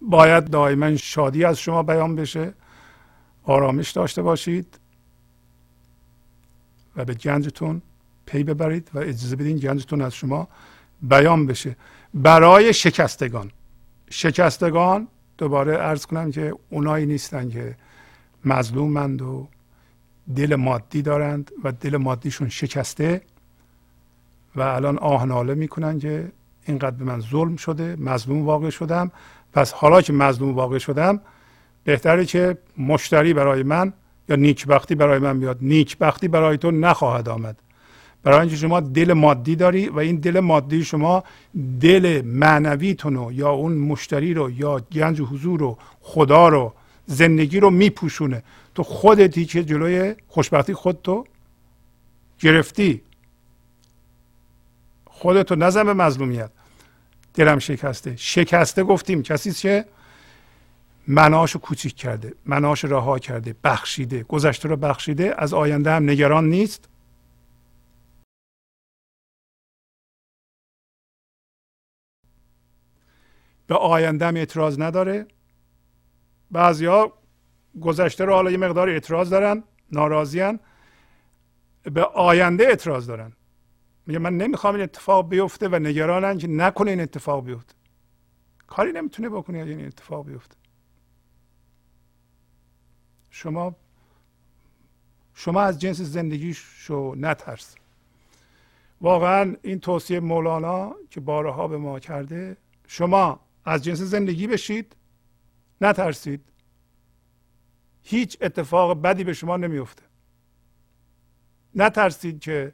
باید 0.00 0.50
دائما 0.50 0.96
شادی 0.96 1.44
از 1.44 1.58
شما 1.58 1.82
بیان 1.82 2.16
بشه 2.16 2.54
آرامش 3.44 3.90
داشته 3.90 4.22
باشید 4.22 4.78
و 6.96 7.04
به 7.04 7.14
گنجتون 7.14 7.82
پی 8.26 8.44
ببرید 8.44 8.90
و 8.94 8.98
اجازه 8.98 9.36
بدین 9.36 9.56
گنجتون 9.56 10.02
از 10.02 10.14
شما 10.14 10.48
بیان 11.02 11.46
بشه. 11.46 11.76
برای 12.14 12.72
شکستگان 12.72 13.50
شکستگان 14.10 15.08
دوباره 15.38 15.74
ارز 15.74 16.06
کنم 16.06 16.30
که 16.30 16.54
اونایی 16.70 17.06
نیستن 17.06 17.48
که 17.50 17.76
مظلومند 18.44 19.22
و 19.22 19.48
دل 20.36 20.54
مادی 20.54 21.02
دارند 21.02 21.50
و 21.64 21.72
دل 21.72 21.96
مادیشون 21.96 22.48
شکسته 22.48 23.22
و 24.56 24.60
الان 24.60 24.98
آهناله 24.98 25.54
می‌کنن 25.54 25.98
که 25.98 26.32
اینقدر 26.66 26.96
به 26.96 27.04
من 27.04 27.20
ظلم 27.20 27.56
شده 27.56 27.96
مظلوم 27.96 28.42
واقع 28.46 28.70
شدم. 28.70 29.10
پس 29.52 29.72
حالا 29.72 30.02
که 30.02 30.12
مظلوم 30.12 30.54
واقع 30.54 30.78
شدم 30.78 31.20
بهتره 31.84 32.24
که 32.24 32.58
مشتری 32.78 33.34
برای 33.34 33.62
من 33.62 33.92
یا 34.28 34.36
نیکبختی 34.36 34.94
برای 34.94 35.18
من 35.18 35.40
بیاد. 35.40 35.58
نیکبختی 35.60 36.28
برای 36.28 36.56
تو 36.56 36.70
نخواهد 36.70 37.28
آمد. 37.28 37.56
برای 38.22 38.40
اینکه 38.40 38.56
شما 38.56 38.80
دل 38.80 39.12
مادی 39.12 39.56
داری 39.56 39.88
و 39.88 39.98
این 39.98 40.16
دل 40.16 40.40
مادی 40.40 40.84
شما 40.84 41.24
دل 41.80 42.22
معنویتون 42.24 43.14
رو 43.14 43.32
یا 43.32 43.50
اون 43.50 43.72
مشتری 43.72 44.34
رو 44.34 44.50
یا 44.50 44.80
گنج 44.92 45.20
حضور 45.20 45.60
رو 45.60 45.78
خدا 46.00 46.48
رو 46.48 46.72
زندگی 47.06 47.60
رو 47.60 47.70
میپوشونه. 47.70 48.42
تو 48.74 48.82
خودتی 48.82 49.44
که 49.44 49.64
جلوی 49.64 50.14
خوشبختی 50.28 50.74
خودتو 50.74 51.24
گرفتی. 52.38 53.02
خودتو 55.22 55.54
نزن 55.54 55.84
به 55.84 55.94
مظلومیت. 55.94 56.50
دلم 57.34 57.58
شکسته. 57.58 58.16
شکسته 58.16 58.82
گفتیم. 58.84 59.22
کسی 59.22 59.52
که 59.52 59.84
مناشو 61.08 61.58
کوچیک 61.58 61.96
کرده. 61.96 62.34
مناش 62.46 62.84
رها 62.84 63.18
کرده. 63.18 63.54
بخشیده. 63.64 64.22
گذشته 64.22 64.68
رو 64.68 64.76
بخشیده. 64.76 65.34
از 65.38 65.54
آینده 65.54 65.90
هم 65.90 66.10
نگران 66.10 66.48
نیست. 66.48 66.88
به 73.66 73.74
آینده 73.74 74.26
هم 74.26 74.36
اعتراض 74.36 74.80
نداره. 74.80 75.26
بعضیا 76.50 77.12
گذشته 77.80 78.24
رو 78.24 78.34
حالا 78.34 78.50
یه 78.50 78.56
مقدار 78.56 78.88
اعتراض 78.88 79.30
دارن. 79.30 79.64
ناراضیان 79.92 80.60
به 81.82 82.04
آینده 82.04 82.64
اعتراض 82.64 83.06
دارن. 83.06 83.32
میگه 84.06 84.18
من 84.18 84.36
نمی‌خوام 84.36 84.74
این 84.74 84.84
اتفاق 84.84 85.28
بیفته 85.28 85.68
و 85.68 85.78
نگرانن 85.78 86.38
که 86.38 86.48
نکنه 86.48 86.90
این 86.90 87.00
اتفاق 87.00 87.44
بیفته. 87.44 87.74
کاری 88.66 88.92
نمی‌تونه 88.92 89.28
بکنه 89.28 89.58
اگه 89.58 89.70
این 89.70 89.86
اتفاق 89.86 90.26
بیفته. 90.26 90.56
شما 93.30 93.76
شما 95.34 95.60
از 95.60 95.78
جنس 95.78 96.00
زندگی 96.00 96.54
شو 96.54 97.14
نترس. 97.16 97.74
واقعا 99.00 99.56
این 99.62 99.80
توصیه 99.80 100.20
مولانا 100.20 100.94
که 101.10 101.20
بارها 101.20 101.68
به 101.68 101.76
ما 101.76 102.00
کرده 102.00 102.56
شما 102.86 103.40
از 103.64 103.84
جنس 103.84 103.98
زندگی 103.98 104.46
بشید 104.46 104.96
نترسید. 105.80 106.40
هیچ 108.02 108.38
اتفاق 108.40 109.02
بدی 109.02 109.24
به 109.24 109.32
شما 109.32 109.56
نمیفته. 109.56 110.02
نترسید 111.74 112.40
که 112.40 112.72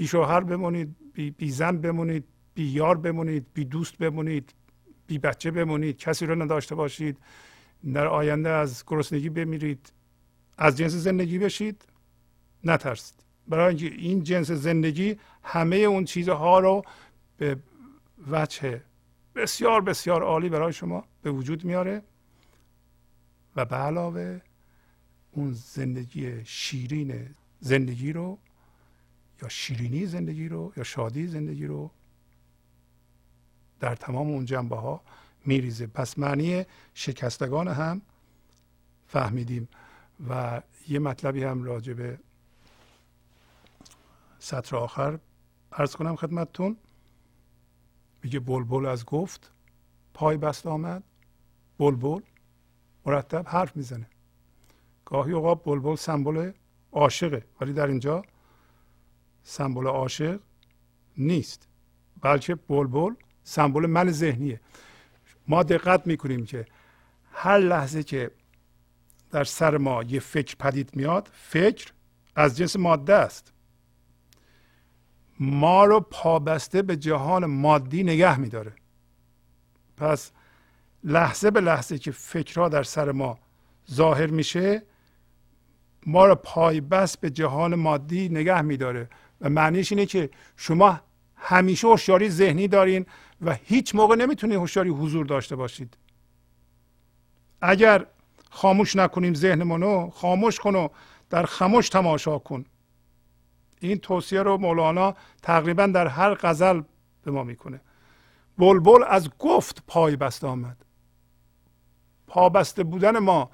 بی 0.00 0.06
شوهر 0.06 0.40
بمونید 0.40 0.96
بی, 1.12 1.30
بی 1.30 1.50
زن 1.50 1.76
بمونید 1.80 2.24
بی 2.54 2.62
یار 2.62 2.98
بمونید 2.98 3.46
بی 3.54 3.64
دوست 3.64 3.98
بمونید 3.98 4.54
بی 5.06 5.18
بچه 5.18 5.50
بمونید 5.50 5.96
کسی 5.96 6.26
رو 6.26 6.42
نداشته 6.42 6.74
باشید. 6.74 7.18
در 7.94 8.06
آینده 8.06 8.48
از 8.48 8.84
گرسنگی 8.86 9.28
بمیرید. 9.28 9.92
از 10.58 10.76
جنس 10.76 10.92
زندگی 10.92 11.38
بشید. 11.38 11.84
نترسید. 12.64 13.14
برای 13.48 13.66
اینکه 13.66 13.96
این 13.96 14.22
جنس 14.22 14.50
زندگی 14.50 15.16
همه 15.42 15.76
اون 15.76 16.04
چیزها 16.04 16.58
رو 16.60 16.82
به 17.36 17.56
وجه 18.30 18.80
بسیار 19.34 19.80
بسیار 19.80 20.22
عالی 20.22 20.48
برای 20.48 20.72
شما 20.72 21.04
به 21.22 21.30
وجود 21.30 21.64
میاره 21.64 22.02
و 23.56 23.64
به 23.64 23.76
علاوه 23.76 24.40
اون 25.32 25.52
زندگی 25.52 26.44
شیرین 26.44 27.34
زندگی 27.60 28.12
رو 28.12 28.38
یا 29.42 29.48
شیرینی 29.48 30.06
زندگی 30.06 30.48
رو 30.48 30.72
یا 30.76 30.84
شادی 30.84 31.26
زندگی 31.26 31.66
رو 31.66 31.90
در 33.80 33.94
تمام 33.94 34.28
اون 34.28 34.44
جنبه 34.44 34.76
ها 34.76 35.00
میریزه. 35.46 35.86
پس 35.86 36.18
معنی 36.18 36.64
شکستگان 36.94 37.68
هم 37.68 38.02
فهمیدیم 39.06 39.68
و 40.28 40.62
یه 40.88 40.98
مطلبی 40.98 41.44
هم 41.44 41.62
راجع 41.62 41.92
به 41.92 42.18
سطر 44.38 44.76
آخر 44.76 45.18
ارز 45.72 45.96
کنم 45.96 46.16
خدمتتون. 46.16 46.76
میگه 48.22 48.40
بلبل 48.40 48.86
از 48.86 49.04
گفت 49.04 49.50
پای 50.14 50.36
بست 50.36 50.66
آمد. 50.66 51.02
بلبل 51.78 52.20
مرتب 53.06 53.48
حرف 53.48 53.76
می‌زنه. 53.76 54.06
گاهی 55.04 55.32
اوقات 55.32 55.64
بلبل 55.64 55.96
سمبل 55.96 56.52
عاشقه 56.92 57.44
ولی 57.60 57.72
در 57.72 57.86
اینجا 57.86 58.22
سمبل 59.42 59.86
عاشق 59.86 60.40
نیست. 61.16 61.68
بلکه 62.22 62.54
بلبل 62.54 63.14
سمبل 63.44 63.86
من 63.86 64.10
ذهنیه. 64.10 64.60
ما 65.48 65.62
دقت 65.62 66.06
می‌کنیم 66.06 66.44
که 66.44 66.66
هر 67.32 67.58
لحظه 67.58 68.02
که 68.02 68.30
در 69.30 69.44
سر 69.44 69.76
ما 69.76 70.02
یه 70.02 70.20
فکر 70.20 70.56
پدید 70.56 70.96
میاد 70.96 71.30
فکر 71.32 71.92
از 72.36 72.56
جنس 72.56 72.76
ماده 72.76 73.14
است. 73.14 73.52
ما 75.40 75.84
رو 75.84 76.00
پابسته 76.00 76.82
به 76.82 76.96
جهان 76.96 77.46
مادی 77.46 78.02
نگه 78.02 78.38
میداره. 78.38 78.72
پس 79.96 80.32
لحظه 81.04 81.50
به 81.50 81.60
لحظه 81.60 81.98
که 81.98 82.10
فکرها 82.10 82.68
در 82.68 82.82
سر 82.82 83.12
ما 83.12 83.38
ظاهر 83.90 84.26
میشه 84.26 84.82
ما 86.06 86.26
را 86.26 86.34
پای 86.34 86.80
بس 86.80 87.16
به 87.16 87.30
جهان 87.30 87.74
مادی 87.74 88.28
نگه 88.28 88.62
میداره. 88.62 89.08
و 89.40 89.50
معنیش 89.50 89.92
اینه 89.92 90.06
که 90.06 90.30
شما 90.56 91.00
همیشه 91.36 91.88
هوشیاری 91.88 92.30
ذهنی 92.30 92.68
دارین 92.68 93.06
و 93.40 93.54
هیچ 93.64 93.94
موقع 93.94 94.16
نمی‌تونید 94.16 94.56
هوشیاری 94.56 94.90
حضور 94.90 95.26
داشته 95.26 95.56
باشید. 95.56 95.96
اگر 97.60 98.06
خاموش 98.50 98.96
نکنیم 98.96 99.34
ذهنمونو 99.34 100.10
خاموش 100.10 100.60
کن 100.60 100.74
و 100.74 100.88
در 101.30 101.46
خموش 101.46 101.88
تماشا 101.88 102.38
کن. 102.38 102.64
این 103.80 103.98
توصیه 103.98 104.42
رو 104.42 104.56
مولانا 104.56 105.14
تقریبا 105.42 105.86
در 105.86 106.06
هر 106.06 106.34
غزل 106.34 106.82
به 107.22 107.30
ما 107.30 107.44
می‌کنه. 107.44 107.80
بلبل 108.58 109.04
از 109.08 109.30
گفت 109.38 109.82
پای 109.86 110.16
بسته 110.16 110.46
آمد. 110.46 110.84
پابسته 112.26 112.84
بودن 112.84 113.18
ما 113.18 113.50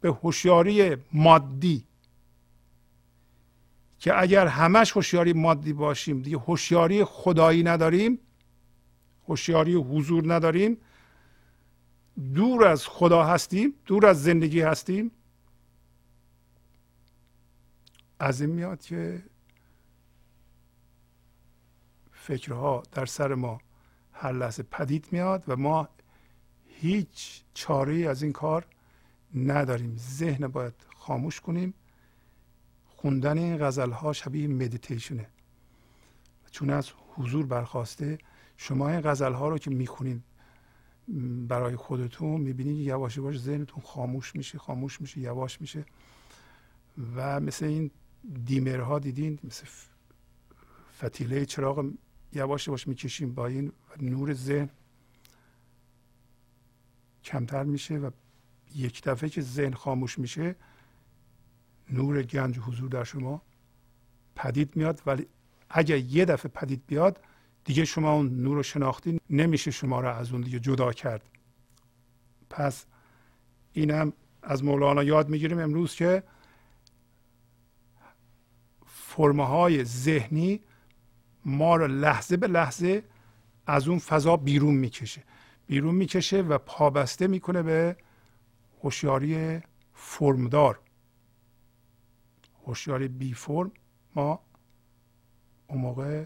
به 0.00 0.08
هوشیاری 0.08 0.96
مادی 1.12 1.84
که 4.00 4.20
اگر 4.20 4.46
همش 4.46 4.92
هوشیاری 4.96 5.32
مادی 5.32 5.72
باشیم 5.72 6.22
دیگه 6.22 6.38
هوشیاری 6.38 7.04
خدایی 7.04 7.62
نداریم 7.62 8.18
هوشیاری 9.28 9.74
حضور 9.74 10.34
نداریم 10.34 10.78
دور 12.34 12.64
از 12.64 12.86
خدا 12.86 13.24
هستیم 13.24 13.74
دور 13.86 14.06
از 14.06 14.22
زندگی 14.22 14.60
هستیم. 14.60 15.10
از 18.18 18.40
این 18.40 18.50
میاد 18.50 18.80
که 18.80 19.22
فکرها 22.12 22.82
در 22.92 23.06
سر 23.06 23.34
ما 23.34 23.60
هر 24.12 24.32
لحظه 24.32 24.62
پدید 24.62 25.08
میاد 25.12 25.44
و 25.48 25.56
ما 25.56 25.88
هیچ 26.66 27.42
چاره 27.54 27.94
از 27.94 28.22
این 28.22 28.32
کار 28.32 28.66
نداریم. 29.34 29.96
ذهن 29.96 30.48
باید 30.48 30.74
خاموش 30.96 31.40
کنیم. 31.40 31.74
خوندن 33.00 33.38
این 33.38 33.58
غزل 33.58 33.90
ها 33.90 34.12
شبیه 34.12 34.48
مدیتیشنه 34.48 35.26
چون 36.50 36.70
از 36.70 36.90
حضور 37.14 37.46
برخواسته 37.46 38.18
شما 38.56 38.88
این 38.88 39.00
غزل 39.00 39.32
ها 39.32 39.48
رو 39.48 39.58
که 39.58 39.70
می‌خونید 39.70 40.22
برای 41.48 41.76
خودتون 41.76 42.40
می‌بینید 42.40 42.86
یواش 42.86 43.16
یواش 43.16 43.38
ذهنتون 43.38 43.82
خاموش 43.82 44.36
میشه 44.36 44.58
خاموش 44.58 45.00
میشه 45.00 45.20
یواش 45.20 45.60
میشه. 45.60 45.84
و 47.16 47.40
مثل 47.40 47.64
این 47.64 47.90
دیمرها 48.44 48.98
دیدین 48.98 49.38
مثل 49.44 49.66
فتیله 50.98 51.46
چراغ 51.46 51.90
یواش 52.32 52.66
یواش 52.66 52.88
می‌کشیم 52.88 53.34
با 53.34 53.46
این 53.46 53.72
نور 54.00 54.32
ذهن 54.32 54.68
کمتر 57.24 57.64
میشه 57.64 57.98
و 57.98 58.10
یک 58.74 59.02
دفعه 59.02 59.28
که 59.28 59.40
ذهن 59.40 59.72
خاموش 59.72 60.18
میشه 60.18 60.56
نور 61.92 62.22
گنج 62.22 62.58
حضور 62.58 62.88
در 62.88 63.04
شما 63.04 63.42
پدید 64.36 64.76
میاد 64.76 65.02
ولی 65.06 65.26
اگر 65.70 65.96
یه 65.96 66.24
دفعه 66.24 66.52
پدید 66.54 66.82
بیاد 66.86 67.20
دیگه 67.64 67.84
شما 67.84 68.12
اون 68.12 68.42
نور 68.42 68.56
رو 68.56 68.62
شناختی 68.62 69.20
نمیشه 69.30 69.70
شما 69.70 70.00
را 70.00 70.16
از 70.16 70.32
اون 70.32 70.40
دیگه 70.40 70.60
جدا 70.60 70.92
کرد. 70.92 71.30
پس 72.50 72.86
اینم 73.72 74.12
از 74.42 74.64
مولانا 74.64 75.02
یاد 75.02 75.28
می‌گیریم 75.28 75.58
امروز 75.58 75.94
که 75.94 76.22
فرمه 78.86 79.84
ذهنی 79.84 80.60
ما 81.44 81.76
را 81.76 81.86
لحظه 81.86 82.36
به 82.36 82.46
لحظه 82.46 83.02
از 83.66 83.88
اون 83.88 83.98
فضا 83.98 84.36
بیرون 84.36 84.74
می‌کشه. 84.74 85.22
بیرون 85.66 85.94
می‌کشه 85.94 86.42
و 86.42 86.58
پابسته 86.58 87.26
می‌کنه 87.26 87.62
به 87.62 87.96
هوشیاری 88.82 89.60
فرمدار. 89.94 90.80
هوشیاری 92.70 93.08
بی 93.08 93.34
فرم 93.34 93.70
ما 94.14 94.40
اون 95.66 95.80
موقع 95.80 96.24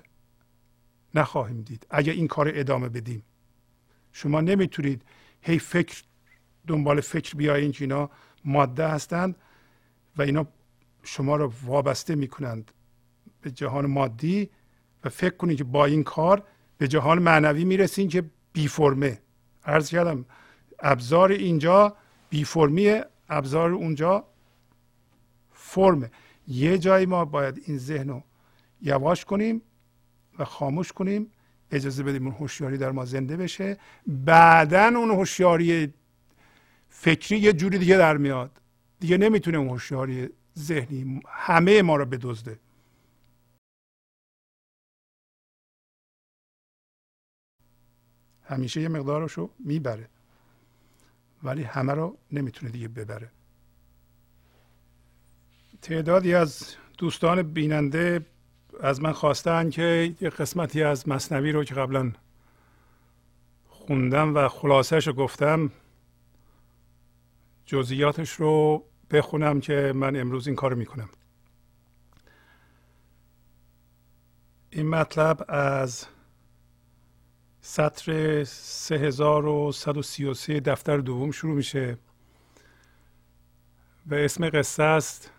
نخواهیم 1.14 1.62
دید. 1.62 1.86
اگر 1.90 2.12
این 2.12 2.28
کار 2.28 2.50
ادامه 2.54 2.88
بدیم. 2.88 3.22
شما 4.12 4.40
نمی‌تونید 4.40 5.02
هی 5.42 5.58
فکر 5.58 6.02
دنبال 6.66 7.00
فکر 7.00 7.36
بیاین 7.36 7.72
که 7.72 7.84
اینا 7.84 8.10
ماده 8.44 8.88
هستند 8.88 9.36
و 10.16 10.22
اینا 10.22 10.46
شما 11.02 11.36
رو 11.36 11.52
وابسته 11.64 12.14
می‌کنند 12.14 12.72
به 13.40 13.50
جهان 13.50 13.86
مادی 13.86 14.50
و 15.04 15.08
فکر 15.08 15.36
کنید 15.36 15.58
که 15.58 15.64
با 15.64 15.84
این 15.84 16.02
کار 16.02 16.42
به 16.78 16.88
جهان 16.88 17.18
معنوی 17.18 17.64
می‌رسین 17.64 18.08
که 18.08 18.24
بی 18.52 18.68
فرمه. 18.68 19.20
عرض 19.64 19.90
کردم 19.90 20.24
ابزار 20.78 21.32
اینجا 21.32 21.96
بی 22.30 22.44
فرمیه 22.44 23.04
ابزار 23.28 23.70
اونجا 23.70 24.24
فرمه. 25.52 26.10
یه 26.48 26.78
جایی 26.78 27.06
ما 27.06 27.24
باید 27.24 27.62
این 27.66 27.78
ذهن 27.78 28.08
رو 28.08 28.22
یواش 28.82 29.24
کنیم 29.24 29.62
و 30.38 30.44
خاموش 30.44 30.92
کنیم 30.92 31.32
اجازه 31.70 32.02
بدیم 32.02 32.26
اون 32.26 32.34
هوشیاری 32.34 32.78
در 32.78 32.90
ما 32.90 33.04
زنده 33.04 33.36
بشه. 33.36 33.78
بعدا 34.06 34.86
اون 34.86 35.10
هوشیاری 35.10 35.94
فکری 36.88 37.38
یه 37.38 37.52
جوری 37.52 37.78
دیگه 37.78 37.96
در 37.96 38.16
میاد. 38.16 38.60
دیگه 39.00 39.18
نمی‌تونه 39.18 39.58
اون 39.58 39.68
هوشیاری 39.68 40.28
ذهنی 40.58 41.20
همه 41.28 41.82
ما 41.82 41.96
رو 41.96 42.04
بدزده. 42.04 42.58
همیشه 48.42 48.80
یه 48.80 48.88
مقدارشو 48.88 49.50
می‌بره 49.58 50.08
ولی 51.42 51.62
همه 51.62 51.92
رو 51.92 52.18
نمی‌تونه 52.32 52.72
دیگه 52.72 52.88
ببره. 52.88 53.30
تعدادی 55.84 56.34
از 56.34 56.76
دوستان 56.98 57.42
بیننده 57.42 58.26
از 58.80 59.00
من 59.00 59.12
خواستن 59.12 59.70
که 59.70 60.14
یه 60.20 60.30
قسمتی 60.30 60.82
از 60.82 61.08
مصنوی 61.08 61.52
رو 61.52 61.64
که 61.64 61.74
قبلا 61.74 62.12
خوندم 63.68 64.34
و 64.34 64.48
خلاصش 64.48 65.06
رو 65.06 65.12
گفتم 65.12 65.70
جزئیاتش 67.66 68.30
رو 68.30 68.84
بخونم 69.10 69.60
که 69.60 69.92
من 69.94 70.16
امروز 70.16 70.46
این 70.46 70.56
کار 70.56 70.74
می‌کنم. 70.74 71.08
این 74.70 74.88
مطلب 74.88 75.44
از 75.48 76.06
سطر 77.60 78.44
3133 78.44 80.60
دفتر 80.60 80.96
دوم 80.96 81.30
شروع 81.30 81.54
میشه 81.54 81.98
و 84.06 84.14
اسم 84.14 84.50
قصه 84.50 84.82
است 84.82 85.33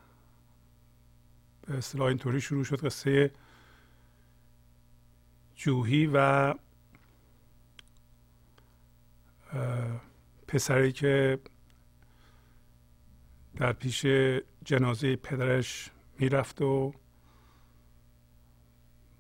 به 1.66 1.78
اصطلاح 1.78 2.08
اینطوری 2.08 2.42
شروع 2.42 2.64
شد 2.64 2.86
قصه 2.86 3.32
جوهی 5.56 6.10
و 6.14 6.54
پسری 10.48 10.92
که 10.92 11.40
در 13.56 13.74
پیش 13.74 14.06
جنازه 14.64 15.16
پدرش 15.16 15.90
می‌رفت 16.20 16.62
و 16.62 16.94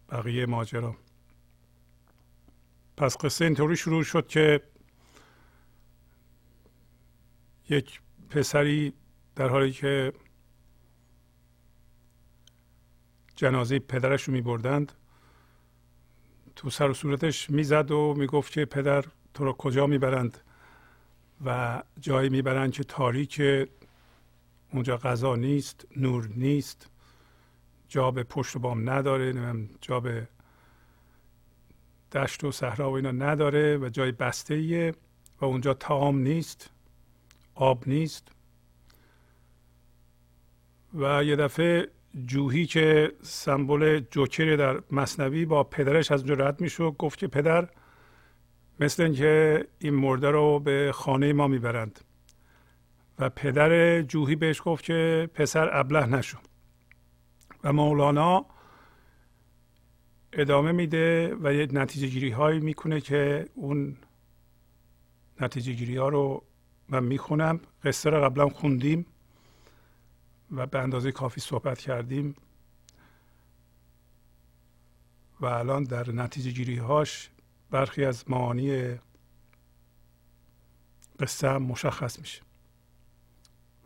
بقیه 0.09 0.45
ماجرا. 0.45 0.95
پس 2.97 3.17
قصه 3.17 3.45
اینطوری 3.45 3.75
شروع 3.77 4.03
شد 4.03 4.27
که 4.27 4.61
یک 7.69 8.01
پسری 8.29 8.93
در 9.35 9.49
حالی 9.49 9.71
که 9.71 10.13
جنازه 13.35 13.79
پدرش 13.79 14.23
رو 14.23 14.33
می 14.33 14.41
بردند 14.41 14.91
تو 16.55 16.69
سر 16.69 16.89
و 16.89 16.93
صورتش 16.93 17.49
می‌زد 17.49 17.91
و 17.91 18.13
می‌گفت 18.17 18.51
که 18.51 18.65
پدر 18.65 19.05
تو 19.33 19.45
رو 19.45 19.53
کجا 19.53 19.87
می‌برند؟ 19.87 20.37
و 21.45 21.83
جایی 21.99 22.29
می‌برند 22.29 22.71
که 22.71 22.83
تاریک 22.83 23.41
اونجا 24.71 24.97
غذا 24.97 25.35
نیست 25.35 25.87
نور 25.97 26.29
نیست. 26.35 26.89
جا 27.87 28.11
به 28.11 28.23
پشت 28.23 28.57
بام 28.57 28.89
نداره 28.89 29.67
جا 29.81 29.99
به 29.99 30.27
دشت 32.11 32.43
و 32.43 32.51
صحرا 32.51 32.91
و 32.91 32.93
اینا 32.93 33.11
نداره 33.11 33.77
و 33.77 33.89
جای 33.89 34.11
بسته 34.11 34.53
ایه 34.53 34.93
و 35.41 35.45
اونجا 35.45 35.73
تام 35.73 36.17
نیست 36.17 36.69
آب 37.55 37.87
نیست. 37.87 38.27
و 40.93 41.23
یه 41.23 41.35
دفعه 41.35 41.87
جوهی 42.25 42.65
که 42.65 43.11
سمبل 43.21 43.99
جوکر 44.11 44.55
در 44.55 44.81
مصنوی 44.91 45.45
با 45.45 45.63
پدرش 45.63 46.11
از 46.11 46.23
اونجا 46.23 46.45
رد 46.45 46.79
گفت 46.97 47.19
که 47.19 47.27
پدر 47.27 47.69
مثل 48.79 49.03
اینکه 49.03 49.65
این 49.79 49.93
مرده 49.93 50.31
رو 50.31 50.59
به 50.59 50.91
خانه 50.93 51.33
ما 51.33 51.47
می‌برند. 51.47 51.99
و 53.19 53.29
پدر 53.29 54.01
جوهی 54.01 54.35
بهش 54.35 54.61
گفت 54.65 54.83
که 54.83 55.29
پسر 55.33 55.79
ابله 55.79 56.05
نشو. 56.05 56.37
و 57.63 57.73
مولانا 57.73 58.45
ادامه 60.33 60.71
میده 60.71 61.35
و 61.41 61.53
یه 61.53 61.67
نتیجه 61.71 62.07
گیری 62.07 62.29
هایی 62.29 62.59
می‌کنه 62.59 63.01
که 63.01 63.45
اون 63.55 63.97
نتیجه 65.41 65.73
گیری 65.73 65.97
ها 65.97 66.09
رو 66.09 66.43
من 66.89 67.03
می‌خونم. 67.03 67.59
قصه 67.83 68.09
رو 68.09 68.21
قبلا 68.21 68.49
خوندیم. 68.49 69.05
و 70.51 70.65
به 70.65 70.79
اندازه 70.79 71.11
کافی 71.11 71.41
صحبت 71.41 71.79
کردیم 71.79 72.35
و 75.39 75.45
الان 75.45 75.83
در 75.83 76.11
نتیجه 76.11 76.51
گیری 76.51 76.77
هاش 76.77 77.29
برخی 77.71 78.05
از 78.05 78.29
معانی 78.29 78.95
قصه 81.19 81.49
هم 81.49 81.63
مشخص 81.63 82.19
میشه 82.19 82.41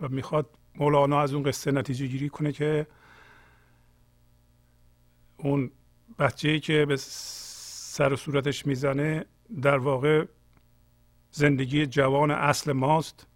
و 0.02 0.08
می‌خواد 0.08 0.58
مولانا 0.76 1.22
از 1.22 1.34
اون 1.34 1.44
قصه 1.44 1.72
نتیجه 1.72 2.08
گیری 2.08 2.30
کنه 2.30 2.52
که 2.52 2.88
اون 5.38 5.72
بچه 6.20 6.60
که 6.60 6.86
به 6.86 6.96
سر 6.98 8.14
و 8.14 8.16
صورتش 8.16 8.66
می‌زنه 8.66 9.26
در 9.62 9.78
واقع 9.78 10.26
زندگی 11.32 11.86
جوان 11.86 12.32
اصل 12.32 12.72
ماست. 12.72 13.28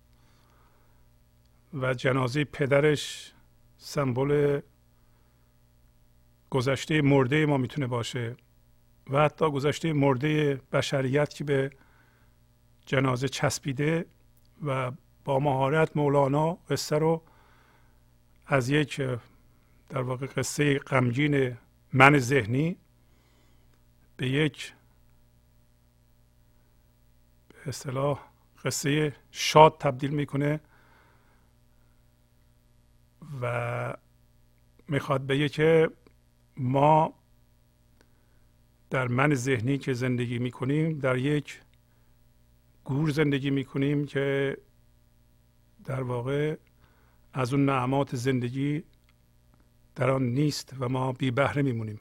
و 1.73 1.93
جنازه 1.93 2.43
پدرش 2.43 3.33
سمبل 3.77 4.61
گذشته 6.49 7.01
مرده 7.01 7.45
ما 7.45 7.57
می‌تونه 7.57 7.87
باشه 7.87 8.35
و 9.09 9.21
حتی 9.21 9.51
گذشته 9.51 9.93
مرده 9.93 10.61
بشریت 10.71 11.33
که 11.33 11.43
به 11.43 11.71
جنازه 12.85 13.27
چسبیده 13.27 14.05
و 14.65 14.91
با 15.25 15.39
مهارت 15.39 15.97
مولانا 15.97 16.53
قصه 16.53 16.97
رو 16.97 17.21
از 18.45 18.69
یک 18.69 19.01
در 19.89 20.01
واقع 20.01 20.25
قصه 20.25 20.79
غمگین 20.79 21.57
من 21.93 22.17
ذهنی 22.17 22.77
به 24.17 24.29
یک 24.29 24.73
به 27.49 27.69
اصطلاح 27.69 28.19
قصه 28.65 29.15
شاد 29.31 29.77
تبدیل 29.79 30.11
می‌کنه. 30.11 30.59
و 33.41 33.93
می‌خواد 34.87 35.27
بگه 35.27 35.49
که 35.49 35.89
ما 36.57 37.13
در 38.89 39.07
من 39.07 39.35
ذهنی 39.35 39.77
که 39.77 39.93
زندگی 39.93 40.39
می‌کنیم 40.39 40.99
در 40.99 41.17
یک 41.17 41.59
گور 42.83 43.09
زندگی 43.09 43.49
می‌کنیم 43.49 44.05
که 44.05 44.57
در 45.85 46.03
واقع 46.03 46.55
از 47.33 47.53
اون 47.53 47.65
نعمات 47.65 48.15
زندگی 48.15 48.83
در 49.95 50.09
آن 50.09 50.23
نیست 50.23 50.73
و 50.79 50.89
ما 50.89 51.11
بی 51.11 51.31
بهره 51.31 51.61
میمونیم. 51.61 51.99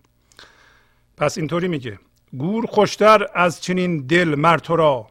پس 1.16 1.38
اینطوری 1.38 1.68
میگه 1.68 1.98
گور 2.32 2.66
خوشتر 2.66 3.26
از 3.34 3.62
چنین 3.62 4.06
دل 4.06 4.34
مر 4.34 4.58
تو 4.58 4.76
را 4.76 5.06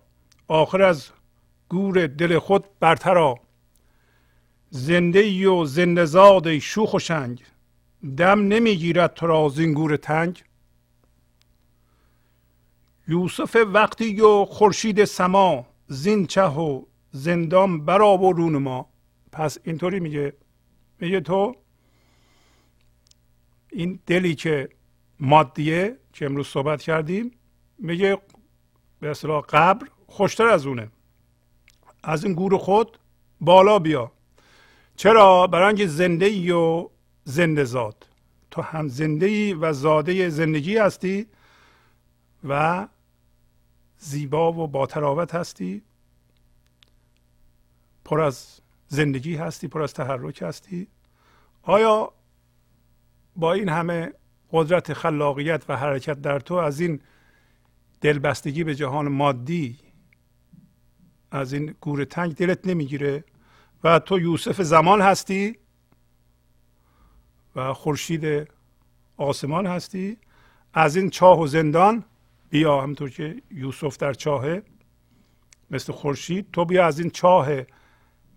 آخر 0.47 0.81
از 0.81 1.09
گور 1.69 2.07
دل 2.07 2.39
خود 2.39 2.65
برترا 2.79 3.35
زنده 4.73 5.19
ای 5.19 5.45
و 5.45 5.65
زنده 5.65 6.05
زاد 6.05 6.57
شوخ 6.57 6.93
و 6.93 6.99
شنگ. 6.99 7.43
دم 8.17 8.39
نمی‌گیرد 8.47 9.13
تو 9.13 9.27
را 9.27 9.49
زینگور 9.49 9.97
تنگ. 9.97 10.43
یوسف 13.07 13.55
وقتی 13.73 14.21
و 14.21 14.45
خورشید 14.45 15.05
سما 15.05 15.65
زین 15.87 16.25
چه 16.25 16.43
و 16.43 16.83
زندان 17.11 17.85
برا 17.85 18.17
و 18.17 18.33
رون 18.33 18.57
ما. 18.57 18.89
پس 19.31 19.57
اینطوری 19.63 19.99
میگه. 19.99 20.33
میگه 20.99 21.21
تو 21.21 21.55
این 23.71 23.99
دلی 24.05 24.35
که 24.35 24.69
مادیه 25.19 25.97
که 26.13 26.25
امروز 26.25 26.47
صحبت 26.47 26.81
کردیم 26.81 27.31
میگه 27.77 28.17
به 28.99 29.09
اصطلاح 29.09 29.41
قبر 29.49 29.87
خوشتر 30.07 30.47
از 30.47 30.65
اونه. 30.65 30.91
از 32.03 32.23
این 32.23 32.33
گور 32.33 32.57
خود 32.57 32.97
بالا 33.41 33.79
بیا. 33.79 34.11
چرا؟ 35.01 35.47
برای 35.47 35.67
اینکه 35.67 35.87
زنده 35.87 36.25
ای 36.25 36.51
و 36.51 36.89
زنده 37.23 37.63
زاد 37.63 38.07
تو 38.51 38.61
هم 38.61 38.87
زنده 38.87 39.25
ای 39.25 39.53
و 39.53 39.73
زاده 39.73 40.29
زندگی 40.29 40.77
هستی 40.77 41.27
و 42.43 42.87
زیبا 43.97 44.53
و 44.53 44.67
با 44.67 44.85
تراوت 44.85 45.35
هستی. 45.35 45.81
پر 48.05 48.21
از 48.21 48.59
زندگی 48.87 49.35
هستی 49.35 49.67
پر 49.67 49.81
از 49.81 49.93
تحرک 49.93 50.41
هستی. 50.41 50.87
آیا 51.63 52.13
با 53.35 53.53
این 53.53 53.69
همه 53.69 54.13
قدرت 54.51 54.93
خلاقیت 54.93 55.69
و 55.69 55.77
حرکت 55.77 56.21
در 56.21 56.39
تو 56.39 56.53
از 56.53 56.79
این 56.79 57.01
دلبستگی 58.01 58.63
به 58.63 58.75
جهان 58.75 59.07
مادی 59.07 59.79
از 61.31 61.53
این 61.53 61.75
گور 61.81 62.05
تنگ 62.05 62.35
دلت 62.35 62.67
نمی‌گیره؟ 62.67 63.23
و 63.83 63.99
تو 63.99 64.19
یوسف 64.19 64.61
زمان 64.61 65.01
هستی؟ 65.01 65.57
و 67.55 67.73
خورشید 67.73 68.47
آسمان 69.17 69.67
هستی؟ 69.67 70.17
از 70.73 70.95
این 70.95 71.09
چاه 71.09 71.39
و 71.39 71.47
زندان؟ 71.47 72.03
بیا 72.49 72.81
همطور 72.81 73.09
که 73.09 73.41
یوسف 73.51 73.97
در 73.97 74.13
چاهه 74.13 74.63
مثل 75.71 75.93
خورشید 75.93 76.51
تو 76.53 76.65
بیا 76.65 76.85
از 76.85 76.99
این 76.99 77.09
چاه 77.09 77.49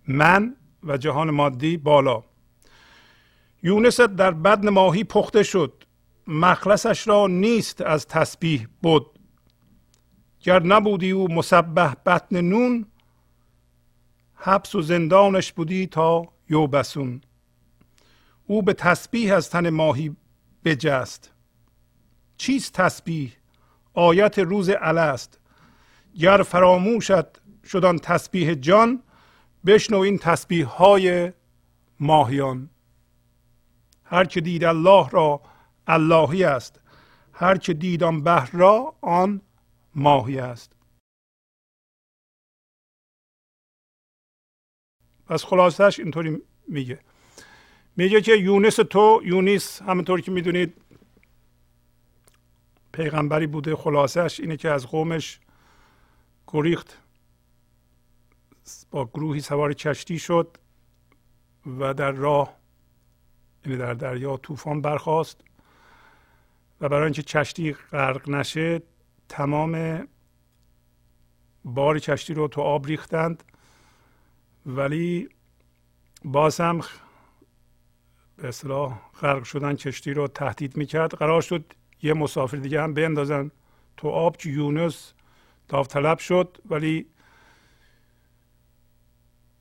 من 0.07 0.55
و 0.83 0.97
جهان 0.97 1.29
مادی 1.29 1.77
بالا. 1.77 2.23
یونست 3.63 4.01
در 4.01 4.31
بدن 4.31 4.69
ماهی 4.69 5.03
پخته 5.03 5.43
شد. 5.43 5.83
مخلصش 6.27 7.07
را 7.07 7.27
نیست 7.27 7.81
از 7.81 8.07
تسبیح 8.07 8.67
بود 8.81 9.05
گر 10.39 10.63
نبودی 10.63 11.11
او 11.11 11.33
مسبح 11.33 11.93
بطن 12.05 12.41
نون 12.41 12.85
حبس 14.35 14.75
و 14.75 14.81
زندانش 14.81 15.53
بودی 15.53 15.87
تا 15.87 16.27
یوبسون. 16.49 17.21
او 18.47 18.61
به 18.61 18.73
تسبیح 18.73 19.35
از 19.35 19.49
تن 19.49 19.69
ماهی 19.69 20.15
بجست. 20.65 21.31
چیست 22.37 22.73
تسبیح؟ 22.73 23.33
آیت 23.93 24.39
روز 24.39 24.71
الست. 24.81 25.39
گر 26.19 26.43
فراموشت 26.43 27.41
شدن 27.65 27.97
تسبیح 27.97 28.53
جان 28.53 29.03
بشنو 29.65 29.99
این 29.99 30.17
تسبیح 30.17 30.65
های 30.65 31.33
ماهیان. 31.99 32.69
هر 34.03 34.25
که 34.25 34.41
دید 34.41 34.63
الله 34.63 35.09
را 35.09 35.41
اللهی 35.87 36.43
است 36.43 36.79
هر 37.33 37.57
که 37.57 37.73
دید 37.73 38.03
آن 38.03 38.23
بحر 38.23 38.49
را 38.53 38.95
آن 39.01 39.41
ماهی 39.95 40.39
است. 40.39 40.74
پس 45.27 45.45
خلاصش 45.45 45.99
اینطوری 45.99 46.41
میگه. 46.67 46.99
میگه 47.97 48.21
که 48.21 48.35
یونس 48.35 48.75
تو 48.75 49.21
یونیس 49.23 49.81
همونطور 49.81 50.21
که 50.21 50.31
می‌دونید 50.31 50.73
پیغمبری 52.91 53.47
بوده 53.47 53.75
خلاصش 53.75 54.39
اینه 54.39 54.57
که 54.57 54.69
از 54.69 54.87
قومش 54.87 55.39
گریخت 56.47 56.97
با 58.91 59.05
گروهی 59.05 59.41
سوار 59.41 59.73
کشتی 59.73 60.19
شد 60.19 60.57
و 61.79 61.93
در 61.93 62.11
راه 62.11 62.55
یعنی 63.65 63.77
در 63.77 63.93
دریا 63.93 64.37
طوفان 64.37 64.81
برخاست 64.81 65.41
و 66.81 66.89
برای 66.89 67.03
اینکه 67.03 67.23
کشتی 67.23 67.73
غرق 67.73 68.29
نشه 68.29 68.81
تمام 69.29 70.07
بار 71.65 71.99
کشتی 71.99 72.33
رو 72.33 72.47
تو 72.47 72.61
آب 72.61 72.85
ریختند 72.85 73.43
ولی 74.65 75.29
باز 76.25 76.59
هم 76.59 76.81
به 78.37 78.47
اصطلاح 78.47 78.99
غرق 79.21 79.43
شدن 79.43 79.75
کشتی 79.75 80.13
رو 80.13 80.27
تهدید 80.27 80.77
می‌کرد. 80.77 81.13
قرار 81.13 81.41
شد 81.41 81.73
یه 82.01 82.13
مسافر 82.13 82.57
دیگه 82.57 82.81
هم 82.81 82.93
بندازن 82.93 83.51
تو 83.97 84.07
آب 84.07 84.37
که 84.37 84.49
یونس 84.49 85.13
داوطلب 85.67 86.17
شد. 86.17 86.57
ولی 86.69 87.05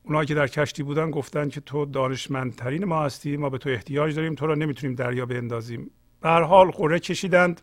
اونایی 0.02 0.26
که 0.26 0.34
در 0.34 0.46
کشتی 0.46 0.82
بودن 0.82 1.10
گفتن 1.10 1.48
که 1.48 1.60
تو 1.60 1.84
دانشمندترین 1.84 2.84
ما 2.84 3.02
هستی 3.04 3.36
ما 3.36 3.50
به 3.50 3.58
تو 3.58 3.70
احتیاج 3.70 4.16
داریم 4.16 4.34
تو 4.34 4.46
رو 4.46 4.54
نمی‌تونیم 4.54 4.96
دریا 4.96 5.26
بندازیم 5.26 5.90
به 6.20 6.28
هر 6.28 6.42
حال 6.42 6.70
قره 6.70 6.98
کشیدند. 6.98 7.60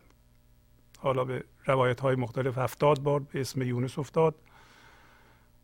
حالا 0.98 1.24
به 1.24 1.44
روایت 1.66 2.00
های 2.00 2.16
مختلف 2.16 2.58
هفتاد 2.58 3.00
بار 3.00 3.20
به 3.20 3.40
اسم 3.40 3.62
یونس 3.62 3.98
افتاد. 3.98 4.34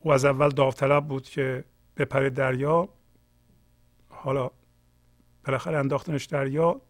او 0.00 0.12
از 0.12 0.24
اول 0.24 0.48
داوطلب 0.48 1.06
بود 1.08 1.22
که 1.22 1.64
بپره 1.96 2.30
دریا 2.30 2.88
حالا 4.08 4.50
بالاخره 5.44 5.78
انداختنش 5.78 6.24
دریا 6.24 6.80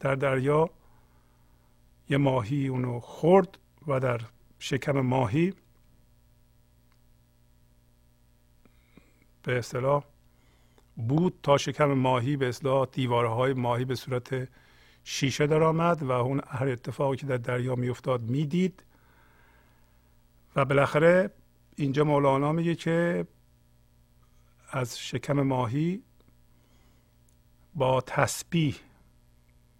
در 0.00 0.14
دریا 0.14 0.70
یه 2.08 2.16
ماهی 2.16 2.68
اونو 2.68 3.00
خورد 3.00 3.58
و 3.86 4.00
در 4.00 4.20
شکم 4.58 5.00
ماهی 5.00 5.54
به 9.42 9.58
اصطلاح 9.58 10.04
بود 10.96 11.38
تا 11.42 11.56
شکم 11.56 11.84
ماهی 11.84 12.36
به 12.36 12.48
اصطلاح 12.48 12.88
دیوارهای 12.92 13.52
ماهی 13.52 13.84
به 13.84 13.94
صورت 13.94 14.48
شیشه 15.04 15.46
در 15.46 15.62
آمد 15.62 16.02
و 16.02 16.10
اون 16.10 16.40
هر 16.48 16.68
اتفاقی 16.68 17.16
که 17.16 17.26
در 17.26 17.36
دریا 17.36 17.74
میافتاد 17.74 18.22
می‌دید 18.22 18.82
و 20.56 20.64
بالاخره 20.64 21.30
اینجا 21.78 22.04
مولانا 22.04 22.52
میگه 22.52 22.74
که 22.74 23.26
از 24.70 24.98
شکم 24.98 25.42
ماهی 25.42 26.02
با 27.74 28.00
تسبیح 28.00 28.76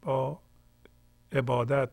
با 0.03 0.43
عبادت 1.33 1.91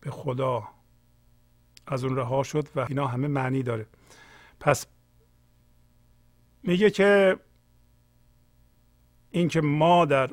به 0.00 0.10
خدا 0.10 0.68
از 1.86 2.04
اون 2.04 2.16
رها 2.16 2.42
شد 2.42 2.68
و 2.76 2.86
اینا 2.88 3.06
همه 3.06 3.28
معنی 3.28 3.62
داره. 3.62 3.86
پس 4.60 4.86
میگه 6.62 6.90
که 6.90 7.40
اینکه 9.30 9.60
ما 9.60 10.04
در 10.04 10.30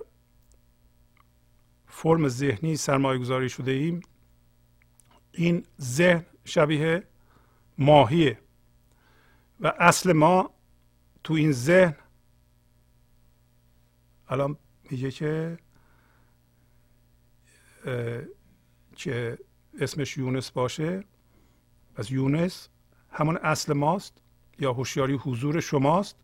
فرم 1.88 2.28
ذهنی 2.28 2.76
سرمایه 2.76 3.20
گذاری 3.20 3.50
شده 3.50 3.72
ایم 3.72 4.02
این 5.32 5.66
ذهن 5.82 6.26
شبیه 6.46 7.04
ماهیه. 7.78 8.40
و 9.60 9.74
اصل 9.80 10.14
ما 10.14 10.54
تو 11.24 11.34
این 11.34 11.52
ذهن 11.52 11.96
الان 14.28 14.58
میگه 14.92 15.12
که 15.12 15.58
که 18.96 19.38
اسمش 19.80 20.18
یونس 20.18 20.52
باشه. 20.52 21.04
پس 21.96 22.12
یونس 22.12 22.70
همون 23.12 23.38
اصل 23.38 23.74
ماست 23.74 24.22
یا 24.60 24.74
هوشیاری 24.74 25.14
حضور 25.14 25.60
شماست 25.60 26.16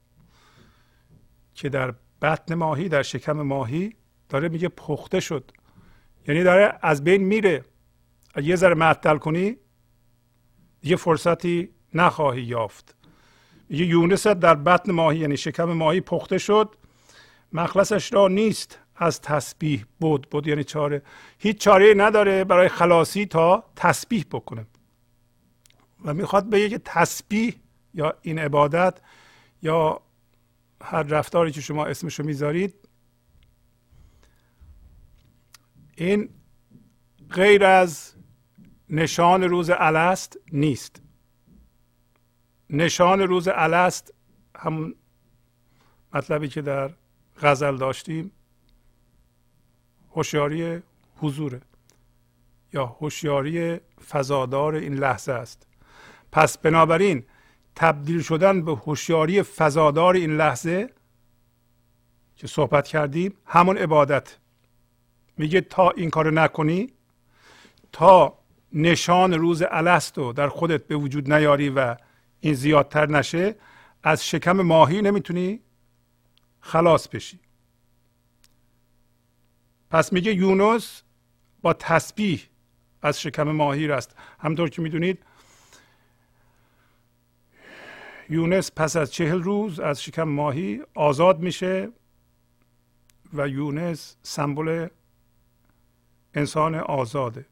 که 1.54 1.70
در 1.70 1.96
بطن 2.22 2.56
ماهی 2.56 2.90
در 2.90 3.04
شکم 3.04 3.42
ماهی 3.42 3.96
داره 4.30 4.50
میگه 4.50 4.70
پخته 4.70 5.20
شد. 5.20 5.52
یعنی 6.28 6.44
داره 6.44 6.80
از 6.82 7.04
بین 7.04 7.24
میره. 7.24 7.66
یه 8.44 8.56
ذره 8.56 8.76
معطل 8.76 9.18
کنی 9.18 9.58
یه 10.84 10.96
فرصتی 10.96 11.70
نخواهی 11.94 12.42
یافت. 12.42 12.96
یه 13.70 13.86
یونس 13.86 14.28
در 14.28 14.56
بطن 14.56 14.92
ماهی 14.92 15.20
یعنی 15.20 15.38
شکم 15.38 15.64
ماهی 15.64 16.02
پخته 16.02 16.38
شد. 16.38 16.76
مخلصش 17.54 18.14
را 18.14 18.28
نیست 18.28 18.80
از 18.96 19.22
تسبیح 19.22 19.86
بود 20.00 20.30
بود 20.30 20.48
یعنی 20.48 20.64
چاره. 20.64 21.02
هیچ 21.40 21.58
چاره 21.58 21.94
نداره 21.98 22.44
برای 22.44 22.68
خلاصی 22.68 23.26
تا 23.26 23.64
تسبیح 23.76 24.26
بکنه. 24.32 24.66
و 26.06 26.14
می‌خواد 26.14 26.50
بگه 26.50 26.70
که 26.70 26.78
تسبیح 26.86 27.56
یا 27.94 28.14
این 28.22 28.40
عبادت 28.40 29.00
یا 29.62 30.02
هر 30.82 31.04
رفتاری 31.04 31.52
که 31.52 31.62
شما 31.62 31.86
اسمشو 31.86 32.24
می‌ذارید 32.24 32.76
این 35.96 36.30
غیر 37.30 37.66
از 37.66 38.14
نشان 38.92 39.44
روز 39.44 39.72
الست 39.74 40.40
نیست. 40.52 41.02
نشان 42.70 43.22
روز 43.22 43.48
الست 43.52 44.14
همون 44.58 44.96
مطلبی 46.14 46.48
که 46.48 46.62
در 46.62 46.92
غزل 47.42 47.78
داشتیم 47.78 48.32
هوشیاری 50.16 50.82
حضوره 51.16 51.62
یا 52.74 52.86
هوشیاری 52.86 53.80
فضادار 54.10 54.76
این 54.76 54.94
لحظه 54.94 55.32
است. 55.32 55.68
پس 56.32 56.58
بنابراین 56.58 57.24
تبدیل 57.76 58.22
شدن 58.22 58.66
به 58.66 58.76
هوشیاری 58.76 59.44
فضادار 59.44 60.16
این 60.16 60.38
لحظه 60.38 60.90
که 62.36 62.48
صحبت 62.48 62.88
کردیم 62.88 63.34
همون 63.46 63.78
عبادت. 63.78 64.38
میگه 65.38 65.62
تا 65.62 65.90
این 65.90 66.10
کارو 66.10 66.32
نکنی 66.32 66.94
تا 67.92 68.41
نشان 68.74 69.34
روز 69.34 69.64
الست 69.70 70.18
رو 70.18 70.34
در 70.34 70.50
خودت 70.50 70.88
به 70.88 70.96
وجود 70.96 71.34
نیاری 71.34 71.70
و 71.70 71.96
این 72.40 72.54
زیادتر 72.54 73.06
نشه 73.06 73.56
از 74.04 74.28
شکم 74.28 74.62
ماهی 74.62 75.02
نمی‌تونی 75.02 75.60
خلاص 76.60 77.08
بشی. 77.08 77.40
پس 79.90 80.14
میگه 80.14 80.34
یونس 80.36 81.04
با 81.62 81.74
تسبیح 81.74 82.48
از 83.02 83.22
شکم 83.22 83.44
ماهی 83.44 83.88
رست. 83.88 84.16
همطور 84.40 84.70
که 84.70 84.82
می‌دونید 84.82 85.24
یونس 88.30 88.72
پس 88.76 88.96
از 88.96 89.12
چهل 89.14 89.42
روز 89.44 89.80
از 89.80 90.04
شکم 90.04 90.24
ماهی 90.24 90.82
آزاد 90.94 91.40
میشه 91.40 91.90
و 93.34 93.48
یونس 93.48 94.16
سمبل 94.24 94.88
انسان 96.34 96.76
آزاده. 96.76 97.46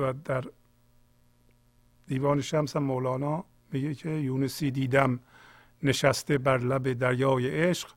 و 0.00 0.12
در 0.24 0.44
دیوان 2.06 2.40
شمس 2.40 2.76
مولانا 2.76 3.44
میگه 3.72 3.94
که 3.94 4.10
یونسی 4.10 4.70
دیدم 4.70 5.20
نشسته 5.82 6.38
بر 6.38 6.58
لب 6.58 6.92
دریای 6.92 7.50
عشق. 7.50 7.88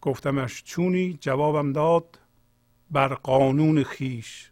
گفتمش 0.00 0.64
چونی؟ 0.64 1.18
جوابم 1.20 1.72
داد 1.72 2.20
بر 2.90 3.14
قانون 3.14 3.82
خیش. 3.82 4.50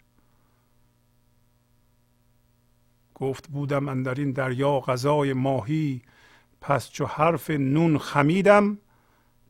گفت 3.15 3.49
بودم 3.49 3.89
اندر 3.89 4.15
این 4.15 4.31
دریا 4.31 4.81
غذای 4.81 5.33
ماهی 5.33 6.03
پس 6.61 6.91
چو 6.91 7.05
حرف 7.07 7.51
نون 7.51 7.99
خمیدم 7.99 8.79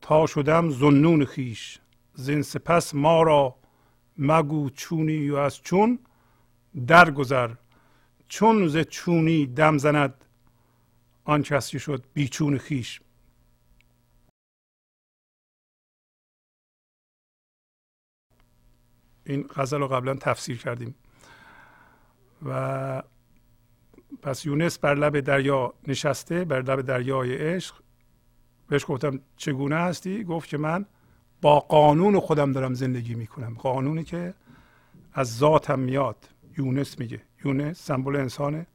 تا 0.01 0.27
شدم 0.27 0.71
زنون 0.71 1.25
خیش. 1.25 1.81
زین 2.15 2.43
سپس 2.43 2.95
ما 2.95 3.23
را 3.23 3.55
مگو 4.19 4.71
چونی 4.71 5.31
و 5.31 5.37
از 5.37 5.63
چون؟ 5.63 5.99
درگذر. 6.87 7.55
چون 8.29 8.69
ز 8.69 8.77
چونی 8.77 9.47
دم 9.47 9.79
زند 9.79 10.25
آن 11.25 11.43
کسی 11.43 11.79
شد 11.79 12.05
بیچون 12.13 12.59
خیش 12.59 13.01
این 19.27 19.49
غزل 19.55 19.81
رو 19.81 19.89
قبلا 19.89 20.15
تفسیر 20.15 20.59
کردیم. 20.59 20.95
و 22.47 23.03
پس 24.23 24.47
یونس 24.47 24.79
بر 24.79 24.95
لب 24.95 25.21
دریا 25.21 25.75
نشسته 25.87 26.45
بر 26.45 26.63
لب 26.63 26.81
دریای 26.81 27.37
عشق. 27.37 27.75
بهش 28.69 28.85
گفتم 28.89 29.21
چگونه 29.37 29.77
هستی؟ 29.77 30.25
گفت 30.25 30.49
که 30.49 30.59
من 30.59 30.87
با 31.43 31.61
قانون 31.61 32.21
خودم 32.21 32.53
دارم 32.53 32.75
زندگی 32.75 33.15
می‌کنم. 33.15 33.55
قانونی 33.55 34.05
که 34.05 34.35
از 35.13 35.37
ذاتم 35.37 35.79
میاد. 35.79 36.34
یونس 36.59 36.99
میگه. 36.99 37.23
یونس 37.45 37.83
سمبل 37.83 38.17
انسان 38.17 38.67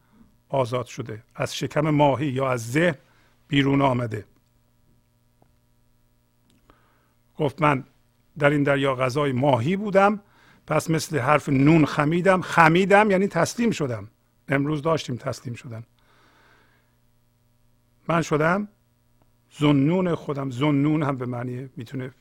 آزاد 0.50 0.86
شده. 0.86 1.24
از 1.36 1.56
شکم 1.56 1.90
ماهی 1.90 2.28
یا 2.28 2.52
از 2.52 2.72
ذهن 2.72 2.96
بیرون 3.48 3.82
آمده. 3.82 4.26
گفت 7.38 7.62
من 7.62 7.84
در 8.40 8.50
این 8.50 8.64
دریا 8.64 8.96
غذای 8.96 9.32
ماهی 9.32 9.76
بودم 9.76 10.22
پس 10.68 10.90
مثل 10.90 11.20
حرف 11.20 11.50
نون 11.50 11.86
خمیدم. 11.86 12.42
خمیدم 12.42 13.12
یعنی 13.12 13.28
تسلیم 13.28 13.72
شدم. 13.72 14.08
امروز 14.48 14.82
داشتیم 14.82 15.16
تسلیم 15.16 15.54
شدن. 15.54 15.84
من 18.08 18.22
شدم 18.22 18.68
زنون 19.60 20.16
خودم. 20.16 20.50
زنون 20.50 21.04
هم 21.04 21.18
به 21.18 21.26
معنی 21.26 21.70
می‌تونه 21.76 22.14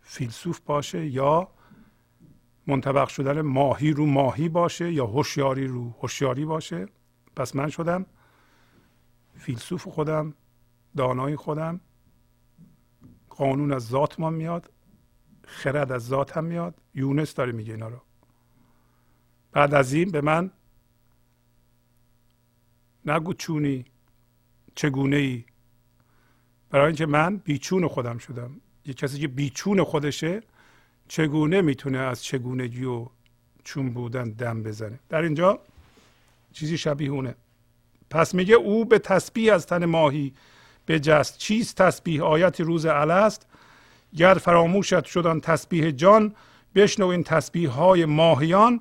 فیلسوف 0.00 0.60
باشه 0.60 1.06
یا 1.06 1.48
منطبق 2.66 3.08
شدن 3.08 3.40
ماهی 3.40 3.90
رو 3.90 4.06
ماهی 4.06 4.48
باشه 4.48 4.92
یا 4.92 5.06
هوشیاری 5.06 5.66
رو 5.66 5.90
هوشیاری 5.90 6.44
باشه. 6.44 6.86
پس 7.36 7.56
من 7.56 7.70
شدم 7.70 8.06
فیلسوف 9.34 9.88
خودم 9.88 10.34
دانای 10.96 11.36
خودم. 11.36 11.80
قانون 13.28 13.72
از 13.72 13.86
ذات 13.86 14.20
ما 14.20 14.30
میاد 14.30 14.70
خرد 15.44 15.92
از 15.92 16.06
ذات 16.06 16.36
هم 16.36 16.44
میاد. 16.44 16.74
یونس 16.94 17.34
داره 17.34 17.52
میگه 17.52 17.72
اینا 17.72 17.88
رو. 17.88 18.00
بعد 19.52 19.74
از 19.74 19.92
این 19.92 20.10
به 20.10 20.20
من 20.20 20.50
نگو 23.06 23.32
چونی 23.32 23.84
چگونه 24.74 25.16
ای 25.16 25.44
برای 26.70 26.86
اینکه 26.86 27.06
من 27.06 27.36
بیچون 27.36 27.88
خودم 27.88 28.18
شدم. 28.18 28.60
یه 28.84 28.94
کسی 28.94 29.18
که 29.18 29.28
بیچون 29.28 29.82
خودشه 29.82 30.42
چگونه 31.08 31.60
می‌تونه 31.60 31.98
از 31.98 32.24
چگونگی 32.24 32.84
و 32.84 33.06
چون 33.64 33.90
بودن 33.90 34.30
دم 34.30 34.62
بزنه؟ 34.62 34.98
در 35.08 35.22
اینجا 35.22 35.58
چیزی 36.52 36.78
شبیه 36.78 37.10
اونه. 37.10 37.34
پس 38.10 38.34
میگه 38.34 38.54
او 38.54 38.84
به 38.84 38.98
تسبیح 38.98 39.54
از 39.54 39.66
تن 39.66 39.84
ماهی 39.84 40.34
بجست. 40.88 41.38
چیست 41.38 41.76
تسبیح؟ 41.76 42.22
آیت 42.22 42.60
روز 42.60 42.86
است 42.86 43.46
گر 44.16 44.34
فراموشت 44.34 45.04
شدن 45.04 45.40
تسبیح 45.40 45.90
جان 45.90 46.34
بشنو 46.74 47.06
این 47.06 47.22
تسبیح 47.22 47.70
های 47.70 48.04
ماهیان. 48.04 48.80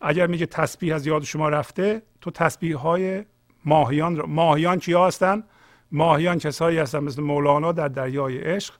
اگر 0.00 0.26
میگه 0.26 0.46
تسبیح 0.46 0.94
از 0.94 1.06
یاد 1.06 1.22
شما 1.22 1.48
رفته 1.48 2.02
تو 2.20 2.30
تسبیح 2.30 2.76
های 2.76 3.24
ماهیان 3.64 4.22
ماهیان 4.26 4.78
چیا 4.78 5.06
هستن؟ 5.06 5.44
ماهیان 5.92 6.38
کسایی 6.38 6.78
هستن 6.78 6.98
مثل 6.98 7.22
مولانا 7.22 7.72
در 7.72 7.88
دریای 7.88 8.38
عشق. 8.38 8.74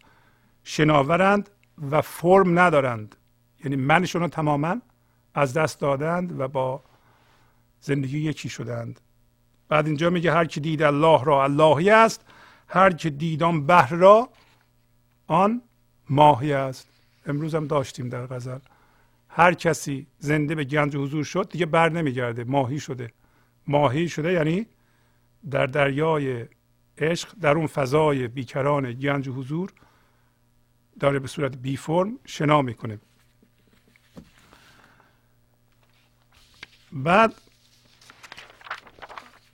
شناورند. 0.64 1.50
و 1.90 2.00
فرم 2.00 2.58
ندارند. 2.58 3.16
یعنی 3.64 3.76
منشون 3.76 4.22
رو 4.22 4.28
تماما 4.28 4.76
از 5.34 5.52
دست 5.52 5.80
دادند 5.80 6.40
و 6.40 6.48
با 6.48 6.82
زندگی 7.80 8.18
یکی 8.18 8.48
شدند. 8.48 9.00
بعد 9.68 9.86
اینجا 9.86 10.10
میگه 10.10 10.32
هر 10.32 10.44
که 10.44 10.60
دید 10.60 10.82
الله 10.82 11.24
را 11.24 11.44
اللهی 11.44 11.90
است 11.90 12.24
هر 12.68 12.92
که 12.92 13.10
دید 13.10 13.42
آن 13.42 13.66
بحر 13.66 13.94
را 13.94 14.28
آن 15.26 15.62
ماهی 16.10 16.52
است. 16.52 16.88
امروز 17.26 17.54
هم 17.54 17.66
داشتیم 17.66 18.08
در 18.08 18.26
غزل. 18.26 18.58
هر 19.28 19.54
کسی 19.54 20.06
زنده 20.18 20.54
به 20.54 20.64
گنج 20.64 20.96
حضور 20.96 21.24
شد 21.24 21.48
دیگه 21.48 21.66
بر 21.66 21.88
نمیگرده 21.88 22.44
ماهی 22.44 22.80
شده. 22.80 23.12
ماهی 23.66 24.08
شده 24.08 24.32
یعنی 24.32 24.66
در 25.50 25.66
دریای 25.66 26.46
عشق 26.98 27.34
در 27.40 27.56
اون 27.56 27.66
فضای 27.66 28.28
بیکران 28.28 28.92
گنج 28.92 29.28
حضور 29.28 29.72
داره 31.01 31.18
به 31.18 31.28
صورت 31.28 31.56
بی 31.56 31.77
فرم 31.77 32.18
شنا 32.24 32.62
می‌کنه. 32.62 32.98
بعد 36.93 37.35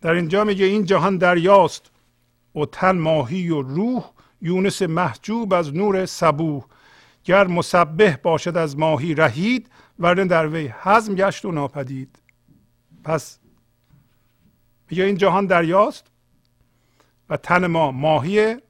در 0.01 0.13
اینجا 0.13 0.45
میگه 0.45 0.65
این 0.65 0.85
جهان 0.85 1.19
دریاست. 1.19 1.91
و 2.55 2.65
تن 2.65 2.99
ماهی 2.99 3.51
و 3.51 3.63
روح 3.63 4.11
یونس 4.41 4.83
محجوب 4.83 5.53
از 5.53 5.75
نور 5.75 6.07
صبوح. 6.07 6.65
گر 7.25 7.47
مسبه 7.47 8.21
باشد 8.23 8.57
از 8.57 8.79
ماهی 8.79 9.15
رهید 9.15 9.71
ورنه 9.99 10.25
در 10.25 10.49
وی 10.49 10.73
حزم 10.83 11.15
گشت 11.15 11.45
و 11.45 11.53
ناپدید. 11.53 12.19
پس 13.05 13.39
میگه 14.91 15.05
این 15.05 15.17
جهان 15.17 15.47
دریاست 15.47 16.07
و 17.29 17.37
تن 17.37 17.67
ما 17.67 17.93
ماهیه 17.93 18.63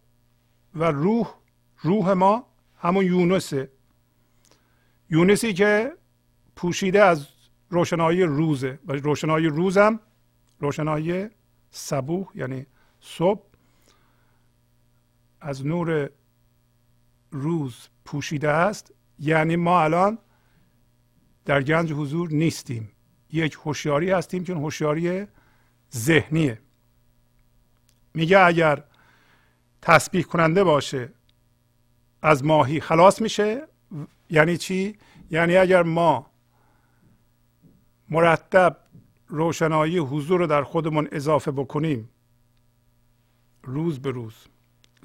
و 0.74 0.84
روح 0.84 1.34
روح 1.82 2.12
ما 2.12 2.51
همون 2.82 3.04
یونسه. 3.04 3.70
یونسی 5.10 5.52
که 5.52 5.92
پوشیده 6.56 7.04
از 7.04 7.26
روشنایی 7.70 8.22
روزه. 8.22 8.78
و 8.86 8.92
روشنایی 8.92 9.46
روزم 9.46 10.00
روشنایی 10.60 11.28
صبوح 11.70 12.28
یعنی 12.34 12.66
صبح 13.00 13.46
از 15.40 15.66
نور 15.66 16.10
روز 17.30 17.88
پوشیده 18.04 18.48
است. 18.48 18.92
یعنی 19.18 19.56
ما 19.56 19.82
الان 19.82 20.18
در 21.44 21.62
گنج 21.62 21.92
حضور 21.92 22.28
نیستیم. 22.28 22.92
یک 23.32 23.58
هوشیاری 23.64 24.10
هستیم 24.10 24.44
چون 24.44 24.56
هوشیاری 24.56 25.26
ذهنیه. 25.94 26.60
میگه 28.14 28.38
اگر 28.38 28.84
تسبیح 29.82 30.22
کننده 30.22 30.64
باشه 30.64 31.12
از 32.22 32.44
ماهی 32.44 32.80
خلاص 32.80 33.22
میشه؟ 33.22 33.68
یعنی 34.30 34.56
چی؟ 34.56 34.98
یعنی 35.30 35.56
اگر 35.56 35.82
ما 35.82 36.26
مرتب 38.08 38.76
روشنایی 39.26 39.98
حضور 39.98 40.40
رو 40.40 40.46
در 40.46 40.62
خودمون 40.62 41.08
اضافه 41.12 41.50
بکنیم 41.50 42.08
روز 43.62 43.98
به 43.98 44.10
روز 44.10 44.34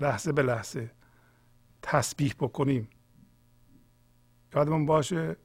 لحظه 0.01 0.31
به 0.31 0.43
لحظه 0.43 0.91
تسبیح 1.81 2.33
بکنیم 2.39 2.89
یادمون 4.55 4.85
باشه؟ 4.85 5.37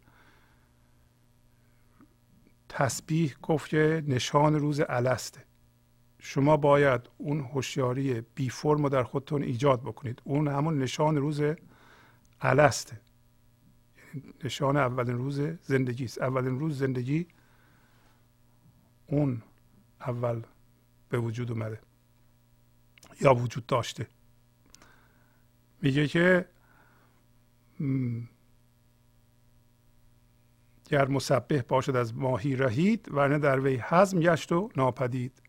تسبیح 2.68 3.36
گفت 3.42 3.70
که 3.70 4.02
نشان 4.06 4.54
روز 4.54 4.80
السته 4.88 5.51
شما 6.24 6.56
باید 6.56 7.00
اون 7.18 7.40
هوشیاری 7.40 8.20
بی 8.20 8.50
فرم 8.50 8.82
رو 8.82 8.88
در 8.88 9.02
خودتون 9.02 9.42
ایجاد 9.42 9.80
بکنید. 9.80 10.22
اون 10.24 10.48
همون 10.48 10.78
نشان 10.78 11.16
روز 11.16 11.42
السته 12.40 13.00
یعنی 13.98 14.34
نشان 14.44 14.76
اولین 14.76 15.18
روز 15.18 15.40
زندگی 15.62 16.04
است. 16.04 16.22
اولین 16.22 16.58
روز 16.58 16.78
زندگی 16.78 17.26
اون 19.06 19.42
اول 20.00 20.42
به 21.08 21.18
وجود 21.18 21.50
اومده 21.50 21.80
یا 23.20 23.34
وجود 23.34 23.66
داشته. 23.66 24.08
میگه 25.80 26.08
که 26.08 26.48
گر 30.84 31.08
مسبح 31.08 31.60
باشد 31.68 31.96
از 31.96 32.14
ماهی 32.14 32.56
رهید 32.56 33.08
ورنه 33.12 33.38
در 33.38 33.60
وی 33.60 33.76
حزم 33.76 34.20
گشت 34.20 34.52
و 34.52 34.70
ناپدید. 34.76 35.41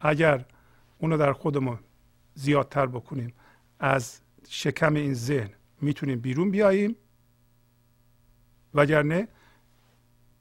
اگر 0.00 0.44
اونو 0.98 1.16
در 1.16 1.32
خودمون 1.32 1.78
زیادتر 2.34 2.86
بکنیم 2.86 3.34
از 3.80 4.20
شکم 4.48 4.94
این 4.94 5.14
ذهن 5.14 5.50
می‌تونیم 5.80 6.20
بیرون 6.20 6.50
بیاییم. 6.50 6.96
وگرنه 8.74 9.28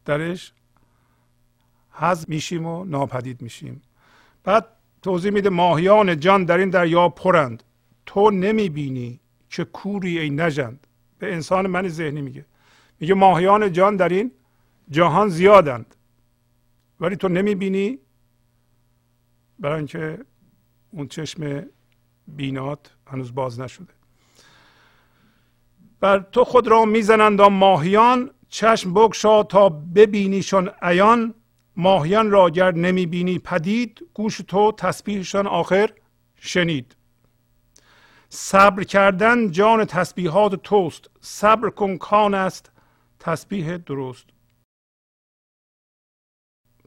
درش 0.06 0.54
حزم 1.92 2.26
میشیم 2.28 2.66
و 2.66 2.86
ناپدید 2.86 3.42
میشیم. 3.42 3.82
بعد 4.44 4.68
توضیح 5.02 5.32
میده 5.32 5.50
ماهیان 5.50 6.20
جان 6.20 6.46
در 6.46 6.58
این 6.58 6.70
دریا 6.70 7.10
پرند. 7.10 7.64
تو 8.06 8.32
نمی‌بینی 8.32 9.20
چه 9.50 9.64
کوری 9.64 10.20
ای 10.20 10.30
نژند. 10.30 10.88
به 11.20 11.34
انسان 11.34 11.68
من 11.68 11.88
ذهنی 11.88 12.22
میگه. 12.22 12.46
میگه 13.00 13.14
ماهیان 13.14 13.72
جان 13.72 13.96
در 13.96 14.10
این 14.10 14.32
جهان 14.90 15.30
زیادند. 15.30 15.96
ولی 17.00 17.16
تو 17.16 17.28
نمی‌بینی 17.28 18.00
برای 19.60 19.78
اینکه 19.78 20.26
اون 20.92 21.08
چشم 21.08 21.66
بینات 22.28 22.96
هنوز 23.08 23.36
باز 23.36 23.60
نشده. 23.60 23.94
بر 26.00 26.20
تو 26.20 26.44
خود 26.44 26.68
را 26.68 26.86
می‌زنند 26.86 27.42
ماهیان 27.42 28.32
چشم 28.50 28.94
بگشا 28.94 29.44
تا 29.44 29.70
ببینیشان 29.70 30.72
عیان. 30.82 31.34
ماهیان 31.76 32.32
را 32.32 32.50
گر 32.50 32.72
نمی‌بینی 32.72 33.40
پدید 33.40 34.06
گوش 34.14 34.38
تو 34.38 34.72
تسبیحشان 34.72 35.48
آخر 35.48 35.90
شنید. 36.36 36.96
صبر 38.30 38.84
کردن 38.84 39.52
جان 39.52 39.86
تسبیحات 39.86 40.56
توست. 40.56 41.10
صبر 41.22 41.70
کن 41.70 41.98
کان 41.98 42.34
است 42.34 42.72
تسبیح 43.20 43.78
درست. 43.78 44.26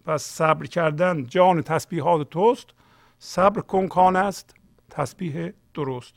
پس 0.09 0.23
صبر 0.23 0.67
کردن 0.67 1.27
جان 1.27 1.63
تسبیحات 1.63 2.31
توست. 2.31 2.67
صبر 3.19 3.61
کن 3.61 3.89
کان 3.89 4.17
است 4.17 4.55
تسبیح 4.91 5.53
درست. 5.75 6.15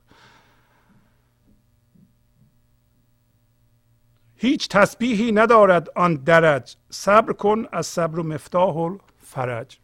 هیچ 4.36 4.70
تسبیحی 4.70 5.32
ندارد 5.32 5.90
آن 5.96 6.16
درج. 6.16 6.76
صبر 6.90 7.34
کن 7.34 7.66
از 7.72 7.88
صبر 7.88 8.20
و 8.20 8.24
مفتاح 8.24 8.78
الفرج. 8.78 9.80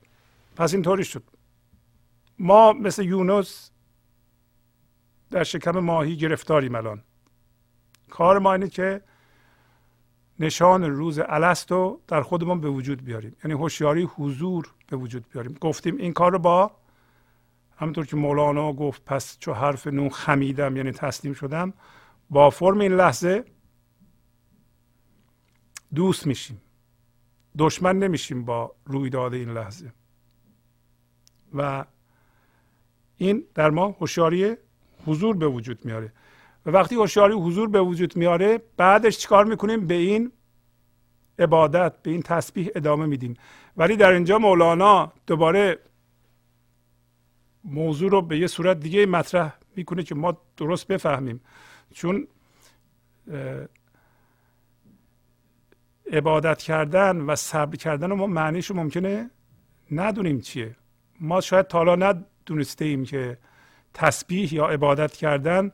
پس 0.55 0.73
اینطوری 0.73 1.03
شد. 1.03 1.23
ما 2.39 2.73
مثل 2.73 3.03
یونس 3.03 3.71
در 5.29 5.43
شکم 5.43 5.79
ماهی 5.79 6.17
گرفتاریم 6.17 6.75
الان. 6.75 7.03
کار 8.09 8.39
ما 8.39 8.53
اینه 8.53 8.67
که 8.67 9.01
نشان 10.39 10.83
روز 10.83 11.19
الست 11.25 11.69
در 12.07 12.21
خودمون 12.21 12.61
به 12.61 12.69
وجود 12.69 13.03
بیاریم. 13.03 13.35
یعنی 13.43 13.53
هوشیاری 13.53 14.03
حضور 14.03 14.73
به 14.87 14.97
وجود 14.97 15.25
بیاریم. 15.33 15.57
گفتیم 15.61 15.97
این 15.97 16.13
کار 16.13 16.31
رو 16.31 16.39
با 16.39 16.71
همونطور 17.77 18.05
که 18.05 18.15
مولانا 18.15 18.73
گفت 18.73 19.05
پس 19.05 19.37
چو 19.39 19.53
حرف 19.53 19.87
نون 19.87 20.09
خمیدم 20.09 20.77
یعنی 20.77 20.91
تسلیم 20.91 21.33
شدم 21.33 21.73
با 22.29 22.49
فرم 22.49 22.79
این 22.79 22.93
لحظه 22.93 23.45
دوست 25.95 26.27
میشیم. 26.27 26.61
دشمن 27.57 27.99
نمیشیم 27.99 28.45
با 28.45 28.75
رویداد 28.85 29.33
این 29.33 29.49
لحظه. 29.49 29.93
و 31.53 31.85
این 33.17 33.43
در 33.55 33.69
ما 33.69 33.87
هوشیاری 33.87 34.55
حضور 35.05 35.37
به 35.37 35.47
وجود 35.47 35.85
میاره. 35.85 36.13
و 36.67 36.71
وقتی 36.71 36.95
هوشیاری 36.95 37.33
حضور 37.33 37.69
به 37.69 37.81
وجود 37.81 38.17
میاره 38.17 38.61
بعدش 38.77 39.17
چیکار 39.17 39.45
می‌کنیم؟ 39.45 39.87
به 39.87 39.93
این 39.93 40.31
عبادت 41.39 42.01
به 42.01 42.11
این 42.11 42.21
تسبیح 42.21 42.69
ادامه 42.75 43.05
میدیم. 43.05 43.33
ولی 43.77 43.95
در 43.95 44.11
اینجا 44.11 44.37
مولانا 44.37 45.13
دوباره 45.27 45.79
موضوع 47.63 48.11
رو 48.11 48.21
به 48.21 48.37
یه 48.37 48.47
صورت 48.47 48.79
دیگه 48.79 49.05
مطرح 49.05 49.53
می‌کنه 49.75 50.03
که 50.03 50.15
ما 50.15 50.37
درست 50.57 50.87
بفهمیم. 50.87 51.41
چون 51.93 52.27
عبادت 56.11 56.61
کردن 56.61 57.21
و 57.21 57.35
صبر 57.35 57.75
کردن 57.75 58.13
ما 58.13 58.27
معنیش 58.27 58.65
رو 58.65 58.75
ممکنه 58.75 59.29
ندونیم 59.91 60.41
چیه. 60.41 60.75
ما 61.19 61.41
شاید 61.41 61.67
تا 61.67 61.77
حالا 61.77 61.95
ندونسته 61.95 62.85
ایم 62.85 63.05
که 63.05 63.37
تسبیح 63.93 64.53
یا 64.53 64.67
عبادت 64.67 65.13
کردن 65.13 65.71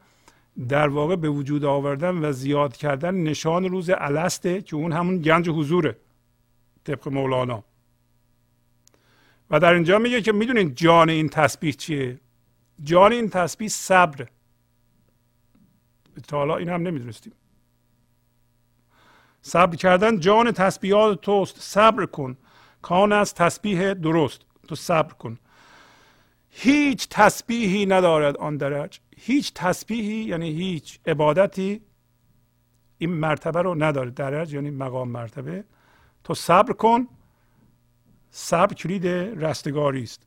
در 0.69 0.87
واقع 0.87 1.15
به 1.15 1.29
وجود 1.29 1.65
آوردن 1.65 2.25
و 2.25 2.31
زیاد 2.31 2.77
کردن 2.77 3.15
نشان 3.15 3.69
روز 3.69 3.89
السته 3.89 4.61
که 4.61 4.75
اون 4.75 4.91
همون 4.91 5.21
گنج 5.21 5.49
حضوره 5.49 5.97
طبق 6.83 7.07
مولانا. 7.07 7.63
و 9.49 9.59
در 9.59 9.73
اینجا 9.73 9.99
میگه 9.99 10.21
که 10.21 10.31
می‌دونین 10.31 10.75
جان 10.75 11.09
این 11.09 11.29
تسبیح 11.29 11.71
چیه؟ 11.71 12.19
جان 12.83 13.11
این 13.13 13.29
تسبیح 13.29 13.67
صبر. 13.67 14.27
تا 16.27 16.37
حالا 16.37 16.57
این 16.57 16.69
هم 16.69 16.81
نمی‌دونستیم. 16.81 17.33
صبر 19.41 19.75
کردن 19.75 20.19
جان 20.19 20.51
تسبیحات 20.51 21.21
توست 21.21 21.61
صبر 21.61 22.05
کن. 22.05 22.37
کان 22.81 23.11
از 23.11 23.33
تسبیح 23.33 23.93
درست 23.93 24.41
تو 24.67 24.75
صبر 24.75 25.13
کن. 25.13 25.39
هیچ 26.49 27.07
تسبیحی 27.09 27.85
ندارد 27.85 28.37
آن 28.37 28.57
درج. 28.57 28.99
هیچ 29.17 29.53
تسبیحی 29.53 30.23
یعنی 30.23 30.49
هیچ 30.51 30.99
عبادتی 31.05 31.81
این 32.97 33.09
مرتبه 33.13 33.61
رو 33.61 33.83
نداره 33.83 34.09
درج 34.09 34.53
یعنی 34.53 34.69
مقام 34.69 35.09
مرتبه. 35.09 35.63
تو 36.23 36.33
صبر 36.33 36.73
کن. 36.73 37.07
صبر 38.31 38.73
کلید 38.73 39.07
رستگاری 39.45 40.03
است. 40.03 40.21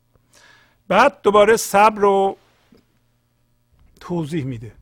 بعد 0.88 1.22
دوباره 1.22 1.56
صبر 1.56 2.00
رو 2.00 2.36
توضیح 4.00 4.44
میده. 4.44 4.72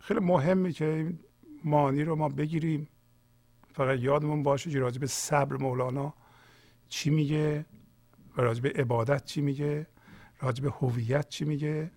خیلی 0.00 0.20
مهمه 0.20 0.72
که 0.72 0.84
این 0.84 1.18
مانی 1.64 2.04
رو 2.04 2.16
ما 2.16 2.28
بگیریم. 2.28 2.88
فقط 3.72 3.98
یادمون 3.98 4.42
باشه 4.42 4.70
که 4.70 4.78
راجع 4.78 5.00
به 5.00 5.06
صبر 5.06 5.56
مولانا 5.56 6.14
چی 6.88 7.10
میگه 7.10 7.64
و 8.36 8.42
راجع 8.42 8.62
به 8.62 8.72
عبادت 8.76 9.24
چی 9.24 9.40
میگه. 9.40 9.86
راجع 10.40 10.62
به 10.62 10.70
هویت 10.70 11.28
چی 11.28 11.44
میگه؟ 11.44 11.90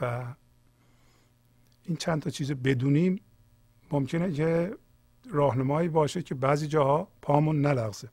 و 0.00 0.34
این 1.84 1.96
چند 1.96 2.22
تا 2.22 2.30
چیز 2.30 2.52
بدونیم 2.52 3.20
ممکنه 3.90 4.32
که 4.32 4.76
راهنمایی 5.30 5.88
باشه 5.88 6.22
که 6.22 6.34
بعضی 6.34 6.66
جاها 6.66 7.08
پامون 7.22 7.60
نلغزه. 7.60 8.08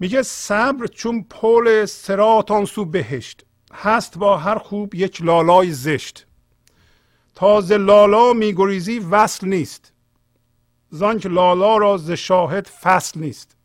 میگه 0.00 0.22
صبر 0.22 0.86
چون 0.86 1.22
پل 1.22 1.84
سرات 1.84 2.64
سو 2.64 2.84
بهشت 2.84 3.46
هست 3.72 4.18
با 4.18 4.36
هر 4.38 4.58
خوب 4.58 4.94
یک 4.94 5.22
لالای 5.22 5.72
زشت. 5.72 6.26
تازه 7.34 7.76
لالا 7.76 8.32
میگریزی 8.32 8.98
وصل 8.98 9.48
نیست 9.48 9.92
زان 10.90 11.18
که 11.18 11.28
لالا 11.28 11.76
را 11.76 11.96
ز 11.96 12.10
شاهد 12.10 12.66
فصل 12.66 13.20
نیست. 13.20 13.55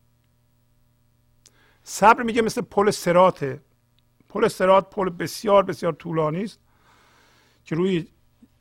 صبر 1.84 2.24
میگه 2.24 2.41
مثل 2.41 2.62
پل 2.62 2.91
سراته 2.91 3.62
پل 4.30 4.48
سرات 4.48 4.90
پل 4.90 5.10
بسیار 5.10 5.64
بسیار 5.64 5.94
طولانی 5.94 6.44
است 6.44 6.60
که 7.66 7.76
روی 7.76 8.08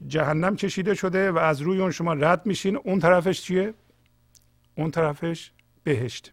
جهنم 0.06 0.56
کشیده 0.56 0.94
شده 0.94 1.30
و 1.30 1.38
از 1.38 1.60
روی 1.60 1.80
اون 1.80 1.90
شما 1.90 2.12
رد 2.12 2.46
میشین. 2.46 2.76
اون 2.76 2.98
طرفش 2.98 3.42
چیه؟ 3.42 3.74
اون 4.74 4.90
طرفش 4.90 5.52
بهشت. 5.84 6.32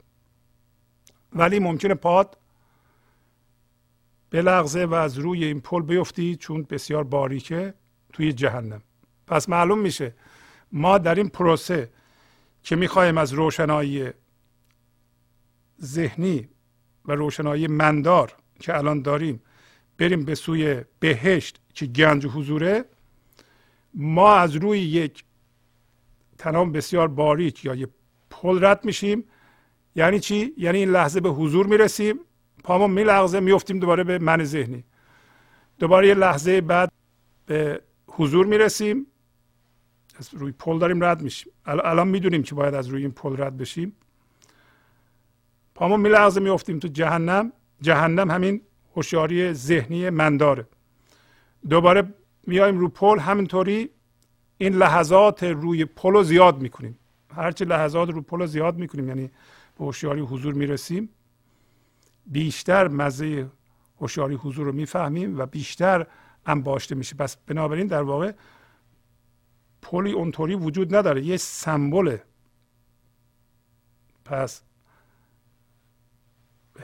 ولی 1.33 1.59
ممکنه 1.59 1.93
پاد 1.93 2.37
بلغزه 4.29 4.85
و 4.85 4.93
از 4.93 5.17
روی 5.17 5.45
این 5.45 5.61
پل 5.61 5.81
بیفتی 5.81 6.35
چون 6.35 6.63
بسیار 6.63 7.03
باریکه 7.03 7.73
توی 8.13 8.33
جهنم. 8.33 8.81
پس 9.27 9.49
معلوم 9.49 9.79
میشه 9.79 10.15
ما 10.71 10.97
در 10.97 11.15
این 11.15 11.29
پروسه 11.29 11.89
که 12.63 12.75
می‌خوایم 12.75 13.17
از 13.17 13.33
روشنایی 13.33 14.09
ذهنی 15.81 16.49
و 17.07 17.11
روشنایی 17.11 17.67
مندار 17.67 18.33
که 18.59 18.77
الان 18.77 19.01
داریم 19.01 19.41
بریم 19.97 20.25
به 20.25 20.35
سوی 20.35 20.81
بهشت 20.99 21.59
که 21.73 21.85
گنج 21.85 22.25
حضوره 22.25 22.85
ما 23.93 24.35
از 24.35 24.55
روی 24.55 24.79
یک 24.79 25.23
تنام 26.37 26.71
بسیار 26.71 27.07
باریک 27.07 27.65
یا 27.65 27.75
یه 27.75 27.87
پل 28.29 28.65
رد 28.65 28.85
میشیم. 28.85 29.23
یعنی 29.95 30.19
چی؟ 30.19 30.53
یعنی 30.57 30.77
این 30.77 30.89
لحظه 30.89 31.19
به 31.19 31.29
حضور 31.29 31.67
می‌رسیم 31.67 32.19
پامون 32.63 32.91
میلغزه 32.91 33.39
میفتیم 33.39 33.79
دوباره 33.79 34.03
به 34.03 34.19
من 34.19 34.43
ذهنی. 34.43 34.83
دوباره 35.79 36.07
یه 36.07 36.13
لحظه 36.13 36.61
بعد 36.61 36.91
به 37.45 37.81
حضور 38.07 38.45
می‌رسیم. 38.45 39.07
از 40.19 40.33
روی 40.33 40.51
پل 40.51 40.79
داریم 40.79 41.03
رد 41.03 41.21
میشیم. 41.21 41.53
الان 41.65 42.07
می‌دونیم 42.07 42.43
که 42.43 42.55
باید 42.55 42.73
از 42.73 42.87
روی 42.87 43.01
این 43.01 43.11
پل 43.11 43.41
رد 43.41 43.57
بشیم. 43.57 43.95
پامون 45.77 45.99
میلغزه 45.99 46.39
میفتیم 46.39 46.79
تو 46.79 46.87
جهنم. 46.87 47.51
جهنم 47.81 48.31
همین 48.31 48.61
هوشیاری 48.95 49.53
ذهنی 49.53 50.09
منداره 50.09 50.67
دوباره 51.69 52.13
میایم 52.47 52.77
رو 52.79 52.89
پل. 52.89 53.19
همینطوری 53.19 53.89
این 54.57 54.73
لحظات 54.73 55.43
روی 55.43 55.85
پل 55.85 56.11
رو 56.11 56.23
زیاد 56.23 56.61
می‌کنیم. 56.61 56.99
هرچی 57.35 57.65
لحظات 57.65 58.09
رو 58.09 58.21
پل 58.21 58.39
رو 58.39 58.47
زیاد 58.47 58.77
می‌کنیم 58.77 59.07
یعنی 59.07 59.31
به 59.77 59.85
هوشیاری 59.85 60.21
حضور 60.21 60.53
می‌رسیم. 60.53 61.09
بیشتر 62.25 62.87
مزه 62.87 63.47
هوشیاری 64.01 64.35
حضور 64.35 64.65
رو 64.65 64.71
می‌فهمیم 64.71 65.39
و 65.39 65.45
بیشتر 65.45 66.07
انباشته 66.45 66.95
میشه. 66.95 67.15
پس 67.15 67.37
بنابراین 67.37 67.87
در 67.87 68.01
واقع 68.01 68.31
پلی 69.81 70.11
اونطوری 70.11 70.55
وجود 70.55 70.95
نداره. 70.95 71.25
یه 71.25 71.37
سمبله. 71.37 72.23
پس 74.25 74.61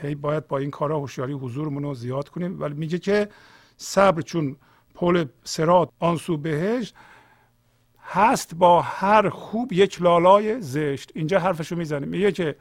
هی 0.02 0.15
باید 0.15 0.48
با 0.48 0.57
این 0.57 0.72
کارا 0.72 0.99
هوشیاری 0.99 1.34
حضورمون 1.34 1.84
رو 1.84 1.94
زیاد 1.94 2.30
کنیم. 2.30 2.61
ولی 2.61 2.74
میگه 2.74 2.99
که 2.99 3.30
صبر 3.78 4.22
چون 4.22 4.56
پل 4.95 5.26
سرات 5.44 5.90
آنسو 5.99 6.38
بهش 6.38 6.94
هست 8.03 8.56
با 8.56 8.82
هر 8.82 9.30
خوب 9.30 9.74
یک 9.74 10.02
لالای 10.02 10.61
زشت. 10.61 11.11
اینجا 11.15 11.40
حرفشو 11.40 11.76
می‌زنه. 11.76 12.06
میگه 12.06 12.32
که 12.32 12.56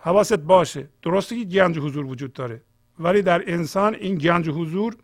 حواست 0.00 0.38
باشه. 0.38 0.88
درسته 1.02 1.38
که 1.38 1.44
گنج 1.44 1.78
حضور 1.78 2.06
وجود 2.06 2.32
داره. 2.32 2.62
ولی 2.98 3.22
در 3.22 3.52
انسان 3.52 3.94
این 3.94 4.14
گنج 4.14 4.48
حضور 4.48 4.96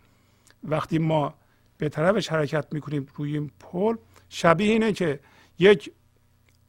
وقتی 0.64 0.98
ما 0.98 1.35
به 1.78 1.89
طرفش 1.89 2.28
حرکت 2.28 2.66
می‌کنیم 2.72 3.06
روی 3.16 3.32
این 3.32 3.51
پل 3.60 3.97
شبیه 4.28 4.72
اینه 4.72 4.93
که 4.93 5.20
یک 5.59 5.93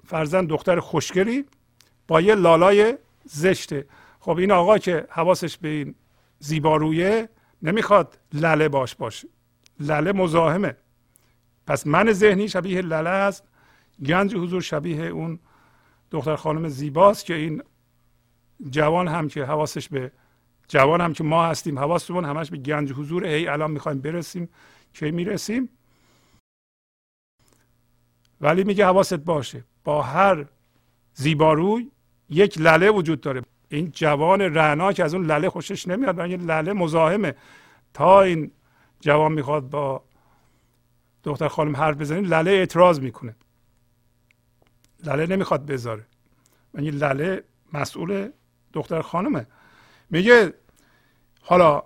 فرزند 0.05 0.47
دختر 0.47 0.79
خوشگری 0.79 1.45
با 2.07 2.21
یه 2.21 2.35
لالای 2.35 2.97
زشته. 3.23 3.85
خب 4.25 4.37
این 4.37 4.51
آقا 4.51 4.77
که 4.77 5.07
حواسش 5.09 5.57
به 5.57 5.67
این 5.67 5.95
زیبارویه 6.39 7.29
نمی‌خواد 7.61 8.19
لله 8.33 8.69
باش 8.69 8.95
باشه. 8.95 9.27
لله 9.79 10.11
مزاحمه. 10.11 10.75
پس 11.67 11.87
من 11.87 12.11
ذهنی 12.11 12.49
شبیه 12.49 12.81
لله 12.81 13.09
است. 13.09 13.43
گنج 14.05 14.35
حضور 14.35 14.61
شبیه 14.61 15.01
اون 15.05 15.39
دختر 16.11 16.35
خانم 16.35 16.67
زیباست 16.67 17.25
که 17.25 17.33
این 17.33 17.63
جوان 18.69 19.07
هم 19.07 19.27
که 19.27 19.45
حواسش 19.45 19.89
به 19.89 20.11
جوان 20.67 21.01
هم 21.01 21.13
که 21.13 21.23
ما 21.23 21.45
هستیم 21.45 21.79
حواسمون 21.79 22.25
همش 22.25 22.49
به 22.51 22.57
گنج 22.57 22.91
حضور. 22.91 23.25
هی 23.25 23.47
الان 23.47 23.71
می‌خوایم 23.71 24.01
برسیم. 24.01 24.49
که 24.93 25.11
می‌رسیم؟ 25.11 25.69
ولی 28.41 28.63
میگه 28.63 28.85
حواست 28.85 29.13
باشه. 29.13 29.63
با 29.83 30.01
هر 30.01 30.45
زیباروی 31.13 31.91
یک 32.29 32.57
لله 32.57 32.89
وجود 32.89 33.21
داره. 33.21 33.41
این 33.69 33.91
جوان 33.91 34.41
رعنا 34.41 34.93
که 34.93 35.03
از 35.03 35.13
اون 35.13 35.25
لله 35.25 35.49
خوشش 35.49 35.87
نمیاد 35.87 36.15
برای 36.15 36.37
لله 36.37 36.73
مزاحمه. 36.73 37.35
تا 37.93 38.21
این 38.21 38.51
جوان 38.99 39.31
می‌خواد 39.31 39.69
با 39.69 40.03
دختر 41.23 41.47
خانم 41.47 41.75
حرف 41.75 41.97
بزنه 41.97 42.21
لله 42.21 42.51
اعتراض 42.51 42.99
می‌کنه. 42.99 43.35
لله 45.03 45.25
نمی‌خواد 45.25 45.65
بذاره. 45.65 46.05
یعنی 46.73 46.91
لله 46.91 47.43
مسئول 47.73 48.29
دختر 48.73 49.01
خانمه. 49.01 49.47
میگه 50.09 50.53
حالا 51.41 51.83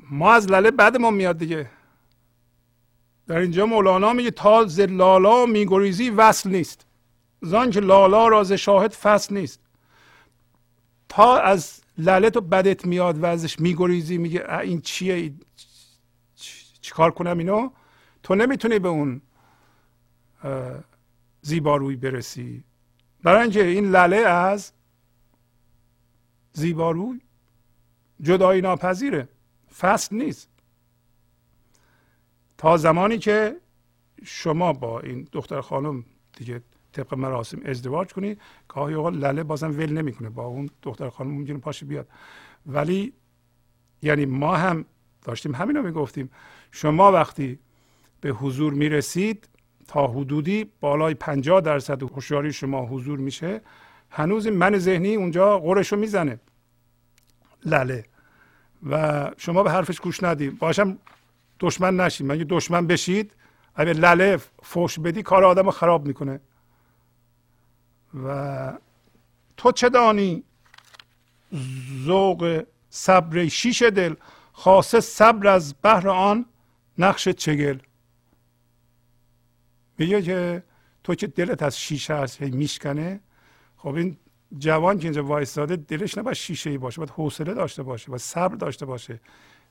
ما 0.00 0.32
از 0.32 0.50
لله 0.50 0.70
بعد 0.70 0.96
ما 0.96 1.10
میاد 1.10 1.38
دیگه. 1.38 1.70
در 3.26 3.36
اینجا 3.36 3.66
مولانا 3.66 4.12
میگه 4.12 4.30
تا 4.30 4.66
ز 4.66 4.80
لالا 4.80 5.46
میگریزی 5.46 6.10
وصل 6.10 6.50
نیست. 6.50 6.86
زان 7.42 7.70
که 7.70 7.80
لالا 7.80 8.28
را 8.28 8.44
ز 8.44 8.52
شاهد 8.52 8.92
فصل 8.92 9.34
نیست. 9.34 9.60
تا 11.08 11.38
از 11.38 11.80
لله 11.98 12.30
تو 12.30 12.40
بدت 12.40 12.86
میاد 12.86 13.18
و 13.18 13.26
ازش 13.26 13.60
میگریزی 13.60 14.18
میگه 14.18 14.58
این 14.58 14.80
چیه؟ 14.80 15.34
چیکار 16.80 17.10
کنم 17.10 17.38
اینو؟ 17.38 17.70
تو 18.22 18.34
نمی‌تونی 18.34 18.78
به 18.78 18.88
اون 18.88 19.20
زیباروی 21.40 21.96
برسی. 21.96 22.64
برای 23.22 23.42
اینکه 23.42 23.64
این 23.64 23.90
لله 23.90 24.16
از 24.16 24.72
زیباروی 26.52 27.20
جدایی 28.20 28.60
ناپذیره. 28.60 29.28
فصل 29.78 30.16
نیست. 30.16 30.48
تا 32.58 32.76
زمانی 32.76 33.18
که 33.18 33.56
شما 34.24 34.72
با 34.72 35.00
این 35.00 35.28
دختر 35.32 35.60
خانم 35.60 36.04
دیگه 36.36 36.62
طبق 36.96 37.14
مراسم 37.14 37.58
ازدواج 37.64 38.12
کنید 38.12 38.40
گاهی 38.68 38.94
اوقات 38.94 39.14
لله 39.14 39.42
بازم 39.42 39.70
ول 39.70 39.92
نمی‌کنه 39.92 40.30
با 40.30 40.44
اون 40.44 40.68
دختر 40.82 41.08
خانم 41.08 41.30
ممکنه 41.30 41.58
پاشه 41.58 41.86
بیاد. 41.86 42.08
ولی 42.66 43.12
یعنی 44.02 44.26
ما 44.26 44.56
هم 44.56 44.84
داشتیم 45.22 45.54
همین 45.54 45.80
می‌گفتیم. 45.80 46.30
شما 46.70 47.12
وقتی 47.12 47.58
به 48.20 48.28
حضور 48.30 48.72
می‌رسید 48.72 49.48
تا 49.88 50.06
حدودی 50.06 50.70
بالای 50.80 51.14
50 51.14 51.60
درصد 51.60 52.02
هوشیاری 52.02 52.52
شما 52.52 52.86
حضور 52.86 53.18
میشه. 53.18 53.60
هنوز 54.10 54.46
من 54.46 54.78
ذهنی 54.78 55.14
اونجا 55.14 55.58
قرش 55.58 55.92
رو 55.92 55.98
می‌زنه. 55.98 56.40
لله. 57.64 58.04
و 58.90 59.30
شما 59.36 59.62
به 59.62 59.70
حرفش 59.70 60.00
گوش 60.00 60.22
ندید 60.22 60.58
باشم 60.58 60.98
دشمن 61.60 61.96
نشید 61.96 62.26
مگه 62.26 62.44
دشمن 62.44 62.86
بشید؟ 62.86 63.36
اگه 63.74 63.92
لله 63.92 64.38
فوش 64.62 64.98
بدی 65.00 65.22
کار 65.22 65.44
آدم 65.44 65.64
رو 65.64 65.70
خراب 65.70 66.06
می‌کنه. 66.06 66.40
و 68.24 68.78
تو 69.56 69.72
چه 69.72 69.88
دانی؟ 69.88 70.44
ذوق 72.04 72.64
صبر 72.90 73.48
شیش 73.48 73.82
دل 73.82 74.14
خاصه 74.52 75.00
صبر 75.00 75.48
از 75.48 75.74
بهر 75.74 76.08
آن 76.08 76.46
نقش 76.98 77.28
چگل. 77.28 77.78
میگه 79.98 80.22
که 80.22 80.62
تو 81.04 81.14
که 81.14 81.26
دلت 81.26 81.62
از 81.62 81.80
شیشه 81.80 82.14
هست 82.14 82.40
میشکنه. 82.40 83.20
خب 83.76 83.94
این 83.94 84.16
جوان 84.58 84.98
که 84.98 85.04
اینجا 85.04 85.24
وایستاده 85.24 85.76
دلش 85.76 86.18
نباید 86.18 86.36
شیشه 86.36 86.70
ای 86.70 86.78
باشه 86.78 86.98
باید 86.98 87.10
حوصله 87.10 87.54
داشته 87.54 87.82
باشه 87.82 88.08
باید 88.08 88.20
صبر 88.20 88.54
داشته 88.54 88.86
باشه. 88.86 89.20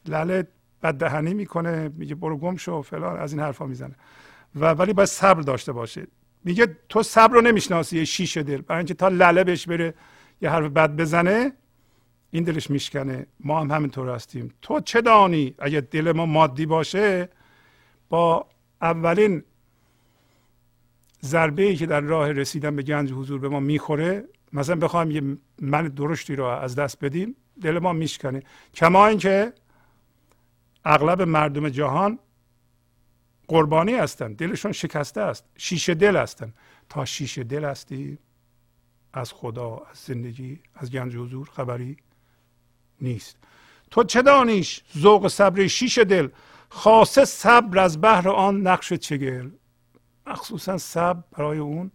لله 0.06 0.48
بد 0.84 0.94
دهنی 0.94 1.34
می‌کنه 1.34 1.90
میگه 1.90 2.16
برو 2.16 2.38
گم 2.38 2.56
شو 2.56 2.82
فلان 2.82 3.20
از 3.20 3.34
این 3.34 3.42
حرفا 3.42 3.66
می‌زنه. 3.66 3.96
و 4.56 4.66
ولی 4.74 4.94
باید 4.94 5.10
صبر 5.10 5.42
داشته 5.42 5.72
باشه. 5.72 6.08
میگه 6.46 6.78
تو 6.90 7.04
صبر 7.04 7.34
رو 7.34 7.42
نمی‌شناسی 7.42 8.06
شیشه 8.06 8.44
دل. 8.44 8.62
برای 8.62 8.78
اینکه 8.78 8.94
تا 8.94 9.08
لله 9.08 9.44
بهش 9.44 9.68
بره 9.68 9.94
یه 10.42 10.50
حرف 10.50 10.66
بد 10.66 10.96
بزنه 10.96 11.54
این 12.32 12.44
دلش 12.44 12.70
میشکنه. 12.70 13.28
ما 13.40 13.60
هم 13.60 13.72
همینطور 13.72 14.10
هستیم. 14.10 14.54
تو 14.62 14.80
چه 14.80 15.02
دانی؟ 15.02 15.56
اگه 15.60 15.82
دل 15.82 16.12
ما 16.12 16.26
مادی 16.26 16.66
باشه 16.66 17.30
با 18.10 18.48
اولین 18.82 19.44
ضربه 21.24 21.64
ای 21.64 21.76
که 21.76 21.86
در 21.86 22.02
راه 22.02 22.32
رسیدن 22.32 22.76
به 22.76 22.84
گنج 22.84 23.12
حضور 23.12 23.40
به 23.40 23.50
ما 23.50 23.60
می‌خوره 23.60 24.24
مثلا 24.54 24.76
بخوایم 24.76 25.12
یه 25.12 25.38
من 25.62 25.88
درشتی 25.88 26.36
رو 26.36 26.46
از 26.46 26.76
دست 26.76 27.06
بدیم 27.06 27.36
دل 27.62 27.80
ما 27.80 27.94
میشکنه. 27.94 28.44
کما 28.74 29.08
اینکه 29.08 29.54
اغلب 30.86 31.22
مردم 31.22 31.70
جهان 31.70 32.20
قربانی 33.48 33.94
هستن 33.94 34.34
دلشون 34.34 34.72
شکسته 34.72 35.22
است. 35.22 35.46
شیشه 35.58 35.96
دل 35.96 36.18
هستن. 36.18 36.54
تا 36.90 37.06
شیشه 37.06 37.44
دل 37.44 37.66
هستی 37.66 38.18
از 39.14 39.34
خدا 39.34 39.78
از 39.92 39.98
زندگی 39.98 40.60
از 40.74 40.92
گنج 40.92 41.16
حضور 41.16 41.50
خبری 41.50 41.98
نیست. 43.02 43.38
تو 43.92 44.04
چه 44.04 44.22
دانیش؟ 44.22 44.84
ذوق 44.98 45.28
صبر 45.28 45.68
شیش 45.68 45.98
دل. 45.98 46.30
خاصه 46.70 47.26
صبر 47.26 47.80
از 47.80 48.02
بهر 48.02 48.30
آن 48.30 48.62
نقش 48.62 48.94
چگل. 48.94 49.50
مخصوصا 50.28 50.78
صبر 50.78 51.24
برای 51.32 51.58
اون 51.58 51.92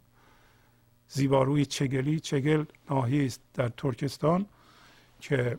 زیباروی 1.08 1.66
چگلی. 1.66 2.20
چگل 2.20 2.64
ناحیه 2.90 3.24
است 3.24 3.40
در 3.54 3.68
ترکستان 3.68 4.46
که 5.20 5.58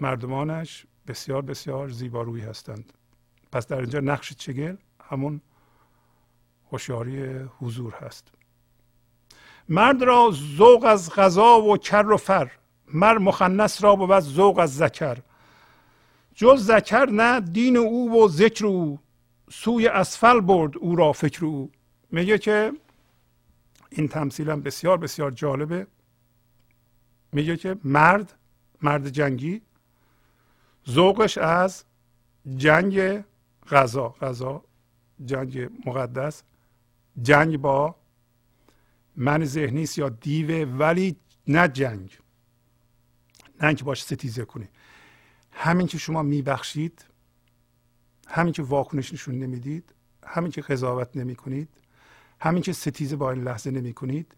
مردمانش 0.00 0.86
بسیار 1.06 1.42
بسیار 1.42 1.88
زیبارویی 1.88 2.44
هستند. 2.44 2.92
پس 3.56 3.66
در 3.66 3.80
اینجا 3.80 4.00
نقش 4.00 4.32
چگل 4.32 4.76
همون 5.10 5.40
هوشیاری 6.72 7.40
حضور 7.60 7.94
هست. 7.94 8.28
مرد 9.68 10.02
را 10.02 10.30
ذوق 10.56 10.84
از 10.84 11.10
غذا 11.10 11.60
و 11.60 11.76
کر 11.76 12.10
و 12.10 12.16
فر 12.16 12.50
مر 12.94 13.18
مخنس 13.18 13.84
را 13.84 13.96
بود 13.96 14.20
ذوق 14.20 14.58
از 14.58 14.76
ذکر. 14.76 15.18
جز 16.34 16.66
ذکر 16.66 17.06
نه 17.06 17.40
دین 17.40 17.76
او 17.76 18.24
و 18.24 18.28
ذکر 18.28 18.66
او. 18.66 18.98
سوی 19.50 19.88
اسفل 19.88 20.40
برد 20.40 20.78
او 20.78 20.96
را 20.96 21.12
فکر 21.12 21.44
او. 21.44 21.70
میگه 22.10 22.38
که 22.38 22.72
این 23.90 24.08
تمثیل 24.08 24.54
بسیار 24.54 24.98
بسیار 24.98 25.30
جالبه. 25.30 25.86
میگه 27.32 27.56
که 27.56 27.76
مرد 27.84 28.34
مرد 28.82 29.08
جنگی 29.08 29.62
ذوقش 30.90 31.38
از 31.38 31.84
جنگ 32.56 33.24
غذا 33.70 34.08
غذا 34.08 34.64
جنگ 35.24 35.70
مقدس 35.86 36.42
جنگ 37.22 37.56
با 37.56 37.96
من 39.16 39.44
ذهنی 39.44 39.86
یا 39.96 40.08
دیوه 40.08 40.72
ولی 40.78 41.16
نه 41.46 41.68
جنگ. 41.68 42.18
نه 43.60 43.66
اینکه 43.66 43.84
باش 43.84 44.04
ستیزه 44.04 44.44
کنی. 44.44 44.68
همین 45.52 45.86
که 45.86 45.98
شما 45.98 46.22
میبخشید 46.22 47.04
همین 48.28 48.52
که 48.52 48.62
واکنش 48.62 49.12
نشون 49.12 49.34
نمی‌دید 49.34 49.94
همین 50.26 50.50
که 50.50 50.60
قضاوت 50.60 51.16
نمی 51.16 51.36
کنید 51.36 51.68
همین 52.40 52.62
که 52.62 52.72
ستیزه 52.72 53.16
با 53.16 53.30
این 53.30 53.42
لحظه 53.42 53.70
نمی 53.70 53.92
کنید 53.92 54.34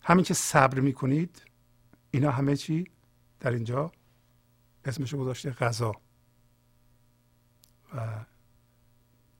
همین 0.00 0.24
که 0.24 0.34
صبر 0.34 0.80
می 0.80 0.92
کنید 0.92 1.42
اینا 2.10 2.30
همه 2.30 2.56
چی 2.56 2.90
در 3.40 3.50
اینجا 3.50 3.92
اسمش 4.84 5.14
گذاشته 5.14 5.50
غذا. 5.50 5.92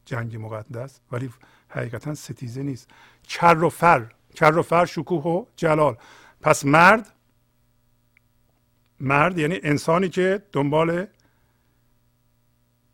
جنگ 0.04 0.36
مقدس 0.36 1.00
ولی 1.12 1.30
حقیقتا 1.68 2.14
ستیزه 2.14 2.62
نیست. 2.62 2.90
کر 3.28 3.64
و 3.64 3.68
فر 3.68 4.12
کر 4.34 4.58
و 4.58 4.62
فر 4.62 4.84
شکوه 4.84 5.22
و 5.22 5.44
جلال. 5.56 5.96
پس 6.40 6.64
مرد 6.64 7.12
مرد 9.00 9.38
یعنی 9.38 9.60
انسانی 9.62 10.08
که 10.08 10.42
دنبال 10.52 11.06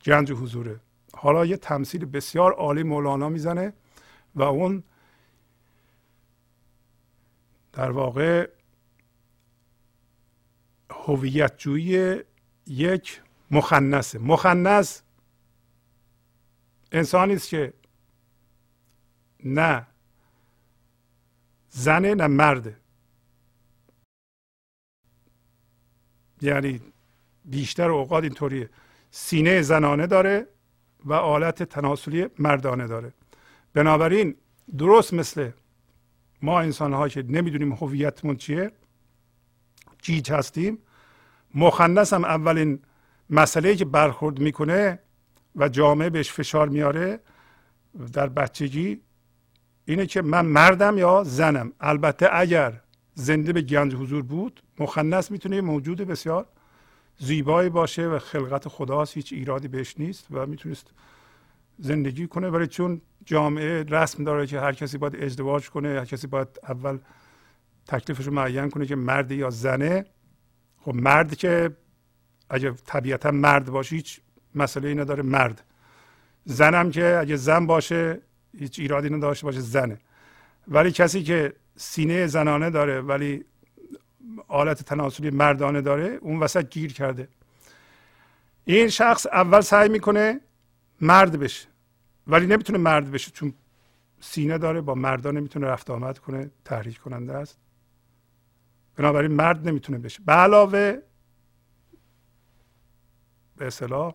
گنج 0.04 0.32
حضوره. 0.32 0.80
حالا 1.14 1.46
یه 1.46 1.56
تمثیل 1.56 2.04
بسیار 2.04 2.52
عالی 2.52 2.82
مولانا 2.82 3.28
می‌زنه 3.28 3.72
و 4.34 4.42
اون 4.42 4.82
در 7.72 7.90
واقع 7.90 8.48
هویت 10.90 11.56
یک 12.66 13.22
مخنثه. 13.50 14.18
مخنث 14.18 15.00
انسانی 16.92 17.34
است 17.34 17.48
که 17.48 17.72
نه 19.44 19.86
زنه 21.68 22.14
نه 22.14 22.26
مرده 22.26 22.76
یعنی 26.40 26.80
بیشتر 27.44 27.90
اوقات 27.90 28.24
اینطوریه 28.24 28.70
سینه 29.10 29.62
زنانه 29.62 30.06
داره 30.06 30.46
و 31.04 31.12
آلت 31.12 31.62
تناسلی 31.62 32.26
مردانه 32.38 32.86
داره. 32.86 33.12
بنابراین 33.74 34.36
درست 34.78 35.14
مثل 35.14 35.50
ما 36.42 36.60
انسان 36.60 37.08
که 37.08 37.22
نمی‌دونیم 37.22 37.72
هویتمون 37.72 38.36
چیه 38.36 38.72
جیج 40.02 40.32
هستیم. 40.32 40.78
مخنث 41.54 42.12
هم 42.12 42.24
اولین 42.24 42.82
مسئله 43.30 43.76
که 43.76 43.84
برخورد 43.84 44.38
می‌کنه 44.38 44.98
و 45.56 45.68
جامعه 45.68 46.10
بهش 46.10 46.32
فشار 46.32 46.68
میاره 46.68 47.20
در 48.12 48.28
بچگی 48.28 49.00
اینه 49.84 50.06
که 50.06 50.22
من 50.22 50.46
مردم 50.46 50.98
یا 50.98 51.22
زنم. 51.24 51.72
البته 51.80 52.28
اگر 52.32 52.80
زنده 53.14 53.52
به 53.52 53.62
گنج 53.62 53.94
حضور 53.94 54.22
بود 54.22 54.62
مخنث 54.78 55.30
می‌تونه 55.30 55.60
موجود 55.60 56.00
بسیار 56.00 56.46
زیبایی 57.18 57.70
باشه 57.70 58.06
و 58.06 58.18
خلقت 58.18 58.68
خداست 58.68 59.16
هیچ 59.16 59.32
ایرادی 59.32 59.68
بهش 59.68 59.94
نیست 59.98 60.26
و 60.30 60.46
می‌تونست 60.46 60.90
زندگی 61.78 62.26
کنه. 62.26 62.48
ولی 62.48 62.66
چون 62.66 63.00
جامعه 63.24 63.82
رسم 63.82 64.24
داره 64.24 64.46
که 64.46 64.60
هر 64.60 64.72
کسی 64.72 64.98
باید 64.98 65.16
ازدواج 65.16 65.70
کنه 65.70 65.88
هر 65.88 66.04
کسی 66.04 66.26
باید 66.26 66.48
اول 66.68 66.98
تکلیفش 67.86 68.26
رو 68.26 68.32
معین 68.32 68.70
کنه 68.70 68.86
که 68.86 68.96
مرد 68.96 69.32
یا 69.32 69.50
زنه 69.50 70.04
خب 70.78 70.94
مرد 70.94 71.36
که 71.36 71.76
اگه 72.50 72.70
طبیعتا 72.70 73.30
مرد 73.30 73.70
باشه 73.70 73.96
هیچ 73.96 74.20
مسئله 74.54 74.88
ای 74.88 74.94
نداره 74.94 75.22
مرد. 75.22 75.64
زنم 76.44 76.90
که 76.90 77.18
اگه 77.20 77.36
زن 77.36 77.66
باشه 77.66 78.20
هیچ 78.58 78.78
ایرادی 78.78 79.10
نداشته 79.10 79.46
باشه 79.46 79.60
زنه. 79.60 79.98
ولی 80.68 80.92
کسی 80.92 81.22
که 81.22 81.52
سینه 81.76 82.26
زنانه 82.26 82.70
داره 82.70 83.00
ولی 83.00 83.44
آلت 84.48 84.82
تناسلی 84.82 85.30
مردانه 85.30 85.80
داره 85.80 86.18
اون 86.20 86.40
وسط 86.40 86.68
گیر 86.68 86.92
کرده. 86.92 87.28
این 88.64 88.88
شخص 88.88 89.26
اول 89.26 89.60
سعی 89.60 89.88
می‌کنه 89.88 90.40
مرد 91.00 91.38
بشه 91.38 91.68
ولی 92.26 92.46
نمی‌تونه 92.46 92.78
مرد 92.78 93.10
بشه 93.10 93.30
چون 93.30 93.54
سینه 94.20 94.58
داره 94.58 94.80
با 94.80 94.94
مردان 94.94 95.36
نمی‌تونه 95.36 95.66
رفت 95.66 95.90
آمد 95.90 96.18
کنه 96.18 96.50
تحریک 96.64 96.98
کننده 96.98 97.34
است. 97.34 97.58
بنابراین 98.96 99.32
مرد 99.32 99.68
نمی‌تونه 99.68 99.98
بشه. 99.98 100.22
به 100.26 100.32
علاوه 100.32 100.98
به 103.56 103.66
اصطلاح 103.66 104.14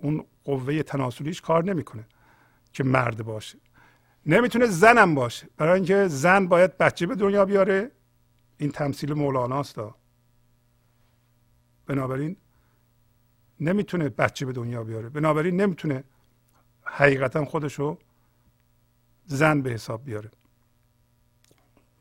اون 0.00 0.24
قوه 0.44 0.82
تناسلیش 0.82 1.40
کار 1.40 1.64
نمی‌کنه 1.64 2.06
که 2.72 2.84
مرد 2.84 3.22
باشه. 3.22 3.58
نمی‌تونه 4.26 4.66
زنم 4.66 5.14
باشه. 5.14 5.48
برای 5.56 5.74
اینکه 5.74 6.08
زن 6.08 6.46
باید 6.46 6.78
بچه 6.78 7.06
به 7.06 7.14
دنیا 7.14 7.44
بیاره. 7.44 7.90
این 8.58 8.70
تمثیل 8.70 9.12
مولاناست 9.12 9.78
بنابراین 11.86 12.36
نمی‌تونه 13.60 14.08
بچه 14.08 14.46
به 14.46 14.52
دنیا 14.52 14.84
بیاره. 14.84 15.08
بنابراین 15.08 15.60
نمی‌تونه 15.60 16.04
حقیقتا 16.82 17.44
خودشو 17.44 17.98
زن 19.26 19.62
به 19.62 19.70
حساب 19.70 20.04
بیاره. 20.04 20.30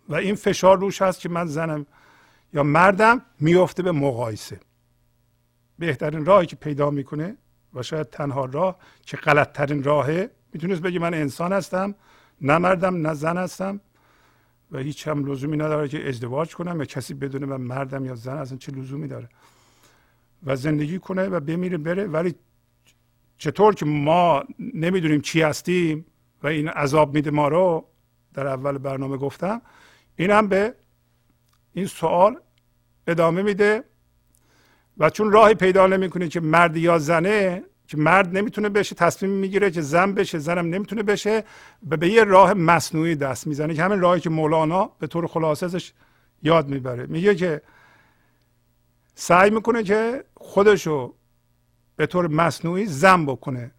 و 0.09 0.15
این 0.15 0.35
فشار 0.35 0.79
روش 0.79 1.01
هست 1.01 1.19
که 1.19 1.29
من 1.29 1.45
زنم 1.45 1.85
یا 2.53 2.63
مردم 2.63 3.21
میفته 3.39 3.83
به 3.83 3.91
مقایسه. 3.91 4.59
بهترین 5.79 6.25
راهی 6.25 6.45
که 6.45 6.55
پیدا 6.55 6.89
می‌کنه 6.89 7.37
و 7.73 7.83
شاید 7.83 8.09
تنها 8.09 8.45
راه 8.45 8.79
که 9.01 9.17
غلط 9.17 9.51
ترین 9.51 9.83
راهه. 9.83 10.31
می‌تونست 10.53 10.81
بگه 10.81 10.99
من 10.99 11.13
انسان 11.13 11.53
هستم 11.53 11.95
نه 12.41 12.57
مردم 12.57 13.07
نه 13.07 13.13
زن 13.13 13.37
هستم 13.37 13.81
و 14.71 14.77
هیچ 14.77 15.07
هم 15.07 15.25
لزومی 15.25 15.57
نداره 15.57 15.87
که 15.87 16.07
ازدواج 16.09 16.55
کنم 16.55 16.79
یا 16.79 16.85
کسی 16.85 17.13
بدونه 17.13 17.45
من 17.45 17.61
مردم 17.61 18.05
یا 18.05 18.15
زن 18.15 18.37
اصلا 18.37 18.57
چه 18.57 18.71
لزومی 18.71 19.07
داره. 19.07 19.29
و 20.43 20.55
زندگی 20.55 20.99
کنه 20.99 21.27
و 21.27 21.39
بمیره 21.39 21.77
بره. 21.77 22.07
ولی 22.07 22.35
چطور 23.37 23.75
که 23.75 23.85
ما 23.85 24.43
نمی‌دونیم 24.59 25.21
چی 25.21 25.41
هستیم 25.41 26.05
و 26.43 26.47
این 26.47 26.67
عذاب 26.67 27.13
میده 27.13 27.31
ما 27.31 27.47
رو 27.47 27.87
در 28.33 28.47
اول 28.47 28.77
برنامه 28.77 29.17
گفتم 29.17 29.61
این 30.15 30.31
هم 30.31 30.47
به 30.47 30.75
این 31.73 31.85
سوال 31.85 32.39
ادامه 33.07 33.41
میده. 33.41 33.83
و 34.97 35.09
چون 35.09 35.31
راهی 35.31 35.53
پیدا 35.53 35.87
نمی‌کنه 35.87 36.27
که 36.27 36.39
مرد 36.39 36.77
یا 36.77 36.99
زنه 36.99 37.63
که 37.87 37.97
مرد 37.97 38.37
نمی‌تونه 38.37 38.69
بشه 38.69 38.95
تصمیم 38.95 39.31
می‌گیره 39.31 39.71
که 39.71 39.81
زن 39.81 40.13
بشه 40.13 40.39
زنم 40.39 40.65
نمی‌تونه 40.65 41.03
بشه 41.03 41.43
و 41.89 41.97
به 41.97 42.09
یه 42.09 42.23
راه 42.23 42.53
مصنوعی 42.53 43.15
دست 43.15 43.47
می‌زنه 43.47 43.73
که 43.73 43.83
همین 43.83 43.99
راهی 43.99 44.21
که 44.21 44.29
مولانا 44.29 44.91
به 44.99 45.07
طور 45.07 45.27
خلاصه 45.27 45.65
ازش 45.65 45.93
یاد 46.43 46.69
می‌بره. 46.69 47.05
میگه 47.05 47.35
که 47.35 47.61
سعی 49.15 49.49
می‌کنه 49.49 49.83
که 49.83 50.23
خودشو 50.35 51.13
به 51.95 52.05
طور 52.05 52.27
مصنوعی 52.27 52.85
زن 52.85 53.25
بکنه 53.25 53.71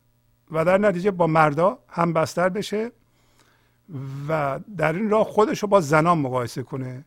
و 0.50 0.64
در 0.64 0.78
نتیجه 0.78 1.10
با 1.10 1.26
مردا 1.26 1.78
هم 1.88 2.12
بستر 2.12 2.48
بشه 2.48 2.92
و 4.28 4.60
در 4.76 4.92
این 4.92 5.10
راه 5.10 5.24
خودش 5.24 5.58
رو 5.58 5.68
با 5.68 5.80
زنان 5.80 6.18
مقایسه 6.18 6.62
کنه. 6.62 7.04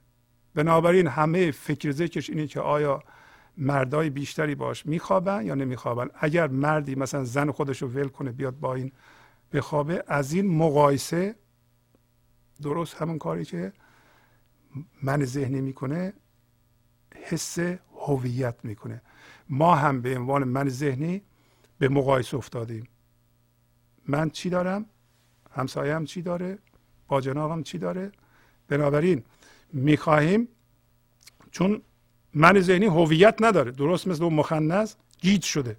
بنابراین 0.56 1.08
همه 1.08 1.52
فکر 1.52 1.92
ذکرش 1.92 2.30
اینه 2.30 2.48
که 2.48 2.60
آیا 2.60 3.04
مردای 3.58 4.10
بیشتری 4.10 4.56
باش 4.56 4.86
میخوابن 4.86 5.46
یا 5.46 5.56
نمیخوابن؟ 5.56 6.10
اگر 6.16 6.48
مردی 6.48 6.96
مثلا 6.96 7.24
زن 7.24 7.52
خودش 7.52 7.82
رو 7.82 7.88
ول 7.88 8.08
کنه 8.08 8.32
بیاد 8.32 8.60
با 8.60 8.76
این 8.76 8.92
بخوابه 9.54 10.04
از 10.08 10.34
این 10.34 10.58
مقایسه 10.58 11.36
درست 12.62 12.96
همون 12.96 13.18
کاری 13.18 13.46
که 13.46 13.74
من 15.04 15.26
ذهنی 15.26 15.62
می‌کنه 15.62 16.14
حس 17.16 17.60
هویت 18.08 18.56
می‌کنه. 18.64 19.02
ما 19.50 19.76
هم 19.76 20.02
به 20.02 20.18
عنوان 20.18 20.44
من 20.44 20.70
ذهنی 20.70 21.22
به 21.80 21.90
مقایسه 21.90 22.38
افتادیم. 22.38 22.88
من 24.08 24.30
چی 24.30 24.50
دارم؟ 24.50 24.86
همسایم 25.52 26.06
چی 26.06 26.22
داره؟ 26.22 26.60
با 27.08 27.22
جنابم 27.22 27.64
چی 27.64 27.78
داره؟ 27.78 28.12
بنابراین 28.68 29.24
می‌خواهیم 29.74 30.48
چون 31.52 31.82
من 32.36 32.60
ذهنی 32.60 32.86
هویت 32.86 33.36
نداره. 33.40 33.72
درست 33.72 34.08
مثل 34.08 34.24
اون 34.24 34.34
مخنث 34.34 34.96
گیج 35.22 35.44
شده. 35.44 35.78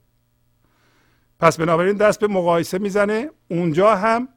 پس 1.40 1.56
بنابراین 1.56 1.96
دست 1.96 2.20
به 2.20 2.26
مقایسه 2.26 2.78
می‌زنه. 2.78 3.30
اونجا 3.48 3.96
هم 3.96 4.28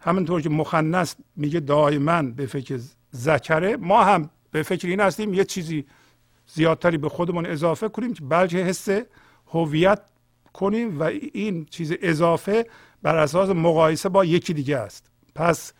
همونطور 0.00 0.40
که 0.40 0.48
مخنث 0.48 1.14
میگه 1.36 1.60
دائما 1.60 2.22
به 2.22 2.46
فکر 2.46 2.80
ذکره 3.14 3.76
ما 3.76 4.04
هم 4.04 4.30
به 4.50 4.62
فکر 4.62 4.88
این 4.88 5.00
هستیم 5.00 5.34
یه 5.34 5.44
چیزی 5.44 5.86
زیادتری 6.46 6.98
به 6.98 7.08
خودمون 7.08 7.46
اضافه 7.46 7.88
کنیم 7.88 8.14
که 8.14 8.24
بلکه 8.24 8.56
حس 8.56 8.88
هویت 9.46 10.00
کنیم 10.52 11.00
و 11.00 11.02
این 11.32 11.64
چیز 11.64 11.92
اضافه 12.02 12.66
بر 13.02 13.16
اساس 13.16 13.50
مقایسه 13.50 14.08
با 14.08 14.24
یکی 14.24 14.54
دیگه 14.54 14.76
است. 14.76 15.10
پس 15.34 15.72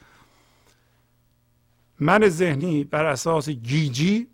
من 2.01 2.29
ذهنی 2.29 2.85
بر 2.85 3.05
اساس 3.05 3.49
گیجی 3.49 4.29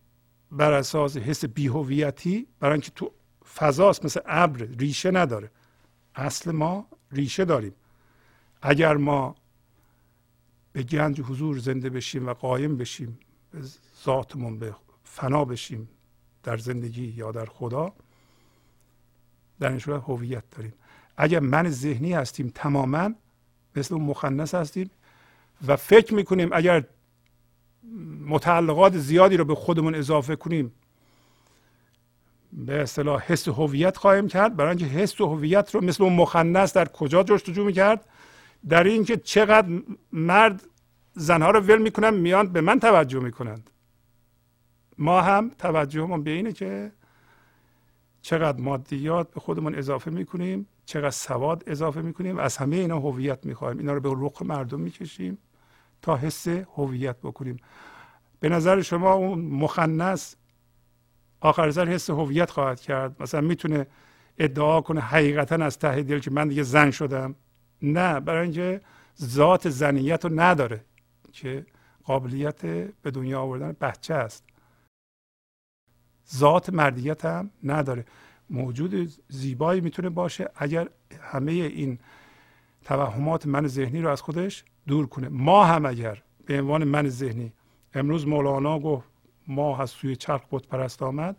بر 0.52 0.72
اساس 0.72 1.16
حس 1.16 1.44
بیهویتی 1.44 2.46
برای 2.60 2.72
اینکه 2.72 2.90
تو 2.90 3.12
فضاست 3.54 4.04
مثل 4.04 4.20
ابر 4.26 4.62
ریشه 4.78 5.10
نداره. 5.10 5.50
اصل 6.14 6.50
ما 6.50 6.86
ریشه 7.12 7.44
داریم. 7.44 7.74
اگر 8.62 8.96
ما 8.96 9.34
به 10.72 10.82
گنج 10.82 11.20
حضور 11.20 11.58
زنده 11.58 11.90
بشیم 11.90 12.26
و 12.26 12.32
قایم 12.32 12.76
بشیم 12.76 13.18
به 13.50 13.58
ذاتمون 14.04 14.58
به 14.58 14.76
فنا 15.04 15.44
بشیم 15.44 15.88
در 16.42 16.56
زندگی 16.56 17.06
یا 17.06 17.32
در 17.32 17.46
خدا 17.46 17.92
در 19.60 19.68
این 19.68 19.78
صورت 19.78 20.02
هویت 20.02 20.44
داریم. 20.50 20.72
اگر 21.16 21.40
من 21.40 21.70
ذهنی 21.70 22.12
هستیم 22.12 22.52
تماما 22.54 23.10
مثل 23.76 23.94
اون 23.94 24.40
هستیم 24.40 24.90
و 25.66 25.76
فکر 25.76 26.14
می‌کنیم 26.14 26.48
اگر 26.52 26.84
متعلقات 28.26 28.96
زیادی 28.96 29.36
رو 29.36 29.44
به 29.44 29.54
خودمون 29.54 29.94
اضافه 29.94 30.36
کنیم. 30.36 30.72
به 32.52 32.82
اصطلاح 32.82 33.22
حس 33.22 33.48
هویت 33.48 33.96
خواهیم 33.96 34.28
کرد. 34.28 34.56
برای 34.56 34.68
اینکه 34.68 34.84
حس 34.84 35.20
هویت 35.20 35.74
رو 35.74 35.84
مثل 35.84 36.04
اون 36.04 36.12
مخنث 36.12 36.72
در 36.72 36.88
کجا 36.88 37.22
جستجو 37.22 37.64
می‌کرد؟ 37.64 38.08
در 38.68 38.84
اینکه 38.84 39.16
چقدر 39.16 39.82
مرد 40.12 40.62
زنها 41.12 41.50
رو 41.50 41.60
ول 41.60 41.82
می‌کنن 41.82 42.14
میان 42.14 42.48
به 42.48 42.60
من 42.60 42.80
توجه 42.80 43.20
می‌کنند. 43.20 43.70
ما 44.98 45.20
هم 45.20 45.50
توجهمون 45.58 46.22
به 46.22 46.30
اینه 46.30 46.52
که 46.52 46.92
چقدر 48.22 48.60
مادیات 48.60 49.30
به 49.34 49.40
خودمون 49.40 49.74
اضافه 49.74 50.10
می‌کنیم 50.10 50.66
چقدر 50.86 51.10
سواد 51.10 51.64
اضافه 51.66 52.02
می‌کنیم 52.02 52.38
از 52.38 52.56
همه 52.56 52.76
اینا 52.76 52.98
هویت 52.98 53.46
می‌خوایم. 53.46 53.78
اینا 53.78 53.92
رو 53.92 54.00
به 54.00 54.10
رخ 54.26 54.42
مردم 54.42 54.80
می‌کشیم. 54.80 55.38
تا 56.02 56.16
حس 56.16 56.48
هویت 56.48 57.16
بکنیم. 57.16 57.56
به 58.40 58.48
نظر 58.48 58.82
شما 58.82 59.12
اون 59.12 59.38
مخنث 59.38 60.34
آخر 61.40 61.70
سر 61.70 61.88
حس 61.88 62.10
هویت 62.10 62.50
خواهد 62.50 62.80
کرد؟ 62.80 63.22
مثلا 63.22 63.40
می‌تونه 63.40 63.86
ادعا 64.38 64.80
کنه 64.80 65.00
حقیقتا 65.00 65.54
از 65.54 65.78
ته 65.78 66.02
دل 66.02 66.18
که 66.18 66.30
من 66.30 66.48
دیگه 66.48 66.62
زن 66.62 66.90
شدم؟ 66.90 67.34
نه 67.82 68.20
برای 68.20 68.42
اینکه 68.42 68.80
ذات 69.22 69.68
زنیت 69.68 70.24
رو 70.24 70.40
نداره 70.40 70.84
که 71.32 71.66
قابلیت 72.04 72.60
به 73.02 73.10
دنیا 73.10 73.40
آوردن 73.40 73.76
بچه 73.80 74.14
است. 74.14 74.44
ذات 76.34 76.70
مردیت 76.70 77.24
هم 77.24 77.50
نداره. 77.64 78.04
موجود 78.50 79.12
زیبایی 79.28 79.80
می‌تونه 79.80 80.08
باشه 80.08 80.50
اگر 80.56 80.88
همه 81.20 81.52
این 81.52 81.98
توهمات 82.84 83.46
من 83.46 83.66
ذهنی 83.66 84.00
رو 84.00 84.08
از 84.08 84.22
خودش 84.22 84.64
دور 84.86 85.06
کنه. 85.06 85.28
ما 85.28 85.64
هم 85.64 85.86
اگر 85.86 86.22
به 86.46 86.60
عنوان 86.60 86.84
من 86.84 87.08
ذهنی 87.08 87.52
امروز 87.94 88.26
مولانا 88.26 88.78
گفت 88.78 89.08
ما 89.48 89.78
از 89.78 89.90
سوی 89.90 90.16
چرخ 90.16 90.44
بود 90.44 90.68
پرست 90.68 91.02
آمد. 91.02 91.36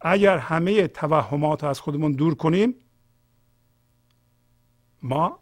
اگر 0.00 0.38
همه 0.38 0.86
توهمات 0.86 1.64
از 1.64 1.80
خودمون 1.80 2.12
دور 2.12 2.34
کنیم 2.34 2.74
ما 5.02 5.38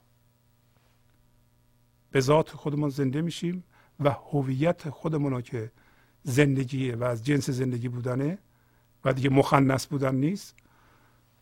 به 2.11 2.21
ذات 2.21 2.51
خودمون 2.51 2.91
زنده 2.91 3.23
میشیم 3.23 3.65
و 4.01 4.11
هویت 4.11 4.91
خودمون 4.91 5.43
که 5.43 5.73
زندگیه 6.23 6.97
و 6.97 7.05
از 7.05 7.25
جنس 7.25 7.51
زندگی 7.51 7.89
بودنه 7.89 8.39
و 9.05 9.13
دیگه 9.13 9.31
مخنث 9.31 9.87
بودن 9.87 10.15
نیست 10.15 10.57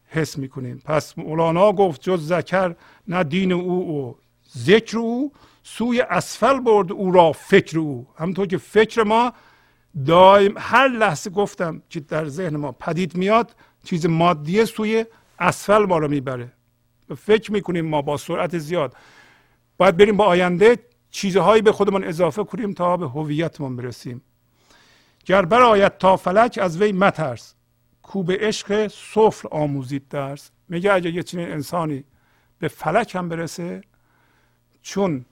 حس 0.04 0.38
می‌کنیم. 0.38 0.78
پس 0.84 1.18
مولانا 1.18 1.72
گفت 1.72 2.00
جز 2.00 2.26
ذکر 2.26 2.76
نه 3.08 3.24
دین 3.24 3.52
او 3.52 4.08
و 4.08 4.14
ذکر 4.58 4.98
او 4.98 5.32
سوی 5.62 6.00
اسفل 6.00 6.60
برد 6.60 6.92
او 6.92 7.12
را 7.12 7.32
فکر 7.32 7.78
او. 7.78 8.06
همونطور 8.18 8.46
که 8.46 8.58
فکر 8.58 9.02
ما 9.02 9.32
دائم 10.06 10.54
هر 10.56 10.88
لحظه 10.88 11.30
گفتم 11.30 11.82
که 11.88 12.00
در 12.00 12.28
ذهن 12.28 12.56
ما 12.56 12.72
پدید 12.72 13.16
میاد 13.16 13.56
چیز 13.84 14.06
مادیه 14.06 14.64
سوی 14.64 15.04
اسفل 15.38 15.86
ما 15.86 15.98
رو 15.98 16.08
می‌بره 16.08 16.52
فکر 17.16 17.52
می‌کنیم 17.52 17.86
ما 17.86 18.02
با 18.02 18.16
سرعت 18.16 18.58
زیاد. 18.58 18.96
باید 19.76 19.96
بریم 19.96 20.16
با 20.16 20.24
آینده 20.24 20.78
چیزهایی 21.10 21.62
به 21.62 21.72
خودمون 21.72 22.04
اضافه 22.04 22.44
کنیم 22.44 22.72
تا 22.72 22.96
به 22.96 23.08
هویتمون 23.08 23.76
برسیم. 23.76 24.22
گر 25.24 25.44
برآید 25.44 25.98
تا 25.98 26.16
فلک 26.16 26.58
از 26.62 26.82
وی 26.82 26.92
مترس. 26.92 27.54
کو 28.02 28.22
به 28.22 28.38
عشق 28.40 28.86
سفل 28.86 29.48
آموزید 29.50 30.08
درس. 30.08 30.50
میگه 30.68 30.92
اگه 30.92 31.10
یه 31.10 31.22
چنین 31.22 31.48
انسانی 31.48 32.04
به 32.58 32.68
فلک 32.68 33.14
هم 33.14 33.28
برسه 33.28 33.82
چون 34.82 35.24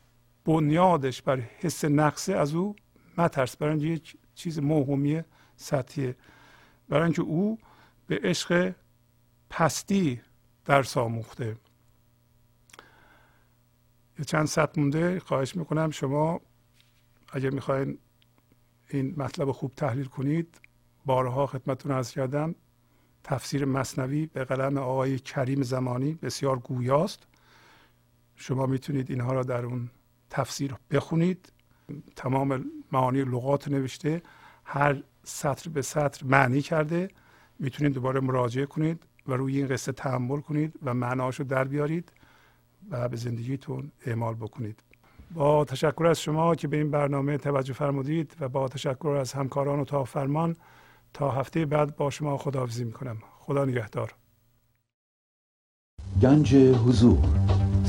بنیادش 0.44 1.22
بر 1.22 1.40
حس 1.40 1.84
نقصه 1.84 2.34
از 2.34 2.54
او 2.54 2.76
مترس 3.18 3.56
برای 3.56 3.72
اینکه 3.72 3.86
یک 3.86 4.16
چیز 4.34 4.58
موهومی 4.58 5.22
سطحیه. 5.56 6.16
برای 6.88 7.04
اینکه 7.04 7.22
او 7.22 7.58
به 8.06 8.20
عشق 8.22 8.74
پستی 9.50 10.20
درس 10.64 10.96
آموخته. 10.96 11.56
یه 14.18 14.24
چند 14.24 14.46
سطح 14.46 14.80
مونده 14.80 15.20
خواهش 15.20 15.56
می‌کنم 15.56 15.90
شما 15.90 16.40
اگه 17.32 17.50
می‌خواین 17.50 17.98
این 18.90 19.14
مطلب 19.16 19.52
خوب 19.52 19.74
تحلیل 19.74 20.06
کنید 20.06 20.60
بارها 21.06 21.46
خدمتتون 21.46 21.92
عرض 21.92 22.10
کردم. 22.12 22.54
تفسیر 23.24 23.64
مصنوی 23.64 24.26
به 24.26 24.44
قلم 24.44 24.76
آقای 24.76 25.18
کریم 25.18 25.62
زمانی 25.62 26.14
بسیار 26.14 26.58
گویاست. 26.58 27.26
شما 28.40 28.66
می‌تونید 28.66 29.10
اینها 29.10 29.32
را 29.32 29.42
در 29.42 29.64
اون 29.64 29.90
تفسیر 30.30 30.74
بخونید. 30.90 31.52
تمام 32.16 32.64
معانی 32.92 33.24
لغات 33.24 33.68
نوشته 33.68 34.22
هر 34.64 35.02
سطر 35.24 35.70
به 35.70 35.82
سطر 35.82 36.26
معنی 36.26 36.62
کرده. 36.62 37.08
می‌تونید 37.58 37.92
دوباره 37.92 38.20
مراجعه 38.20 38.66
کنید 38.66 39.02
و 39.26 39.32
روی 39.32 39.56
این 39.56 39.68
قصه 39.68 39.92
تحمل 39.92 40.40
کنید 40.40 40.74
و 40.82 40.94
معناشو 40.94 41.44
در 41.44 41.64
بیارید 41.64 42.12
و 42.90 43.08
به 43.08 43.16
زندگیتون 43.16 43.92
اعمال 44.06 44.34
بکنید. 44.34 44.82
با 45.34 45.64
تشکر 45.64 46.06
از 46.06 46.20
شما 46.20 46.54
که 46.54 46.68
به 46.68 46.76
این 46.76 46.90
برنامه 46.90 47.38
توجه 47.38 47.72
فرمودید 47.72 48.36
و 48.40 48.48
با 48.48 48.68
تشکر 48.68 49.08
از 49.08 49.32
همکاران 49.32 49.80
و 49.80 49.84
تا 49.84 50.04
فرمان 50.04 50.56
تا 51.12 51.30
هفته 51.30 51.66
بعد 51.66 51.96
با 51.96 52.10
شما 52.10 52.36
خداحافظی 52.36 52.84
می‌کنم. 52.84 53.16
خدا 53.38 53.64
نگهدار. 53.64 54.14
گنج 56.22 56.54
حضور 56.54 57.18